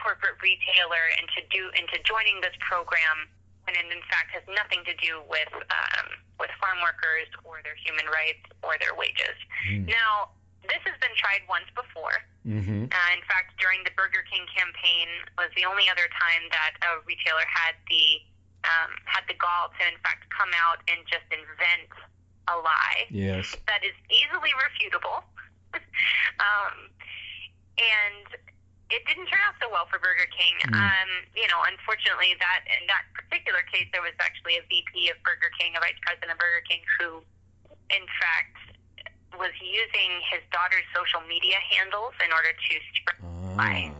corporate 0.00 0.40
retailer 0.40 1.12
into 1.20 1.44
do 1.52 1.68
into 1.76 2.00
joining 2.08 2.40
this 2.40 2.56
program 2.64 3.28
when 3.68 3.76
it 3.76 3.84
in 3.92 4.00
fact 4.08 4.32
has 4.32 4.44
nothing 4.48 4.80
to 4.88 4.96
do 4.96 5.20
with 5.28 5.52
um, 5.52 6.06
with 6.40 6.48
farm 6.56 6.80
workers 6.80 7.28
or 7.44 7.60
their 7.64 7.76
human 7.76 8.08
rights 8.08 8.44
or 8.64 8.80
their 8.80 8.96
wages. 8.96 9.36
Mm. 9.68 9.92
Now, 9.92 10.32
this 10.68 10.82
has 10.84 10.96
been 11.00 11.14
tried 11.16 11.44
once 11.48 11.68
before. 11.72 12.16
Mm-hmm. 12.44 12.88
Uh, 12.88 13.10
in 13.16 13.22
fact, 13.28 13.56
during 13.60 13.84
the 13.84 13.92
Burger 13.96 14.24
King 14.28 14.44
campaign 14.52 15.08
was 15.36 15.52
the 15.56 15.64
only 15.64 15.88
other 15.88 16.08
time 16.12 16.44
that 16.52 16.76
a 16.84 17.00
retailer 17.04 17.44
had 17.48 17.76
the 17.88 18.24
um, 18.64 18.92
had 19.08 19.24
the 19.24 19.36
gall 19.40 19.72
to 19.72 19.82
in 19.88 19.96
fact 20.04 20.28
come 20.28 20.52
out 20.52 20.84
and 20.84 21.00
just 21.08 21.24
invent 21.32 21.88
a 22.48 22.56
lie. 22.60 23.08
Yes. 23.08 23.56
That 23.70 23.86
is 23.86 23.96
easily 24.10 24.52
refutable. 24.58 25.24
um, 26.42 26.90
and 27.78 28.26
it 28.90 29.06
didn't 29.06 29.30
turn 29.30 29.38
out 29.46 29.54
so 29.62 29.70
well 29.70 29.86
for 29.86 30.02
Burger 30.02 30.26
King. 30.34 30.58
Mm. 30.66 30.74
Um, 30.74 31.10
you 31.38 31.46
know, 31.46 31.62
unfortunately, 31.62 32.34
that 32.42 32.66
in 32.66 32.90
that 32.90 33.06
particular 33.14 33.62
case, 33.70 33.86
there 33.94 34.02
was 34.02 34.12
actually 34.18 34.58
a 34.58 34.64
VP 34.66 35.14
of 35.14 35.16
Burger 35.22 35.54
King, 35.54 35.78
a 35.78 35.80
vice 35.80 35.96
president 36.02 36.34
of 36.34 36.38
Burger 36.42 36.66
King, 36.66 36.82
who, 36.98 37.22
in 37.94 38.04
fact, 38.18 38.58
was 39.38 39.54
using 39.62 40.10
his 40.30 40.42
daughter's 40.50 40.86
social 40.94 41.22
media 41.26 41.56
handles 41.70 42.14
in 42.24 42.30
order 42.32 42.50
to 42.50 42.72
spread 42.98 43.20
ah. 43.22 43.94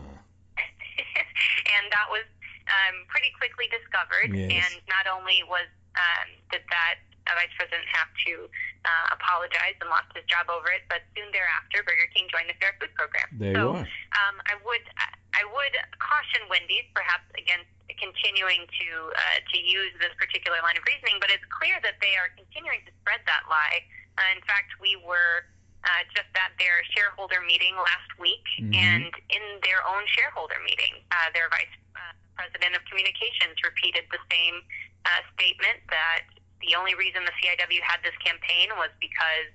and 1.75 1.85
that 1.91 2.07
was 2.11 2.27
um, 2.67 3.07
pretty 3.07 3.31
quickly 3.39 3.67
discovered. 3.71 4.31
Yes. 4.31 4.51
And 4.51 4.73
not 4.91 5.07
only 5.07 5.43
was 5.47 5.67
um, 5.95 6.27
did 6.51 6.63
that 6.71 6.99
a 7.29 7.33
vice 7.37 7.53
president 7.55 7.85
have 7.87 8.09
to 8.27 8.49
uh, 8.83 9.13
apologize 9.13 9.77
and 9.79 9.87
lost 9.87 10.09
his 10.17 10.25
job 10.25 10.49
over 10.49 10.73
it. 10.73 10.83
But 10.89 11.05
soon 11.13 11.29
thereafter, 11.31 11.85
Burger 11.85 12.09
King 12.11 12.27
joined 12.33 12.49
the 12.49 12.57
Fair 12.57 12.73
Food 12.81 12.91
Program. 12.97 13.29
There 13.37 13.55
so, 13.55 13.77
you 13.77 13.85
are. 13.85 13.87
Um, 14.19 14.35
I 14.49 14.55
would 14.65 14.85
I 15.31 15.43
would 15.47 15.75
caution 16.01 16.43
Wendy's 16.51 16.87
perhaps 16.91 17.25
against 17.37 17.69
continuing 17.99 18.65
to 18.65 18.87
uh, 19.13 19.39
to 19.53 19.57
use 19.61 19.93
this 20.01 20.11
particular 20.17 20.59
line 20.65 20.75
of 20.75 20.83
reasoning, 20.89 21.21
but 21.21 21.29
it's 21.29 21.45
clear 21.53 21.77
that 21.85 22.01
they 22.01 22.17
are 22.17 22.33
continuing 22.33 22.81
to 22.89 22.91
spread 23.01 23.21
that 23.29 23.45
lie. 23.47 23.85
Uh, 24.17 24.31
in 24.35 24.41
fact, 24.43 24.75
we 24.79 24.97
were. 25.05 25.47
Uh, 25.81 26.05
just 26.13 26.29
at 26.37 26.53
their 26.61 26.85
shareholder 26.93 27.41
meeting 27.41 27.73
last 27.73 28.05
week, 28.21 28.45
mm-hmm. 28.61 28.69
and 28.69 29.09
in 29.33 29.41
their 29.65 29.81
own 29.89 30.05
shareholder 30.05 30.61
meeting, 30.61 31.01
uh, 31.09 31.33
their 31.33 31.49
vice 31.49 31.73
uh, 31.97 32.13
president 32.37 32.77
of 32.77 32.85
communications 32.85 33.57
repeated 33.65 34.05
the 34.13 34.21
same 34.29 34.61
uh, 35.09 35.25
statement 35.33 35.81
that 35.89 36.29
the 36.61 36.77
only 36.77 36.93
reason 36.93 37.25
the 37.25 37.33
CIW 37.41 37.81
had 37.81 37.97
this 38.05 38.15
campaign 38.21 38.69
was 38.77 38.93
because 39.01 39.49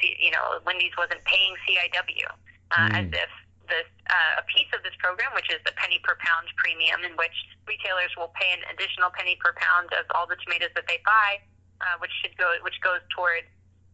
you 0.00 0.32
know 0.32 0.60
Wendy's 0.64 0.92
wasn't 0.98 1.22
paying 1.24 1.54
CIW 1.64 2.26
uh, 2.72 2.88
mm. 2.88 2.96
as 2.96 3.08
if 3.12 3.30
this 3.68 3.88
uh, 4.08 4.42
a 4.42 4.44
piece 4.46 4.70
of 4.72 4.80
this 4.86 4.94
program, 5.02 5.34
which 5.34 5.50
is 5.50 5.58
the 5.66 5.74
penny 5.74 5.98
per 6.02 6.16
pound 6.22 6.46
premium, 6.56 7.02
in 7.02 7.14
which 7.18 7.34
retailers 7.66 8.14
will 8.14 8.30
pay 8.38 8.54
an 8.54 8.62
additional 8.70 9.10
penny 9.10 9.36
per 9.42 9.52
pound 9.58 9.90
of 9.94 10.06
all 10.14 10.26
the 10.26 10.38
tomatoes 10.46 10.70
that 10.78 10.86
they 10.86 11.02
buy, 11.04 11.42
uh, 11.82 11.98
which 11.98 12.14
should 12.22 12.34
go 12.38 12.56
which 12.62 12.78
goes 12.80 13.02
toward 13.12 13.44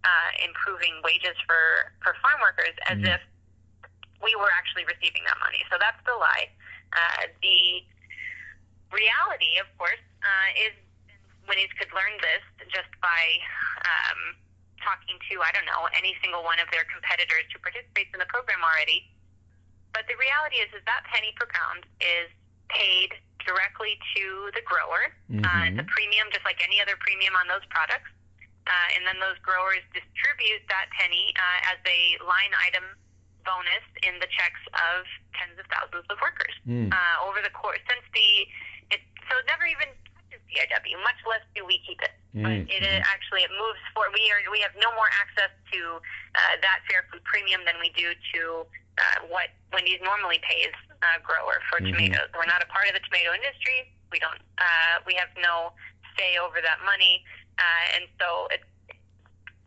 uh, 0.05 0.31
improving 0.43 0.99
wages 1.05 1.37
for 1.47 1.93
for 2.03 2.15
farm 2.23 2.41
workers, 2.43 2.75
as 2.91 2.99
mm. 2.99 3.15
if 3.15 3.23
we 4.23 4.35
were 4.39 4.51
actually 4.55 4.87
receiving 4.87 5.23
that 5.27 5.39
money. 5.43 5.63
So 5.71 5.79
that's 5.79 5.99
the 6.07 6.15
lie. 6.15 6.47
Uh, 6.95 7.27
the 7.43 7.83
reality, 8.95 9.59
of 9.59 9.67
course, 9.81 10.03
uh, 10.23 10.49
is 10.69 10.75
Wendy's 11.49 11.73
could 11.75 11.91
learn 11.91 12.15
this 12.23 12.45
just 12.71 12.91
by 13.03 13.23
um, 13.83 14.39
talking 14.79 15.19
to, 15.31 15.35
I 15.43 15.51
don't 15.51 15.67
know, 15.67 15.91
any 15.95 16.15
single 16.23 16.47
one 16.47 16.63
of 16.63 16.71
their 16.71 16.87
competitors 16.87 17.47
who 17.51 17.59
participates 17.59 18.15
in 18.15 18.23
the 18.23 18.31
program 18.31 18.63
already. 18.63 19.11
But 19.91 20.07
the 20.07 20.17
reality 20.17 20.63
is, 20.63 20.71
is 20.73 20.83
that 20.87 21.03
penny 21.11 21.35
per 21.35 21.51
pound 21.51 21.85
is 21.99 22.31
paid 22.71 23.13
directly 23.43 23.99
to 24.17 24.25
the 24.55 24.63
grower. 24.63 25.11
Mm-hmm. 25.29 25.45
Uh, 25.45 25.69
it's 25.69 25.83
a 25.83 25.89
premium, 25.91 26.31
just 26.31 26.47
like 26.47 26.63
any 26.63 26.79
other 26.79 26.95
premium 27.03 27.35
on 27.35 27.51
those 27.51 27.65
products. 27.69 28.09
Uh, 28.63 28.89
and 28.95 29.03
then 29.03 29.19
those 29.19 29.39
growers 29.43 29.83
distribute 29.91 30.63
that 30.71 30.87
penny 30.95 31.35
uh, 31.35 31.75
as 31.75 31.79
a 31.83 32.15
line 32.23 32.55
item 32.63 32.87
bonus 33.43 33.83
in 34.07 34.15
the 34.23 34.31
checks 34.31 34.63
of 34.71 35.03
tens 35.35 35.59
of 35.59 35.67
thousands 35.67 36.07
of 36.07 36.17
workers 36.23 36.55
mm. 36.63 36.87
uh, 36.95 37.17
over 37.27 37.43
the 37.43 37.51
course 37.51 37.83
since 37.91 38.07
the 38.15 38.47
it 38.95 39.03
so 39.27 39.35
it 39.43 39.47
never 39.51 39.67
even 39.67 39.91
CIW, 40.53 41.01
much 41.01 41.17
less 41.25 41.41
do 41.57 41.65
we 41.65 41.81
keep 41.85 42.01
it. 42.05 42.13
Mm-hmm. 42.37 42.69
It 42.69 42.85
actually 43.05 43.45
it 43.45 43.53
moves 43.53 43.81
for 43.97 44.09
we 44.13 44.21
are 44.33 44.41
we 44.53 44.61
have 44.61 44.73
no 44.81 44.93
more 44.97 45.09
access 45.21 45.53
to 45.73 46.01
uh, 46.37 46.55
that 46.61 46.85
fair 46.89 47.05
food 47.09 47.25
premium 47.25 47.65
than 47.65 47.77
we 47.81 47.93
do 47.97 48.13
to 48.37 48.65
uh, 49.01 49.19
what 49.29 49.53
Wendy's 49.73 50.01
normally 50.05 50.41
pays 50.45 50.73
uh, 51.01 51.21
grower 51.25 51.61
for 51.69 51.81
mm-hmm. 51.81 51.93
tomatoes. 51.93 52.29
We're 52.37 52.49
not 52.49 52.65
a 52.65 52.69
part 52.69 52.89
of 52.89 52.97
the 52.97 53.05
tomato 53.05 53.33
industry. 53.33 53.93
We 54.13 54.21
don't. 54.21 54.41
Uh, 54.61 55.05
we 55.09 55.17
have 55.17 55.33
no 55.41 55.73
say 56.17 56.37
over 56.37 56.61
that 56.61 56.85
money, 56.85 57.25
uh, 57.59 57.97
and 57.97 58.05
so 58.21 58.49
it's 58.51 58.67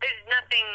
there's 0.00 0.22
nothing. 0.28 0.66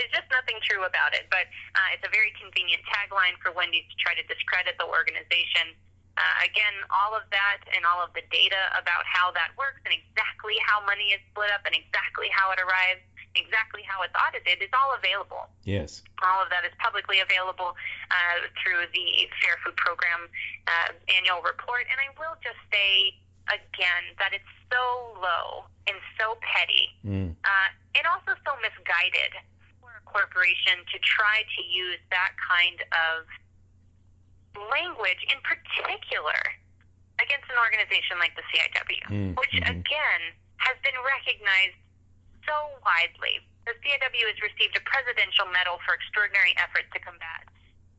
There's 0.00 0.12
just 0.12 0.30
nothing 0.32 0.56
true 0.64 0.88
about 0.88 1.12
it. 1.12 1.28
But 1.28 1.46
uh, 1.76 1.94
it's 1.94 2.02
a 2.06 2.12
very 2.12 2.32
convenient 2.40 2.80
tagline 2.88 3.36
for 3.44 3.52
Wendy's 3.52 3.84
to 3.92 3.96
try 4.00 4.16
to 4.16 4.24
discredit 4.24 4.80
the 4.80 4.88
organization. 4.88 5.76
Uh, 6.16 6.36
again, 6.44 6.76
all 6.92 7.16
of 7.16 7.24
that 7.32 7.64
and 7.72 7.88
all 7.88 8.04
of 8.04 8.12
the 8.12 8.24
data 8.28 8.68
about 8.76 9.04
how 9.08 9.32
that 9.32 9.48
works 9.56 9.80
and 9.88 9.96
exactly 9.96 10.52
how 10.60 10.84
money 10.84 11.16
is 11.16 11.20
split 11.32 11.48
up 11.48 11.64
and 11.64 11.72
exactly 11.72 12.28
how 12.28 12.52
it 12.52 12.60
arrives, 12.60 13.00
exactly 13.32 13.80
how 13.80 14.04
it's 14.04 14.12
audited 14.12 14.60
is 14.60 14.68
all 14.76 14.92
available. 14.92 15.48
Yes. 15.64 16.04
All 16.20 16.44
of 16.44 16.52
that 16.52 16.68
is 16.68 16.74
publicly 16.76 17.24
available 17.24 17.72
uh, 18.12 18.36
through 18.60 18.84
the 18.92 19.08
Fair 19.40 19.56
Food 19.64 19.76
Program 19.80 20.28
uh, 20.68 20.92
annual 21.16 21.40
report. 21.40 21.88
And 21.88 21.96
I 21.96 22.12
will 22.20 22.36
just 22.44 22.60
say 22.68 23.16
again 23.50 24.04
that 24.18 24.30
it's 24.30 24.52
so 24.70 25.18
low 25.18 25.66
and 25.90 25.98
so 26.14 26.38
petty 26.40 26.86
mm. 27.02 27.30
uh, 27.42 27.68
and 27.98 28.04
also 28.06 28.38
so 28.46 28.54
misguided 28.62 29.34
for 29.82 29.90
a 29.90 30.02
corporation 30.06 30.78
to 30.90 30.96
try 31.02 31.42
to 31.42 31.60
use 31.66 31.98
that 32.14 32.32
kind 32.38 32.78
of 32.94 33.26
language 34.70 35.22
in 35.26 35.38
particular 35.42 36.38
against 37.20 37.46
an 37.50 37.58
organization 37.58 38.18
like 38.18 38.34
the 38.34 38.44
CIW, 38.50 39.04
mm-hmm. 39.08 39.32
which 39.38 39.54
again 39.62 40.22
has 40.58 40.76
been 40.82 40.96
recognized 41.02 41.78
so 42.46 42.56
widely. 42.82 43.42
The 43.66 43.74
CIW 43.78 44.24
has 44.26 44.38
received 44.42 44.74
a 44.74 44.82
presidential 44.82 45.46
medal 45.50 45.78
for 45.86 45.94
extraordinary 45.94 46.54
efforts 46.58 46.90
to 46.94 46.98
combat 46.98 47.46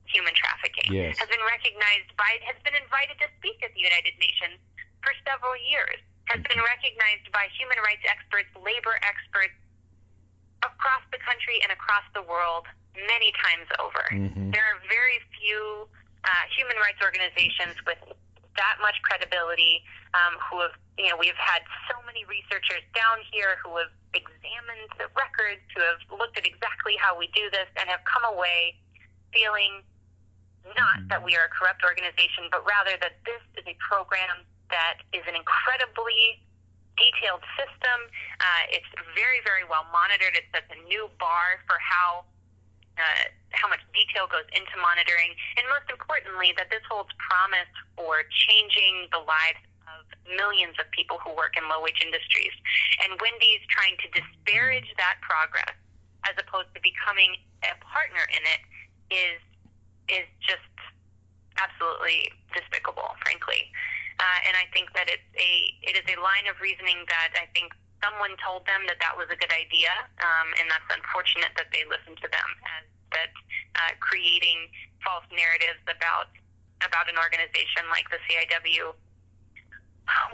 human 0.04 0.36
trafficking. 0.36 0.92
Yes. 0.92 1.16
Has 1.18 1.32
been 1.32 1.44
recognized 1.48 2.12
by, 2.20 2.38
has 2.44 2.60
been 2.68 2.76
invited 2.76 3.16
to 3.24 3.28
speak 3.40 3.64
at 3.64 3.72
the 3.72 3.82
United 3.82 4.14
Nations 4.20 4.60
for 5.04 5.14
several 5.28 5.54
years. 5.70 6.00
Has 6.32 6.40
been 6.40 6.64
recognized 6.64 7.28
by 7.36 7.52
human 7.60 7.78
rights 7.84 8.02
experts, 8.08 8.48
labor 8.56 8.96
experts 9.04 9.54
across 10.64 11.04
the 11.12 11.20
country 11.20 11.60
and 11.62 11.70
across 11.76 12.08
the 12.16 12.24
world 12.24 12.64
many 12.96 13.36
times 13.44 13.68
over. 13.78 14.04
Mm-hmm. 14.08 14.56
There 14.56 14.64
are 14.64 14.80
very 14.88 15.20
few 15.36 15.86
uh, 16.24 16.44
human 16.56 16.80
rights 16.80 17.04
organizations 17.04 17.76
with 17.84 18.00
that 18.56 18.78
much 18.80 18.96
credibility 19.04 19.84
um, 20.16 20.40
who 20.40 20.62
have, 20.64 20.76
you 20.96 21.10
know, 21.12 21.18
we've 21.18 21.38
had 21.38 21.66
so 21.90 22.00
many 22.06 22.24
researchers 22.30 22.86
down 22.96 23.20
here 23.34 23.60
who 23.60 23.76
have 23.82 23.92
examined 24.14 24.90
the 25.02 25.10
records, 25.18 25.62
who 25.74 25.82
have 25.82 26.00
looked 26.14 26.38
at 26.38 26.46
exactly 26.46 26.96
how 27.02 27.18
we 27.18 27.28
do 27.34 27.50
this, 27.50 27.68
and 27.76 27.90
have 27.90 28.06
come 28.06 28.24
away 28.30 28.78
feeling 29.34 29.82
not 30.78 31.04
that 31.10 31.20
we 31.20 31.36
are 31.36 31.50
a 31.50 31.52
corrupt 31.52 31.84
organization, 31.84 32.48
but 32.48 32.64
rather 32.64 32.96
that 33.02 33.20
this 33.28 33.42
is 33.60 33.66
a 33.68 33.76
program 33.84 34.48
that 34.70 35.04
is 35.12 35.24
an 35.28 35.36
incredibly 35.36 36.40
detailed 36.96 37.42
system. 37.58 37.98
Uh, 38.40 38.64
it's 38.70 38.88
very, 39.18 39.42
very 39.42 39.66
well 39.66 39.86
monitored. 39.90 40.38
It 40.38 40.46
sets 40.54 40.70
a 40.70 40.80
new 40.86 41.10
bar 41.18 41.62
for 41.66 41.78
how 41.82 42.26
uh, 42.94 43.26
how 43.58 43.66
much 43.66 43.82
detail 43.90 44.30
goes 44.30 44.46
into 44.54 44.78
monitoring, 44.78 45.34
and 45.58 45.66
most 45.66 45.90
importantly, 45.90 46.54
that 46.62 46.70
this 46.70 46.86
holds 46.86 47.10
promise 47.18 47.70
for 47.98 48.22
changing 48.46 49.10
the 49.10 49.18
lives 49.18 49.58
of 49.90 50.06
millions 50.30 50.78
of 50.78 50.86
people 50.94 51.18
who 51.18 51.34
work 51.34 51.58
in 51.58 51.66
low 51.66 51.82
wage 51.82 51.98
industries. 52.06 52.54
And 53.02 53.18
Wendy's 53.18 53.66
trying 53.70 53.98
to 53.98 54.08
disparage 54.14 54.90
that 55.02 55.18
progress 55.26 55.74
as 56.30 56.38
opposed 56.38 56.70
to 56.78 56.80
becoming 56.86 57.36
a 57.66 57.74
partner 57.82 58.24
in 58.30 58.44
it 58.46 58.62
is 59.10 59.42
is 60.10 60.28
just 60.42 60.74
absolutely 61.58 62.30
despicable, 62.54 63.16
frankly. 63.24 63.72
Uh, 64.20 64.40
and 64.48 64.54
I 64.58 64.70
think 64.72 64.94
that 64.94 65.10
it's 65.10 65.30
a 65.36 65.52
it 65.82 65.98
is 65.98 66.06
a 66.10 66.18
line 66.22 66.46
of 66.46 66.60
reasoning 66.62 67.02
that 67.10 67.34
I 67.38 67.50
think 67.56 67.74
someone 68.04 68.36
told 68.44 68.68
them 68.68 68.86
that 68.92 69.00
that 69.00 69.16
was 69.16 69.32
a 69.32 69.38
good 69.38 69.52
idea, 69.52 69.92
um, 70.22 70.52
and 70.60 70.70
that's 70.70 70.90
unfortunate 70.92 71.56
that 71.56 71.72
they 71.72 71.88
listened 71.88 72.20
to 72.22 72.30
them. 72.30 72.50
As 72.78 72.86
that 73.14 73.32
uh, 73.78 73.94
creating 74.02 74.70
false 75.02 75.26
narratives 75.34 75.82
about 75.90 76.34
about 76.86 77.08
an 77.08 77.18
organization 77.18 77.88
like 77.90 78.06
the 78.12 78.20
CIW 78.28 78.94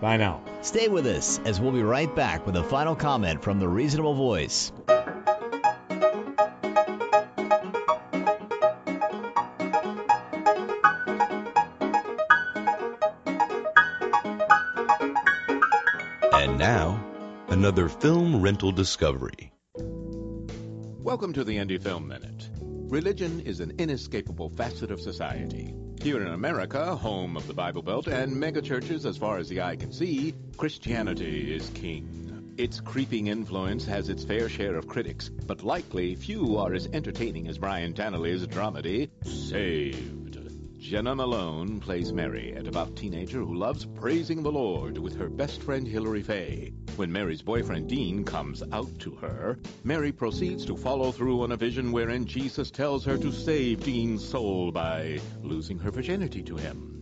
Bye 0.00 0.16
now. 0.16 0.40
Stay 0.62 0.88
with 0.88 1.06
us 1.06 1.38
as 1.44 1.60
we'll 1.60 1.72
be 1.72 1.82
right 1.82 2.16
back 2.16 2.46
with 2.46 2.56
a 2.56 2.64
final 2.64 2.96
comment 2.96 3.42
from 3.42 3.60
the 3.60 3.68
Reasonable 3.68 4.14
Voice. 4.14 4.72
Another 17.52 17.86
film 17.86 18.40
rental 18.40 18.72
discovery. 18.72 19.52
Welcome 19.76 21.34
to 21.34 21.44
the 21.44 21.58
Indie 21.58 21.82
Film 21.82 22.08
Minute. 22.08 22.48
Religion 22.62 23.40
is 23.40 23.60
an 23.60 23.74
inescapable 23.76 24.48
facet 24.48 24.90
of 24.90 25.02
society. 25.02 25.74
Here 26.00 26.22
in 26.22 26.28
America, 26.28 26.96
home 26.96 27.36
of 27.36 27.46
the 27.46 27.52
Bible 27.52 27.82
Belt 27.82 28.06
and 28.06 28.34
megachurches 28.34 29.04
as 29.04 29.18
far 29.18 29.36
as 29.36 29.50
the 29.50 29.60
eye 29.60 29.76
can 29.76 29.92
see, 29.92 30.32
Christianity 30.56 31.54
is 31.54 31.68
king. 31.74 32.54
Its 32.56 32.80
creeping 32.80 33.26
influence 33.26 33.84
has 33.84 34.08
its 34.08 34.24
fair 34.24 34.48
share 34.48 34.76
of 34.76 34.88
critics, 34.88 35.28
but 35.28 35.62
likely 35.62 36.14
few 36.14 36.56
are 36.56 36.72
as 36.72 36.88
entertaining 36.94 37.48
as 37.48 37.58
Brian 37.58 37.92
Dannelly's 37.92 38.46
dramedy, 38.46 39.10
Saved. 39.26 40.22
Jena 40.78 41.14
Malone 41.14 41.80
plays 41.80 42.12
Mary, 42.12 42.52
a 42.52 42.62
devout 42.62 42.96
teenager 42.96 43.38
who 43.38 43.54
loves 43.54 43.84
praising 43.84 44.42
the 44.42 44.50
Lord 44.50 44.98
with 44.98 45.16
her 45.16 45.28
best 45.28 45.62
friend 45.62 45.86
Hilary 45.86 46.22
Faye. 46.22 46.72
When 46.96 47.10
Mary's 47.10 47.40
boyfriend 47.40 47.88
Dean 47.88 48.22
comes 48.22 48.62
out 48.70 48.98
to 48.98 49.12
her, 49.12 49.58
Mary 49.82 50.12
proceeds 50.12 50.66
to 50.66 50.76
follow 50.76 51.10
through 51.10 51.42
on 51.42 51.52
a 51.52 51.56
vision 51.56 51.90
wherein 51.90 52.26
Jesus 52.26 52.70
tells 52.70 53.02
her 53.06 53.16
to 53.16 53.32
save 53.32 53.82
Dean's 53.82 54.22
soul 54.22 54.70
by 54.70 55.18
losing 55.42 55.78
her 55.78 55.90
virginity 55.90 56.42
to 56.42 56.56
him. 56.56 56.92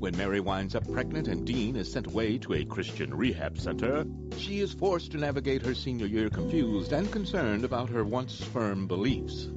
When 0.00 0.16
Mary 0.16 0.40
winds 0.40 0.74
up 0.74 0.90
pregnant 0.90 1.28
and 1.28 1.46
Dean 1.46 1.76
is 1.76 1.90
sent 1.90 2.08
away 2.08 2.38
to 2.38 2.54
a 2.54 2.64
Christian 2.64 3.14
rehab 3.14 3.56
center, 3.56 4.04
she 4.36 4.58
is 4.58 4.72
forced 4.72 5.12
to 5.12 5.18
navigate 5.18 5.64
her 5.64 5.74
senior 5.74 6.06
year 6.06 6.28
confused 6.28 6.92
and 6.92 7.10
concerned 7.12 7.64
about 7.64 7.90
her 7.90 8.04
once 8.04 8.42
firm 8.42 8.88
beliefs. 8.88 9.48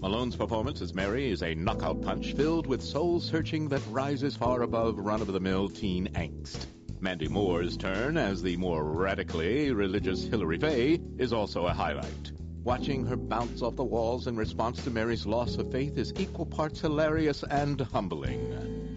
Malone's 0.00 0.36
performance 0.36 0.82
as 0.82 0.92
Mary 0.92 1.30
is 1.30 1.44
a 1.44 1.54
knockout 1.54 2.02
punch 2.02 2.34
filled 2.34 2.66
with 2.66 2.82
soul 2.82 3.20
searching 3.20 3.68
that 3.68 3.82
rises 3.90 4.36
far 4.36 4.62
above 4.62 4.98
run 4.98 5.20
of 5.20 5.28
the 5.28 5.40
mill 5.40 5.68
teen 5.68 6.08
angst. 6.14 6.66
Mandy 7.00 7.28
Moore's 7.28 7.76
turn 7.76 8.16
as 8.16 8.42
the 8.42 8.56
more 8.56 8.82
radically 8.82 9.70
religious 9.72 10.24
Hilary 10.24 10.58
Faye 10.58 11.00
is 11.16 11.32
also 11.32 11.66
a 11.66 11.72
highlight. 11.72 12.32
Watching 12.64 13.06
her 13.06 13.16
bounce 13.16 13.62
off 13.62 13.76
the 13.76 13.84
walls 13.84 14.26
in 14.26 14.36
response 14.36 14.82
to 14.82 14.90
Mary's 14.90 15.24
loss 15.24 15.56
of 15.56 15.70
faith 15.70 15.96
is 15.96 16.12
equal 16.18 16.44
parts 16.44 16.80
hilarious 16.80 17.44
and 17.44 17.80
humbling. 17.80 18.96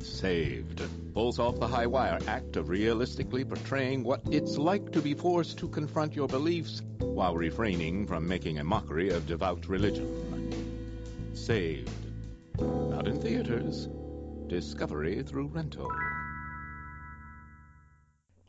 Saved 0.00 0.82
pulls 1.14 1.38
off 1.38 1.60
the 1.60 1.68
high 1.68 1.86
wire 1.86 2.18
act 2.26 2.56
of 2.56 2.68
realistically 2.68 3.44
portraying 3.44 4.02
what 4.02 4.22
it's 4.30 4.58
like 4.58 4.90
to 4.92 5.00
be 5.00 5.14
forced 5.14 5.56
to 5.58 5.68
confront 5.68 6.16
your 6.16 6.26
beliefs 6.26 6.82
while 6.98 7.36
refraining 7.36 8.08
from 8.08 8.26
making 8.26 8.58
a 8.58 8.64
mockery 8.64 9.10
of 9.10 9.26
devout 9.26 9.68
religion. 9.68 11.30
Saved. 11.32 11.90
Not 12.58 13.06
in 13.06 13.20
theaters. 13.20 13.88
Discovery 14.48 15.22
through 15.22 15.46
rental. 15.48 15.90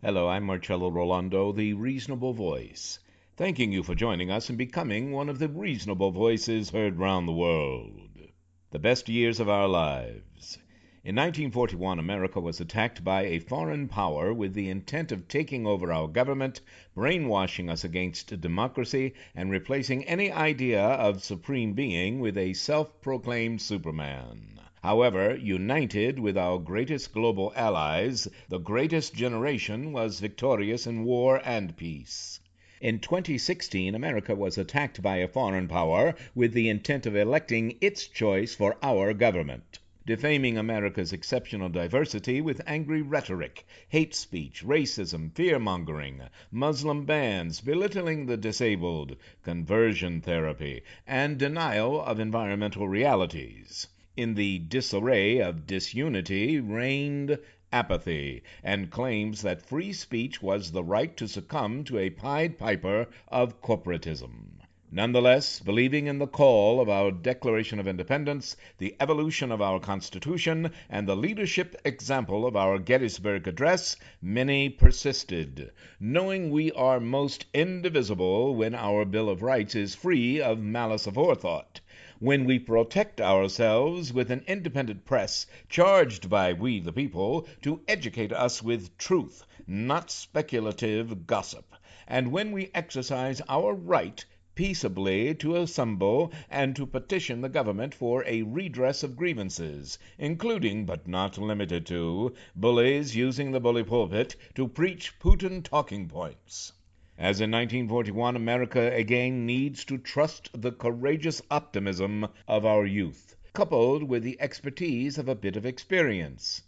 Hello, 0.04 0.30
I'm 0.30 0.43
Marcello 0.43 0.91
Rollando, 0.91 1.52
the 1.52 1.74
Reasonable 1.74 2.32
Voice, 2.32 3.00
thanking 3.36 3.72
you 3.72 3.82
for 3.82 3.95
joining 3.95 4.30
us 4.30 4.48
and 4.48 4.56
becoming 4.56 5.12
one 5.12 5.28
of 5.28 5.39
the 5.39 5.48
reasonable 5.48 6.12
voices 6.12 6.70
heard 6.70 7.00
round 7.00 7.28
the 7.28 7.32
world. 7.32 8.30
The 8.70 8.78
best 8.78 9.10
years 9.10 9.39
of 9.39 9.50
our 9.50 9.68
lives. 9.68 10.60
In 11.04 11.16
1941, 11.16 11.98
America 11.98 12.39
was 12.39 12.62
attacked 12.62 13.04
by 13.04 13.24
a 13.24 13.39
foreign 13.39 13.88
power 13.88 14.32
with 14.32 14.54
the 14.54 14.70
intent 14.70 15.12
of 15.12 15.28
taking 15.28 15.66
over 15.66 15.91
our 15.91 16.08
government, 16.08 16.62
brainwashing 16.93 17.68
us 17.68 17.84
against 17.84 18.39
democracy, 18.39 19.16
and 19.34 19.50
replacing 19.50 20.04
any 20.04 20.32
idea 20.32 20.80
of 20.80 21.24
supreme 21.24 21.74
being 21.74 22.20
with 22.20 22.38
a 22.38 22.54
self 22.54 23.02
proclaimed 23.02 23.64
Superman. 23.64 24.57
However, 24.84 25.36
united 25.36 26.20
with 26.20 26.38
our 26.38 26.60
greatest 26.60 27.12
global 27.12 27.52
allies, 27.56 28.28
the 28.48 28.60
greatest 28.60 29.16
generation 29.16 29.92
was 29.92 30.20
victorious 30.20 30.86
in 30.86 31.04
war 31.04 31.42
and 31.44 31.76
peace. 31.76 32.40
In 32.80 33.00
2016, 33.00 33.96
America 33.96 34.36
was 34.36 34.56
attacked 34.56 35.02
by 35.02 35.16
a 35.16 35.28
foreign 35.28 35.68
power 35.68 36.14
with 36.36 36.54
the 36.54 36.70
intent 36.70 37.08
of 37.08 37.16
electing 37.16 37.76
its 37.82 38.06
choice 38.06 38.54
for 38.54 38.78
our 38.84 39.16
government 39.16 39.80
defaming 40.06 40.58
America's 40.58 41.12
exceptional 41.12 41.70
diversity 41.70 42.40
with 42.40 42.62
angry 42.68 43.02
rhetoric, 43.02 43.66
hate 43.90 44.14
speech, 44.14 44.64
racism, 44.64 45.34
fear 45.34 45.58
mongering, 45.58 46.22
Muslim 46.52 47.04
bans, 47.04 47.62
belittling 47.62 48.28
the 48.28 48.38
disabled, 48.38 49.16
conversion 49.44 50.22
therapy, 50.22 50.84
and 51.08 51.40
denial 51.40 52.00
of 52.00 52.20
environmental 52.20 52.88
realities. 52.88 53.88
In 54.20 54.34
the 54.34 54.57
disarray 54.57 55.38
of 55.38 55.68
disunity 55.68 56.59
reigned 56.59 57.38
apathy, 57.72 58.41
and 58.63 58.89
claims 58.89 59.43
that 59.43 59.61
free 59.61 59.93
speech 59.93 60.41
was 60.41 60.72
the 60.72 60.84
right 60.84 61.15
to 61.18 61.28
succumb 61.28 61.84
to 61.84 61.99
a 61.99 62.09
Pied 62.09 62.57
Piper 62.57 63.09
of 63.28 63.61
corporatism. 63.61 64.53
Nonetheless, 64.91 65.59
believing 65.59 66.07
in 66.07 66.18
the 66.18 66.26
call 66.26 66.82
of 66.82 66.89
our 66.89 67.11
Declaration 67.11 67.78
of 67.80 67.88
Independence, 67.88 68.57
the 68.80 68.95
evolution 68.99 69.51
of 69.51 69.61
our 69.61 69.80
Constitution, 69.80 70.72
and 70.89 71.07
the 71.07 71.15
leadership 71.15 71.80
example 71.86 72.47
of 72.47 72.55
our 72.55 72.80
Gettysburg 72.80 73.47
Address, 73.47 73.97
many 74.20 74.68
persisted, 74.68 75.70
knowing 75.99 76.49
we 76.49 76.72
are 76.72 76.99
most 76.99 77.45
indivisible 77.53 78.55
when 78.55 78.74
our 78.74 79.05
Bill 79.05 79.30
of 79.30 79.43
Rights 79.43 79.76
is 79.76 79.93
free 79.93 80.41
of 80.41 80.57
malice 80.57 81.05
aforethought 81.05 81.82
when 82.20 82.45
we 82.45 82.57
protect 82.57 83.22
ourselves 83.22 84.11
with 84.11 84.32
an 84.32 84.43
independent 84.47 85.05
press 85.05 85.45
charged 85.70 86.28
by 86.28 86.51
we 86.51 86.80
the 86.80 86.91
people 86.91 87.47
to 87.61 87.80
educate 87.88 88.32
us 88.34 88.63
with 88.63 88.97
truth, 88.97 89.45
not 89.68 90.09
speculative 90.09 91.28
gossip, 91.28 91.76
and 92.07 92.32
when 92.32 92.51
we 92.51 92.72
exercise 92.74 93.39
our 93.47 93.72
right 93.76 94.26
peaceably 94.55 95.36
to 95.36 95.55
assemble 95.57 96.34
and 96.49 96.76
to 96.76 96.88
petition 96.88 97.39
the 97.41 97.49
government 97.49 97.93
for 97.93 98.24
a 98.26 98.41
redress 98.41 99.03
of 99.03 99.15
grievances, 99.15 99.99
including, 100.18 100.88
but 100.88 101.07
not 101.07 101.38
limited 101.38 101.86
to, 101.86 102.34
bullies 102.55 103.15
using 103.15 103.51
the 103.51 103.59
bully 103.59 103.84
pulpit 103.84 104.36
to 104.55 104.68
preach 104.68 105.13
Putin 105.20 105.63
talking 105.63 106.07
points. 106.07 106.74
As 107.20 107.41
in 107.41 107.49
1941, 107.49 108.36
America 108.36 108.93
again 108.93 109.47
needs 109.47 109.84
to 109.86 109.97
trust 109.97 110.51
the 110.53 110.72
courageous 110.72 111.41
optimism 111.49 112.28
of 112.47 112.63
our 112.63 112.86
youth, 112.86 113.36
coupled 113.53 114.03
with 114.03 114.22
the 114.22 114.39
expertise 114.39 115.18
of 115.18 115.28
a 115.28 115.34
bit 115.34 115.55
of 115.55 115.65
experience. 115.65 116.61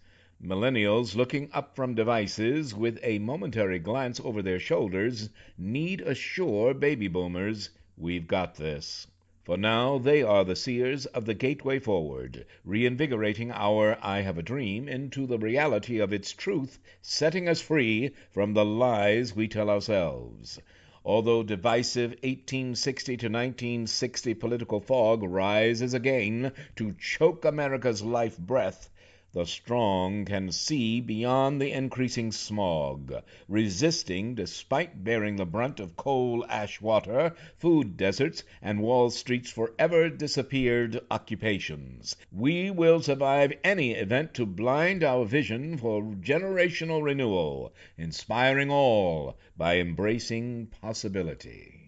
Millennials 0.44 1.16
looking 1.16 1.52
up 1.54 1.76
from 1.76 1.94
devices 1.94 2.74
with 2.74 2.98
a 3.04 3.20
momentary 3.20 3.78
glance 3.78 4.20
over 4.22 4.42
their 4.42 4.58
shoulders 4.58 5.30
need 5.56 6.02
assure 6.02 6.74
baby 6.74 7.08
boomers 7.08 7.70
We've 7.96 8.26
got 8.26 8.56
this. 8.56 9.06
For 9.50 9.58
now 9.58 9.98
they 9.98 10.22
are 10.22 10.46
the 10.46 10.56
seers 10.56 11.08
of 11.08 11.26
the 11.26 11.34
gateway 11.34 11.80
forward, 11.80 12.46
reinvigorating 12.64 13.50
our 13.50 13.98
I 14.00 14.22
have 14.22 14.38
a 14.38 14.44
dream 14.44 14.88
into 14.88 15.26
the 15.26 15.40
reality 15.40 15.98
of 15.98 16.14
its 16.14 16.34
truth, 16.34 16.78
setting 17.02 17.50
us 17.50 17.60
free 17.60 18.12
from 18.30 18.54
the 18.54 18.64
lies 18.64 19.36
we 19.36 19.48
tell 19.48 19.72
ourselves. 19.72 20.60
Although 21.04 21.42
divisive 21.42 22.12
1860 22.22 23.18
to 23.18 23.26
1960 23.26 24.36
political 24.36 24.80
fog 24.82 25.24
rises 25.24 25.96
again 25.96 26.52
to 26.76 26.94
choke 27.00 27.44
America's 27.44 28.04
life 28.04 28.38
breath, 28.38 28.92
the 29.32 29.46
strong 29.46 30.26
can 30.26 30.52
see 30.52 31.00
beyond 31.00 31.62
the 31.62 31.72
increasing 31.72 32.32
smog, 32.32 33.14
resisting 33.48 34.34
despite 34.34 35.04
bearing 35.04 35.36
the 35.36 35.46
brunt 35.46 35.80
of 35.80 35.96
coal 35.96 36.44
ash 36.50 36.82
water, 36.82 37.32
food 37.56 37.96
deserts, 37.96 38.44
and 38.60 38.82
Wall 38.82 39.12
Street's 39.12 39.52
forever 39.52 40.10
disappeared 40.10 41.00
occupations. 41.12 42.16
We 42.32 42.72
will 42.72 43.04
survive 43.04 43.54
any 43.64 43.92
event 43.92 44.34
to 44.34 44.48
blind 44.48 45.04
our 45.04 45.26
vision 45.26 45.78
for 45.78 46.02
generational 46.02 47.04
renewal, 47.04 47.72
inspiring 48.00 48.72
all 48.72 49.38
by 49.56 49.78
embracing 49.78 50.68
possibility. 50.82 51.79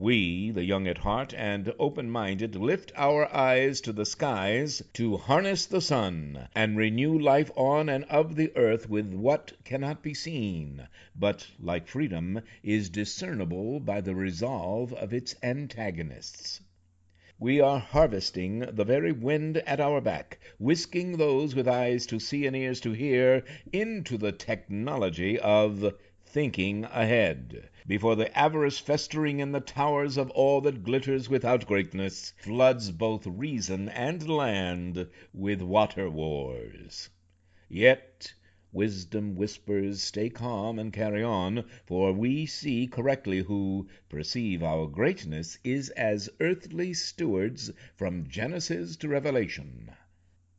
We, 0.00 0.52
the 0.52 0.62
young 0.62 0.86
at 0.86 0.98
heart 0.98 1.34
and 1.34 1.74
open 1.76 2.08
minded, 2.08 2.54
lift 2.54 2.92
our 2.94 3.26
eyes 3.34 3.80
to 3.80 3.92
the 3.92 4.06
skies 4.06 4.80
to 4.92 5.16
harness 5.16 5.66
the 5.66 5.80
sun 5.80 6.46
and 6.54 6.76
renew 6.76 7.18
life 7.18 7.50
on 7.56 7.88
and 7.88 8.04
of 8.04 8.36
the 8.36 8.52
earth 8.56 8.88
with 8.88 9.12
what 9.12 9.54
cannot 9.64 10.00
be 10.00 10.14
seen, 10.14 10.86
but, 11.16 11.50
like 11.58 11.88
freedom, 11.88 12.42
is 12.62 12.90
discernible 12.90 13.80
by 13.80 14.00
the 14.00 14.14
resolve 14.14 14.92
of 14.92 15.12
its 15.12 15.34
antagonists. 15.42 16.60
We 17.40 17.60
are 17.60 17.80
harvesting 17.80 18.60
the 18.60 18.84
very 18.84 19.10
wind 19.10 19.56
at 19.66 19.80
our 19.80 20.00
back, 20.00 20.38
whisking 20.60 21.16
those 21.16 21.56
with 21.56 21.66
eyes 21.66 22.06
to 22.06 22.20
see 22.20 22.46
and 22.46 22.54
ears 22.54 22.78
to 22.82 22.92
hear 22.92 23.42
into 23.72 24.16
the 24.16 24.30
technology 24.30 25.40
of 25.40 25.92
thinking 26.24 26.84
ahead, 26.84 27.68
before 27.88 28.14
the 28.16 28.38
avarice 28.38 28.78
festering 28.78 29.40
in 29.40 29.50
the 29.50 29.60
towers 29.60 30.18
of 30.18 30.28
all 30.32 30.60
that 30.60 30.82
glitters 30.84 31.30
without 31.30 31.64
greatness 31.66 32.34
floods 32.36 32.90
both 32.90 33.26
reason 33.26 33.88
and 33.88 34.28
land 34.28 35.08
with 35.32 35.62
water 35.62 36.10
wars. 36.10 37.08
Yet 37.66 38.34
wisdom 38.74 39.34
whispers, 39.36 40.02
Stay 40.02 40.28
calm 40.28 40.78
and 40.78 40.92
carry 40.92 41.22
on, 41.22 41.64
for 41.86 42.12
we 42.12 42.44
see 42.44 42.86
correctly 42.86 43.38
who 43.38 43.88
perceive 44.10 44.62
our 44.62 44.86
greatness 44.86 45.58
is 45.64 45.88
as 45.90 46.28
earthly 46.40 46.92
stewards 46.92 47.72
from 47.96 48.28
Genesis 48.28 48.96
to 48.96 49.08
Revelation. 49.08 49.92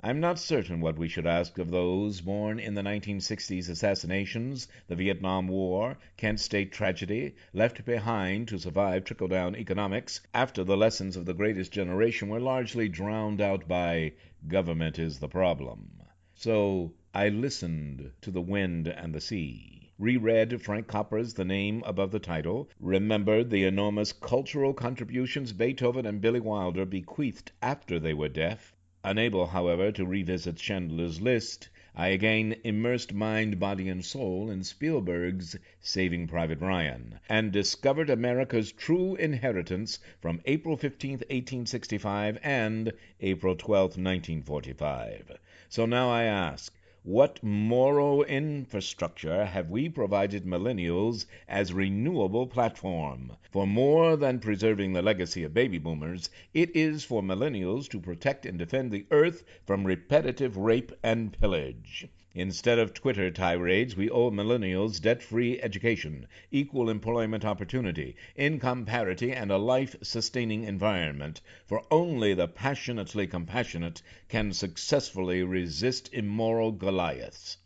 I'm 0.01 0.21
not 0.21 0.39
certain 0.39 0.79
what 0.79 0.97
we 0.97 1.09
should 1.09 1.27
ask 1.27 1.57
of 1.57 1.71
those 1.71 2.21
born 2.21 2.57
in 2.57 2.73
the 2.73 2.81
1960s 2.81 3.67
assassinations, 3.67 4.69
the 4.87 4.95
Vietnam 4.95 5.49
War, 5.49 5.97
Kent 6.15 6.39
State 6.39 6.71
tragedy, 6.71 7.35
left 7.51 7.83
behind 7.83 8.47
to 8.47 8.57
survive 8.57 9.03
trickle 9.03 9.27
down 9.27 9.57
economics 9.57 10.21
after 10.33 10.63
the 10.63 10.77
lessons 10.77 11.17
of 11.17 11.25
the 11.25 11.33
greatest 11.33 11.73
generation 11.73 12.29
were 12.29 12.39
largely 12.39 12.87
drowned 12.87 13.41
out 13.41 13.67
by 13.67 14.13
government 14.47 14.97
is 14.97 15.19
the 15.19 15.27
problem. 15.27 16.01
So 16.33 16.93
I 17.13 17.27
listened 17.27 18.13
to 18.21 18.31
the 18.31 18.41
wind 18.41 18.87
and 18.87 19.13
the 19.13 19.19
sea 19.19 19.91
reread 19.97 20.61
Frank 20.61 20.87
Capra's 20.87 21.33
The 21.33 21.43
Name 21.43 21.83
Above 21.85 22.11
the 22.11 22.19
Title, 22.19 22.69
remembered 22.79 23.49
the 23.49 23.65
enormous 23.65 24.13
cultural 24.13 24.73
contributions 24.73 25.51
Beethoven 25.51 26.05
and 26.05 26.21
Billy 26.21 26.39
Wilder 26.39 26.85
bequeathed 26.85 27.51
after 27.61 27.99
they 27.99 28.13
were 28.13 28.29
deaf, 28.29 28.73
Unable, 29.01 29.47
however, 29.47 29.93
to 29.93 30.05
revisit 30.05 30.59
Schindler's 30.59 31.21
List, 31.21 31.69
I 31.95 32.09
again 32.09 32.57
immersed 32.65 33.13
mind, 33.13 33.57
body, 33.57 33.87
and 33.87 34.03
soul 34.03 34.49
in 34.49 34.65
Spielberg's 34.65 35.55
Saving 35.79 36.27
Private 36.27 36.59
Ryan, 36.59 37.17
and 37.29 37.53
discovered 37.53 38.09
America's 38.09 38.73
true 38.73 39.15
inheritance 39.15 39.99
from 40.19 40.41
April 40.43 40.75
15, 40.75 41.11
1865, 41.11 42.39
and 42.43 42.91
April 43.21 43.55
12, 43.55 43.91
1945. 43.91 45.39
So 45.69 45.85
now 45.85 46.09
I 46.09 46.23
ask, 46.23 46.73
what 47.05 47.41
moral 47.41 48.23
infrastructure 48.25 49.45
have 49.45 49.69
we 49.69 49.87
provided 49.87 50.43
millennials 50.43 51.25
as 51.47 51.71
renewable 51.71 52.45
platform? 52.45 53.31
For 53.49 53.65
more 53.65 54.17
than 54.17 54.41
preserving 54.41 54.91
the 54.91 55.01
legacy 55.01 55.45
of 55.45 55.53
baby 55.53 55.77
boomers, 55.77 56.29
it 56.53 56.75
is 56.75 57.05
for 57.05 57.21
millennials 57.21 57.87
to 57.91 58.01
protect 58.01 58.45
and 58.45 58.59
defend 58.59 58.91
the 58.91 59.05
earth 59.11 59.45
from 59.65 59.87
repetitive 59.87 60.57
rape 60.57 60.91
and 61.01 61.31
pillage. 61.39 62.09
Instead 62.35 62.77
of 62.77 62.93
Twitter 62.93 63.31
tirades, 63.31 63.97
we 63.97 64.07
owe 64.07 64.29
millennials 64.29 65.01
debt 65.01 65.23
free 65.23 65.59
education, 65.61 66.27
equal 66.51 66.87
employment 66.87 67.43
opportunity, 67.43 68.15
income 68.35 68.85
parity, 68.85 69.31
and 69.31 69.49
a 69.49 69.57
life 69.57 69.95
sustaining 70.03 70.63
environment, 70.63 71.41
for 71.65 71.83
only 71.89 72.35
the 72.35 72.47
passionately 72.47 73.25
compassionate 73.25 74.03
can 74.27 74.53
successfully 74.53 75.41
resist 75.41 76.07
immoral 76.13 76.71
Goliaths. 76.71 77.57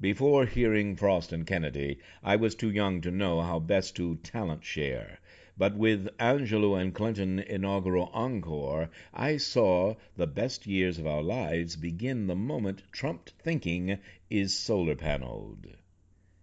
Before 0.00 0.46
hearing 0.46 0.96
Frost 0.96 1.30
and 1.30 1.46
Kennedy, 1.46 1.98
I 2.22 2.36
was 2.36 2.54
too 2.54 2.70
young 2.70 3.02
to 3.02 3.10
know 3.10 3.42
how 3.42 3.58
best 3.58 3.96
to 3.96 4.16
talent 4.22 4.64
share. 4.64 5.20
But 5.58 5.74
with 5.74 6.14
Angelou 6.18 6.78
and 6.78 6.94
Clinton 6.94 7.38
inaugural 7.38 8.10
encore, 8.12 8.90
I 9.14 9.38
saw 9.38 9.94
the 10.14 10.26
best 10.26 10.66
years 10.66 10.98
of 10.98 11.06
our 11.06 11.22
lives 11.22 11.76
begin 11.76 12.26
the 12.26 12.36
moment 12.36 12.82
trumped 12.92 13.30
thinking 13.38 13.98
is 14.28 14.52
solar 14.52 14.94
paneled. 14.94 15.66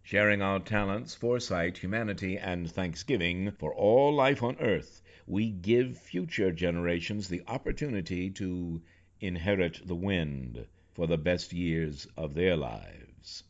Sharing 0.02 0.42
our 0.42 0.60
talents, 0.60 1.14
foresight, 1.14 1.78
humanity, 1.78 2.40
and 2.40 2.68
thanksgiving 2.68 3.52
for 3.52 3.72
all 3.76 4.16
life 4.16 4.42
on 4.42 4.58
earth, 4.58 5.04
we 5.28 5.52
give 5.52 5.96
future 5.96 6.52
generations 6.52 7.28
the 7.28 7.44
opportunity 7.48 8.32
to 8.32 8.82
inherit 9.22 9.80
the 9.86 9.94
wind 9.94 10.66
for 10.92 11.06
the 11.06 11.20
best 11.20 11.54
years 11.54 12.08
of 12.18 12.34
their 12.34 12.56
lives. 12.56 13.44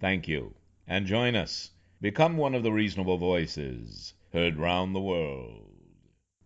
Thank 0.00 0.26
you, 0.26 0.56
and 0.84 1.06
join 1.06 1.36
us. 1.36 1.70
Become 2.00 2.36
one 2.36 2.56
of 2.56 2.64
the 2.64 2.72
reasonable 2.72 3.18
voices 3.18 4.14
heard 4.34 4.58
round 4.58 4.96
the 4.96 5.00
world. 5.00 5.73